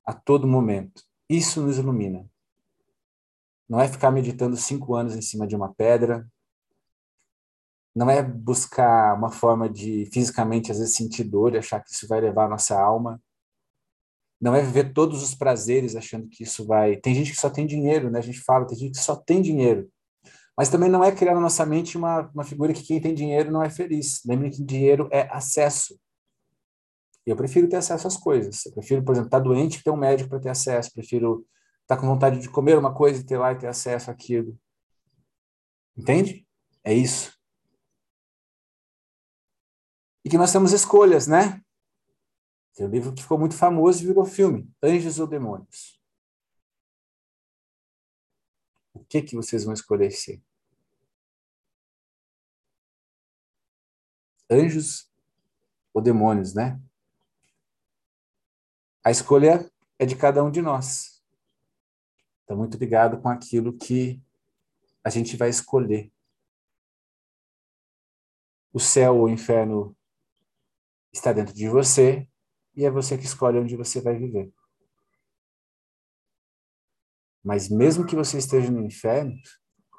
a 0.03 0.11
todo 0.11 0.47
momento. 0.47 1.03
Isso 1.29 1.61
nos 1.61 1.77
ilumina. 1.77 2.27
Não 3.69 3.79
é 3.81 3.87
ficar 3.87 4.11
meditando 4.11 4.55
cinco 4.55 4.95
anos 4.95 5.15
em 5.15 5.21
cima 5.21 5.45
de 5.45 5.55
uma 5.55 5.73
pedra. 5.73 6.27
Não 7.95 8.09
é 8.09 8.21
buscar 8.21 9.15
uma 9.15 9.29
forma 9.31 9.69
de 9.69 10.05
fisicamente, 10.13 10.71
às 10.71 10.77
vezes, 10.79 10.95
sentir 10.95 11.23
dor 11.23 11.53
e 11.53 11.57
achar 11.57 11.83
que 11.83 11.91
isso 11.91 12.07
vai 12.07 12.21
levar 12.21 12.45
a 12.45 12.49
nossa 12.49 12.79
alma. 12.79 13.21
Não 14.39 14.55
é 14.55 14.61
viver 14.61 14.93
todos 14.93 15.23
os 15.23 15.33
prazeres 15.33 15.95
achando 15.95 16.27
que 16.29 16.43
isso 16.43 16.65
vai. 16.65 16.95
Tem 16.97 17.15
gente 17.15 17.31
que 17.31 17.39
só 17.39 17.49
tem 17.49 17.65
dinheiro, 17.65 18.11
né? 18.11 18.19
A 18.19 18.21
gente 18.21 18.39
fala, 18.39 18.67
tem 18.67 18.77
gente 18.77 18.97
que 18.97 19.03
só 19.03 19.15
tem 19.15 19.41
dinheiro. 19.41 19.89
Mas 20.55 20.69
também 20.69 20.89
não 20.89 21.03
é 21.03 21.11
criar 21.11 21.35
na 21.35 21.41
nossa 21.41 21.65
mente 21.65 21.97
uma, 21.97 22.29
uma 22.33 22.43
figura 22.43 22.73
que 22.73 22.83
quem 22.83 23.01
tem 23.01 23.13
dinheiro 23.13 23.51
não 23.51 23.63
é 23.63 23.69
feliz. 23.69 24.21
Lembre 24.25 24.49
que 24.49 24.63
dinheiro 24.63 25.09
é 25.11 25.27
acesso. 25.31 25.99
Eu 27.25 27.35
prefiro 27.35 27.67
ter 27.67 27.75
acesso 27.75 28.07
às 28.07 28.15
coisas. 28.15 28.65
Eu 28.65 28.71
prefiro, 28.71 29.03
por 29.03 29.11
exemplo, 29.11 29.27
estar 29.27 29.39
doente 29.39 29.79
e 29.79 29.83
ter 29.83 29.91
um 29.91 29.97
médico 29.97 30.29
para 30.29 30.39
ter 30.39 30.49
acesso. 30.49 30.93
Prefiro 30.93 31.45
estar 31.87 31.95
com 31.95 32.05
vontade 32.05 32.41
de 32.41 32.49
comer 32.49 32.77
uma 32.77 32.93
coisa 32.93 33.21
e 33.21 33.23
ter 33.23 33.37
lá 33.37 33.53
e 33.53 33.57
ter 33.57 33.67
acesso 33.67 34.11
àquilo. 34.11 34.59
Entende? 35.95 36.45
É 36.83 36.93
isso. 36.93 37.39
E 40.23 40.29
que 40.29 40.37
nós 40.37 40.51
temos 40.51 40.73
escolhas, 40.73 41.27
né? 41.27 41.63
Tem 42.75 42.85
um 42.85 42.89
livro 42.89 43.13
que 43.13 43.21
ficou 43.21 43.39
muito 43.39 43.55
famoso 43.55 44.03
e 44.03 44.05
virou 44.05 44.25
filme, 44.25 44.69
Anjos 44.83 45.17
ou 45.17 45.25
Demônios. 45.25 45.97
O 48.93 49.05
que 49.05 49.21
que 49.21 49.35
vocês 49.35 49.63
vão 49.63 49.73
escolher 49.73 50.11
ser? 50.11 50.43
Anjos 54.49 55.09
ou 55.93 56.01
demônios, 56.01 56.53
né? 56.53 56.81
A 59.03 59.09
escolha 59.09 59.71
é 59.97 60.05
de 60.05 60.17
cada 60.17 60.43
um 60.43 60.51
de 60.51 60.61
nós. 60.61 61.16
Está 62.47 62.55
muito 62.55 62.77
ligado 62.77 63.19
com 63.19 63.27
aquilo 63.27 63.77
que 63.77 64.23
a 65.03 65.09
gente 65.09 65.35
vai 65.35 65.49
escolher. 65.49 66.09
O 68.71 68.79
céu 68.79 69.17
ou 69.17 69.25
o 69.25 69.29
inferno 69.29 69.93
está 71.11 71.33
dentro 71.33 71.53
de 71.53 71.67
você 71.67 72.25
e 72.73 72.85
é 72.85 72.89
você 72.89 73.17
que 73.17 73.25
escolhe 73.25 73.59
onde 73.59 73.75
você 73.75 73.99
vai 73.99 74.17
viver. 74.17 74.49
Mas 77.43 77.67
mesmo 77.67 78.05
que 78.05 78.15
você 78.15 78.37
esteja 78.37 78.71
no 78.71 78.79
inferno, 78.79 79.35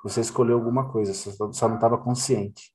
você 0.02 0.22
escolheu 0.22 0.56
alguma 0.56 0.90
coisa, 0.90 1.12
você 1.12 1.30
só 1.52 1.68
não 1.68 1.74
estava 1.74 2.02
consciente. 2.02 2.74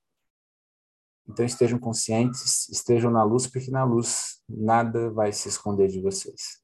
Então 1.26 1.44
estejam 1.44 1.80
conscientes, 1.80 2.68
estejam 2.68 3.10
na 3.10 3.24
luz, 3.24 3.48
porque 3.48 3.72
na 3.72 3.82
luz 3.82 4.40
nada 4.48 5.10
vai 5.10 5.32
se 5.32 5.48
esconder 5.48 5.88
de 5.88 6.00
vocês. 6.00 6.62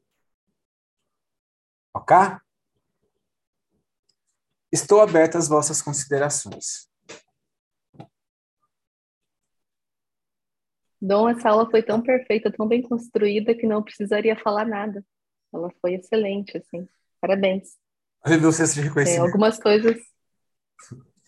Ok? 1.92 2.16
Estou 4.72 5.00
aberto 5.00 5.36
às 5.36 5.48
vossas 5.48 5.82
considerações. 5.82 6.88
Dom, 11.00 11.28
essa 11.28 11.48
aula 11.48 11.70
foi 11.70 11.82
tão 11.82 12.02
perfeita, 12.02 12.52
tão 12.52 12.68
bem 12.68 12.82
construída 12.82 13.54
que 13.54 13.66
não 13.66 13.82
precisaria 13.82 14.36
falar 14.36 14.66
nada. 14.66 15.04
Ela 15.52 15.70
foi 15.80 15.94
excelente, 15.94 16.56
assim. 16.58 16.86
Parabéns. 17.20 17.76
Recebeu 18.24 18.52
você 18.52 18.66
se 18.66 18.80
reconhecer. 18.80 19.18
algumas 19.18 19.58
coisas 19.58 19.96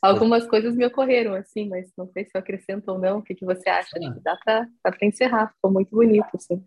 Algumas 0.02 0.44
coisas 0.48 0.74
me 0.74 0.84
ocorreram, 0.84 1.32
assim, 1.34 1.68
mas 1.68 1.92
não 1.96 2.08
sei 2.08 2.24
se 2.24 2.32
eu 2.34 2.40
acrescento 2.40 2.90
ou 2.90 2.98
não. 2.98 3.18
O 3.18 3.22
que, 3.22 3.36
que 3.36 3.44
você 3.44 3.70
acha? 3.70 3.96
Que 4.00 4.20
dá 4.20 4.36
para 4.36 4.66
encerrar. 5.02 5.52
Ficou 5.54 5.70
muito 5.70 5.90
bonito, 5.90 6.26
assim. 6.34 6.60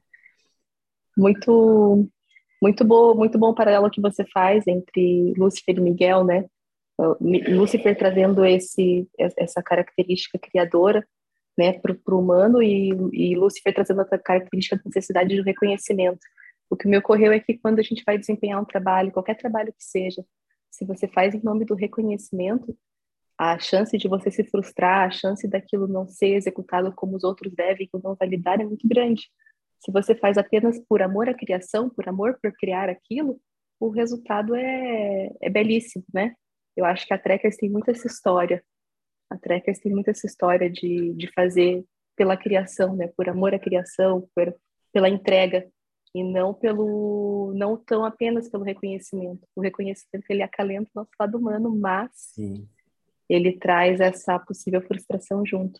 Muito, 1.18 2.10
muito 2.62 2.86
bom, 2.86 3.14
muito 3.14 3.38
bom 3.38 3.54
paralelo 3.54 3.92
que 3.92 4.00
você 4.00 4.26
faz 4.34 4.66
entre 4.66 5.34
Lúcifer 5.38 5.76
e 5.78 5.82
Miguel, 5.82 6.24
né? 6.24 6.46
Lúcifer 7.20 7.98
trazendo 7.98 8.46
esse, 8.46 9.08
essa 9.18 9.62
característica 9.62 10.40
criadora, 10.40 11.06
né, 11.58 11.74
para 11.74 12.16
o 12.16 12.20
humano 12.20 12.62
e, 12.62 12.90
e 13.14 13.36
Lúcifer 13.36 13.74
trazendo 13.74 14.02
essa 14.02 14.18
característica 14.18 14.76
da 14.76 14.84
necessidade 14.86 15.30
de 15.30 15.42
reconhecimento. 15.42 16.20
O 16.70 16.76
que 16.76 16.88
me 16.88 16.98
ocorreu 16.98 17.32
é 17.32 17.40
que 17.40 17.58
quando 17.58 17.80
a 17.80 17.84
gente 17.84 18.04
vai 18.06 18.18
desempenhar 18.18 18.62
um 18.62 18.66
trabalho, 18.66 19.12
qualquer 19.12 19.36
trabalho 19.36 19.74
que 19.74 19.84
seja, 19.84 20.26
se 20.70 20.86
você 20.86 21.08
faz 21.08 21.34
em 21.34 21.42
nome 21.42 21.64
do 21.66 21.76
reconhecimento, 21.76 22.76
a 23.38 23.60
chance 23.60 23.98
de 23.98 24.08
você 24.08 24.32
se 24.32 24.44
frustrar, 24.44 25.08
a 25.08 25.12
chance 25.12 25.48
daquilo 25.48 25.88
não 25.88 26.08
ser 26.08 26.36
executado 26.36 26.92
como 26.94 27.16
os 27.16 27.24
outros 27.24 27.54
devem 27.54 27.90
ou 27.92 28.02
não 28.02 28.16
validar 28.16 28.60
é 28.60 28.66
muito 28.66 28.88
grande. 28.88 29.30
Se 29.80 29.92
você 29.92 30.16
faz 30.16 30.38
apenas 30.38 30.80
por 30.88 31.02
amor 31.02 31.30
à 31.30 31.34
criação, 31.34 31.90
por 31.90 32.08
amor 32.08 32.38
por 32.42 32.52
criar 32.54 32.90
aquilo, 32.90 33.40
o 33.80 33.90
resultado 33.90 34.56
é, 34.56 35.30
é 35.42 35.50
belíssimo, 35.50 36.04
né? 36.14 36.34
Eu 36.76 36.86
acho 36.86 37.06
que 37.06 37.14
a 37.14 37.18
Trekkers 37.18 37.58
tem 37.58 37.70
muito 37.70 37.90
essa 37.92 38.08
história. 38.08 38.64
A 39.30 39.38
Trekkers 39.38 39.80
tem 39.80 39.92
muito 39.92 40.10
essa 40.10 40.26
história 40.28 40.70
de, 40.70 41.14
de 41.14 41.32
fazer 41.34 41.84
pela 42.16 42.38
criação, 42.38 42.96
né? 42.96 43.08
Por 43.16 43.28
amor 43.30 43.54
à 43.54 43.60
criação, 43.60 44.28
por, 44.36 44.56
pela 44.94 45.10
entrega 45.10 45.68
e 46.14 46.24
não 46.24 46.54
pelo 46.54 47.54
não 47.56 47.76
tão 47.78 48.06
apenas 48.06 48.50
pelo 48.50 48.64
reconhecimento. 48.64 49.46
O 49.56 49.62
reconhecimento 49.62 50.26
ele 50.30 50.44
acalenta 50.44 50.90
o 50.94 51.00
nosso 51.00 51.12
lado 51.20 51.38
humano, 51.38 51.76
mas 51.76 52.12
Sim 52.14 52.68
ele 53.30 53.54
traz 53.54 54.00
essa 54.00 54.40
possível 54.40 54.82
frustração 54.82 55.46
junto. 55.46 55.80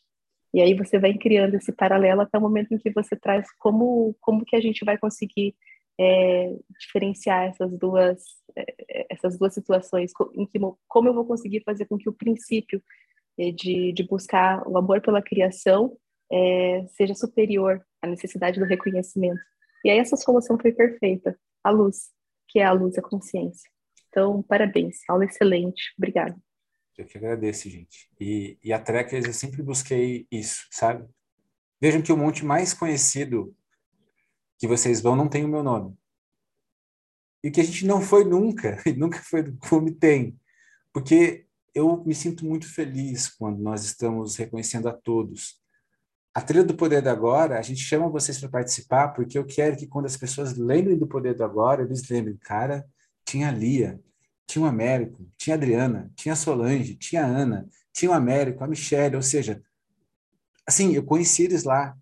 E 0.54 0.62
aí 0.62 0.74
você 0.74 0.98
vai 0.98 1.14
criando 1.14 1.56
esse 1.56 1.72
paralelo 1.72 2.22
até 2.22 2.38
o 2.38 2.42
momento 2.42 2.74
em 2.74 2.78
que 2.78 2.92
você 2.92 3.16
traz 3.16 3.48
como 3.58 4.16
como 4.22 4.46
que 4.46 4.56
a 4.56 4.62
gente 4.62 4.86
vai 4.86 4.98
conseguir 4.98 5.56
é, 6.00 6.56
diferenciar 6.80 7.46
essas 7.46 7.78
duas 7.78 8.22
é, 8.56 9.08
essas 9.10 9.38
duas 9.38 9.54
situações, 9.54 10.12
em 10.34 10.46
que 10.46 10.60
como 10.88 11.10
eu 11.10 11.14
vou 11.14 11.26
conseguir 11.26 11.64
fazer 11.64 11.86
com 11.86 11.98
que 11.98 12.10
o 12.10 12.14
princípio 12.14 12.82
é, 13.38 13.52
de, 13.52 13.92
de 13.92 14.04
buscar 14.04 14.66
o 14.68 14.78
amor 14.78 15.02
pela 15.02 15.22
criação 15.22 15.98
é, 16.32 16.86
seja 16.90 17.14
superior 17.14 17.86
à 18.02 18.08
necessidade 18.08 18.60
do 18.60 18.66
reconhecimento. 18.66 19.42
E 19.84 19.90
aí 19.90 20.00
essa 20.00 20.18
solução 20.18 20.58
foi 20.60 20.72
perfeita, 20.72 21.38
a 21.64 21.70
luz, 21.70 22.10
que 22.48 22.60
é 22.60 22.64
a 22.64 22.72
luz 22.72 22.96
da 22.96 23.02
consciência. 23.02 23.70
Então, 24.10 24.42
parabéns, 24.42 24.98
aula 25.10 25.26
excelente, 25.26 25.94
obrigada. 25.98 26.36
Eu 26.98 27.06
que 27.06 27.18
agradeço, 27.18 27.70
gente. 27.70 28.10
E, 28.20 28.58
e 28.64 28.72
a 28.72 28.80
Trekkers 28.80 29.26
eu 29.26 29.34
sempre 29.34 29.62
busquei 29.62 30.26
isso, 30.32 30.66
sabe? 30.72 31.06
Vejam 31.82 32.02
que 32.02 32.14
o 32.14 32.18
monte 32.18 32.46
mais 32.46 32.74
conhecido 32.74 33.54
que 34.58 34.68
vocês 34.68 35.02
vão 35.02 35.16
não 35.16 35.28
tem 35.28 35.44
o 35.44 35.48
meu 35.48 35.64
nome. 35.64 35.98
E 37.44 37.52
que 37.52 37.62
a 37.62 37.64
gente 37.64 37.86
não 37.86 38.02
foi 38.02 38.24
nunca, 38.24 38.82
e 38.86 38.94
nunca 38.94 39.20
foi 39.20 39.44
do 39.44 39.56
Clube 39.58 39.92
tem. 39.92 40.38
Porque 40.94 41.46
eu 41.74 42.04
me 42.06 42.16
sinto 42.16 42.46
muito 42.46 42.74
feliz 42.74 43.28
quando 43.28 43.60
nós 43.60 43.84
estamos 43.84 44.36
reconhecendo 44.38 44.88
a 44.88 44.94
todos. 44.94 45.62
A 46.34 46.42
trilha 46.42 46.64
do 46.64 46.76
Poder 46.76 47.02
do 47.02 47.10
Agora, 47.10 47.60
a 47.60 47.62
gente 47.62 47.82
chama 47.82 48.10
vocês 48.10 48.40
para 48.40 48.50
participar 48.50 49.10
porque 49.10 49.38
eu 49.38 49.46
quero 49.46 49.78
que 49.78 49.88
quando 49.88 50.06
as 50.06 50.18
pessoas 50.18 50.58
lembrem 50.58 50.98
do 50.98 51.08
Poder 51.08 51.34
do 51.34 51.44
Agora, 51.44 51.84
eles 51.84 52.10
lembrem, 52.10 52.38
cara, 52.38 52.86
tinha 53.26 53.50
a 53.50 53.52
Lia, 53.52 54.02
tinha 54.48 54.64
o 54.64 54.68
Américo, 54.68 55.26
tinha 55.38 55.56
a 55.56 55.58
Adriana, 55.58 56.12
tinha 56.16 56.34
a 56.34 56.36
Solange, 56.36 56.96
tinha 56.96 57.24
a 57.24 57.28
Ana, 57.28 57.68
tinha 57.94 58.12
o 58.12 58.14
Américo, 58.14 58.64
a 58.64 58.68
Michelle, 58.68 59.16
ou 59.16 59.22
seja, 59.22 59.62
assim, 60.68 60.94
eu 60.94 61.04
conheci 61.04 61.44
eles 61.44 61.64
lá. 61.64 61.98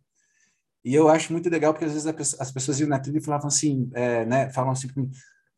E 0.84 0.94
eu 0.94 1.10
acho 1.10 1.32
muito 1.32 1.50
legal 1.50 1.74
porque 1.74 1.86
às 1.86 1.94
vezes 1.94 2.36
as 2.40 2.52
pessoas 2.52 2.80
iam 2.80 2.90
na 2.90 3.00
trilha 3.00 3.18
e 3.18 3.24
falavam 3.24 3.48
assim, 3.48 3.90
é, 3.94 4.26
né, 4.26 4.50
falam 4.50 4.72
assim 4.72 4.90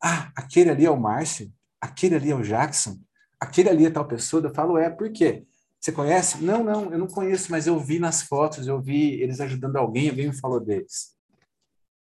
ah, 0.02 0.30
aquele 0.36 0.70
ali 0.70 0.86
é 0.86 0.90
o 0.90 1.00
Márcio, 1.00 1.52
aquele 1.80 2.14
ali 2.14 2.30
é 2.30 2.34
o 2.34 2.42
Jackson, 2.42 2.98
aquele 3.40 3.68
ali 3.68 3.86
é 3.86 3.90
tal 3.90 4.06
pessoa. 4.06 4.44
Eu 4.44 4.54
falo, 4.54 4.78
é, 4.78 4.90
por 4.90 5.10
quê? 5.10 5.46
Você 5.80 5.90
conhece? 5.90 6.42
Não, 6.42 6.62
não, 6.62 6.92
eu 6.92 6.98
não 6.98 7.06
conheço, 7.06 7.50
mas 7.50 7.66
eu 7.66 7.78
vi 7.78 7.98
nas 7.98 8.22
fotos, 8.22 8.66
eu 8.66 8.80
vi 8.80 9.20
eles 9.20 9.40
ajudando 9.40 9.76
alguém, 9.76 10.10
alguém 10.10 10.28
me 10.28 10.38
falou 10.38 10.60
deles. 10.60 11.16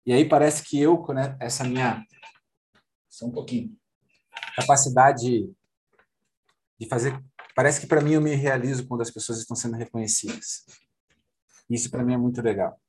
E 0.04 0.12
aí 0.12 0.28
parece 0.28 0.62
que 0.62 0.80
eu, 0.80 1.04
né, 1.09 1.36
essa 1.40 1.64
minha... 1.64 2.04
Só 3.09 3.26
um 3.26 3.32
pouquinho 3.32 3.76
capacidade 4.57 5.50
de 6.78 6.88
fazer. 6.88 7.22
Parece 7.54 7.80
que 7.80 7.86
para 7.86 8.00
mim 8.00 8.12
eu 8.12 8.20
me 8.20 8.34
realizo 8.34 8.86
quando 8.86 9.02
as 9.02 9.11
pessoas 9.11 9.38
estão 9.38 9.57
sendo 9.57 9.76
reconhecidas. 9.76 10.64
Isso 11.69 11.91
para 11.91 12.05
mim 12.05 12.14
é 12.14 12.17
muito 12.17 12.41
legal. 12.41 12.81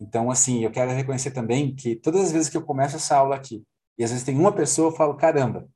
Então, 0.00 0.30
assim, 0.30 0.64
eu 0.64 0.70
quero 0.70 0.90
reconhecer 0.90 1.30
também 1.30 1.74
que 1.74 1.96
todas 1.96 2.22
as 2.22 2.32
vezes 2.32 2.48
que 2.48 2.56
eu 2.56 2.62
começo 2.62 2.96
essa 2.96 3.16
aula 3.16 3.36
aqui, 3.36 3.64
e 3.98 4.04
às 4.04 4.10
vezes 4.10 4.24
tem 4.24 4.36
uma 4.38 4.52
pessoa, 4.52 4.88
eu 4.88 4.96
falo, 4.96 5.16
caramba, 5.16 5.68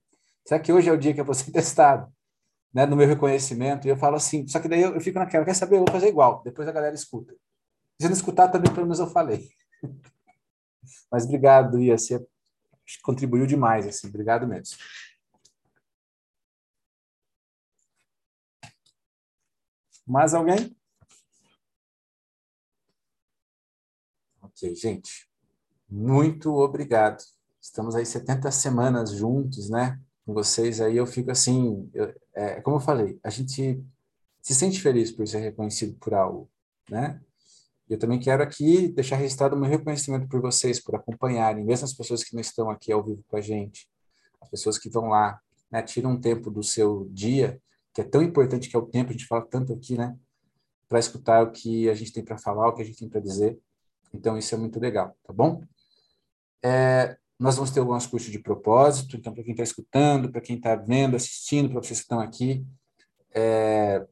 será 0.45 0.61
que 0.61 0.73
hoje 0.73 0.89
é 0.89 0.93
o 0.93 0.99
dia 0.99 1.15
que 1.15 1.21
eu 1.21 1.25
vou 1.25 1.35
ser 1.35 1.51
testado? 1.53 2.13
Né, 2.73 2.85
no 2.85 2.97
meu 2.97 3.09
reconhecimento, 3.09 3.87
e 3.87 3.91
eu 3.91 3.97
falo 3.97 4.17
assim, 4.17 4.47
só 4.47 4.61
que 4.61 4.69
daí 4.69 4.83
eu, 4.83 4.95
eu 4.95 5.01
fico 5.01 5.19
naquela, 5.19 5.45
quer 5.45 5.55
saber, 5.55 5.77
eu 5.77 5.81
vou 5.81 5.91
fazer 5.91 6.09
igual, 6.09 6.43
depois 6.45 6.69
a 6.69 6.73
galera 6.73 6.95
escuta. 6.95 7.35
Se 7.99 8.07
não 8.07 8.13
escutar, 8.15 8.49
também 8.49 8.71
pelo 8.71 8.85
menos 8.85 8.99
eu 8.99 9.07
falei. 9.07 9.49
Mas 11.11 11.25
obrigado, 11.25 11.81
Ia, 11.81 11.97
você 11.97 12.25
contribuiu 13.03 13.47
demais, 13.47 13.87
assim, 13.87 14.09
obrigado 14.09 14.47
mesmo. 14.47 14.77
Mais 20.07 20.35
alguém? 20.35 20.78
Gente. 24.67 25.29
Muito 25.89 26.53
obrigado. 26.55 27.23
Estamos 27.61 27.95
aí 27.95 28.05
70 28.05 28.51
semanas 28.51 29.13
juntos, 29.13 29.71
né? 29.71 30.01
Com 30.27 30.35
vocês 30.35 30.81
aí, 30.81 30.97
eu 30.97 31.07
fico 31.07 31.31
assim, 31.31 31.89
eu, 31.95 32.15
é, 32.35 32.61
como 32.61 32.77
eu 32.77 32.81
falei, 32.81 33.19
a 33.23 33.31
gente 33.31 33.83
se 34.43 34.55
sente 34.55 34.81
feliz 34.81 35.11
por 35.11 35.27
ser 35.27 35.39
reconhecido 35.39 35.97
por 35.99 36.13
algo, 36.13 36.51
né? 36.91 37.21
Eu 37.89 37.99
também 37.99 38.21
quero 38.21 38.43
aqui 38.43 38.89
deixar 38.89 39.17
registrado 39.17 39.57
o 39.57 39.59
meu 39.59 39.69
reconhecimento 39.69 40.29
por 40.29 40.41
vocês, 40.41 40.79
por 40.79 40.95
acompanharem, 40.95 41.65
mesmo 41.65 41.87
as 41.87 41.95
pessoas 41.95 42.23
que 42.23 42.35
não 42.35 42.41
estão 42.41 42.69
aqui 42.69 42.93
ao 42.93 43.03
vivo 43.03 43.25
com 43.27 43.37
a 43.37 43.41
gente, 43.41 43.89
as 44.41 44.49
pessoas 44.51 44.79
que 44.79 44.91
vão 44.91 45.09
lá, 45.09 45.41
né, 45.71 45.83
tiram 45.83 46.11
um 46.11 46.21
tempo 46.21 46.51
do 46.51 46.63
seu 46.63 47.09
dia, 47.11 47.61
que 47.95 48.03
é 48.03 48.05
tão 48.05 48.23
importante 48.23 48.69
que 48.69 48.77
é 48.77 48.79
o 48.79 48.87
tempo, 48.87 49.11
a 49.11 49.13
gente 49.13 49.27
fala 49.27 49.47
tanto 49.47 49.73
aqui, 49.73 49.97
né? 49.97 50.15
para 50.89 50.99
escutar 50.99 51.43
o 51.43 51.53
que 51.53 51.89
a 51.89 51.95
gente 51.95 52.13
tem 52.13 52.25
para 52.25 52.39
falar, 52.39 52.69
o 52.69 52.73
que 52.73 52.83
a 52.83 52.85
gente 52.85 52.99
tem 52.99 53.09
para 53.09 53.21
dizer. 53.21 53.59
Então, 54.13 54.37
isso 54.39 54.55
é 54.55 54.59
muito 54.59 54.81
legal, 54.81 55.17
tá 55.25 55.33
bom? 55.33 55.63
É, 56.63 57.17
nós 57.39 57.57
vamos 57.57 57.71
ter 57.71 57.81
algumas 57.81 58.07
cursos 58.07 58.31
de 58.31 58.39
propósito, 58.39 59.17
então, 59.17 59.33
para 59.33 59.45
quem 59.45 59.53
está 59.53 59.63
escutando, 59.63 60.31
para 60.31 60.41
quem 60.41 60.57
está 60.57 60.75
vendo, 60.75 61.17
assistindo, 61.17 61.71
para 61.71 61.83
vocês 61.83 62.01
que 62.01 62.05
estão 62.05 62.21
aqui, 62.21 62.67
é, 63.33 64.05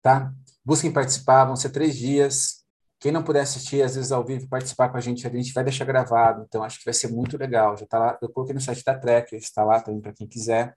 tá? 0.00 0.32
Busquem 0.64 0.92
participar, 0.92 1.44
vão 1.44 1.56
ser 1.56 1.70
três 1.70 1.96
dias. 1.96 2.64
Quem 3.00 3.12
não 3.12 3.22
puder 3.22 3.40
assistir, 3.40 3.82
às 3.82 3.96
vezes, 3.96 4.12
ao 4.12 4.24
vivo, 4.24 4.48
participar 4.48 4.88
com 4.88 4.96
a 4.96 5.00
gente, 5.00 5.26
a 5.26 5.30
gente 5.30 5.52
vai 5.52 5.64
deixar 5.64 5.84
gravado, 5.84 6.44
então 6.46 6.62
acho 6.62 6.78
que 6.78 6.84
vai 6.84 6.94
ser 6.94 7.08
muito 7.08 7.36
legal. 7.36 7.76
Já 7.76 7.84
está 7.84 7.98
lá, 7.98 8.18
eu 8.22 8.28
coloquei 8.28 8.54
no 8.54 8.60
site 8.60 8.84
da 8.84 8.98
Trek, 8.98 9.34
está 9.36 9.64
lá 9.64 9.80
também 9.80 10.00
para 10.00 10.12
quem 10.12 10.26
quiser. 10.26 10.74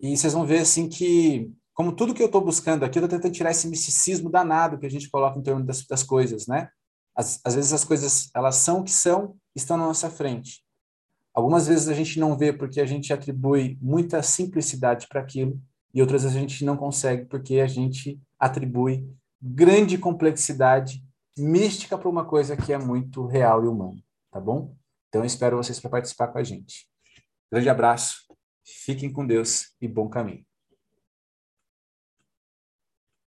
E 0.00 0.16
vocês 0.16 0.32
vão 0.32 0.46
ver, 0.46 0.60
assim, 0.60 0.88
que 0.88 1.52
como 1.74 1.94
tudo 1.94 2.14
que 2.14 2.22
eu 2.22 2.26
estou 2.26 2.40
buscando 2.40 2.84
aqui, 2.84 2.98
eu 2.98 3.04
estou 3.04 3.18
tentando 3.18 3.34
tirar 3.34 3.50
esse 3.50 3.68
misticismo 3.68 4.30
danado 4.30 4.78
que 4.78 4.86
a 4.86 4.90
gente 4.90 5.10
coloca 5.10 5.38
em 5.38 5.42
torno 5.42 5.64
das, 5.64 5.84
das 5.86 6.02
coisas, 6.02 6.46
né? 6.46 6.68
Às, 7.16 7.54
vezes 7.54 7.72
as 7.72 7.84
coisas, 7.84 8.30
elas 8.34 8.56
são 8.56 8.80
o 8.80 8.84
que 8.84 8.90
são, 8.90 9.36
estão 9.54 9.76
na 9.76 9.86
nossa 9.86 10.10
frente. 10.10 10.64
Algumas 11.32 11.66
vezes 11.66 11.88
a 11.88 11.94
gente 11.94 12.18
não 12.18 12.36
vê 12.36 12.52
porque 12.52 12.80
a 12.80 12.86
gente 12.86 13.12
atribui 13.12 13.78
muita 13.80 14.22
simplicidade 14.22 15.06
para 15.08 15.20
aquilo, 15.20 15.60
e 15.92 16.00
outras 16.00 16.22
vezes 16.22 16.36
a 16.36 16.40
gente 16.40 16.64
não 16.64 16.76
consegue 16.76 17.26
porque 17.26 17.60
a 17.60 17.66
gente 17.66 18.20
atribui 18.38 19.08
grande 19.40 19.96
complexidade 19.96 21.04
mística 21.38 21.98
para 21.98 22.08
uma 22.08 22.24
coisa 22.24 22.56
que 22.56 22.72
é 22.72 22.78
muito 22.78 23.26
real 23.26 23.64
e 23.64 23.68
humana, 23.68 24.02
tá 24.30 24.40
bom? 24.40 24.74
Então 25.08 25.24
espero 25.24 25.56
vocês 25.56 25.78
para 25.78 25.90
participar 25.90 26.28
com 26.28 26.38
a 26.38 26.42
gente. 26.42 26.88
Grande 27.52 27.68
abraço, 27.68 28.16
fiquem 28.64 29.12
com 29.12 29.26
Deus 29.26 29.74
e 29.80 29.86
bom 29.86 30.08
caminho. 30.08 30.44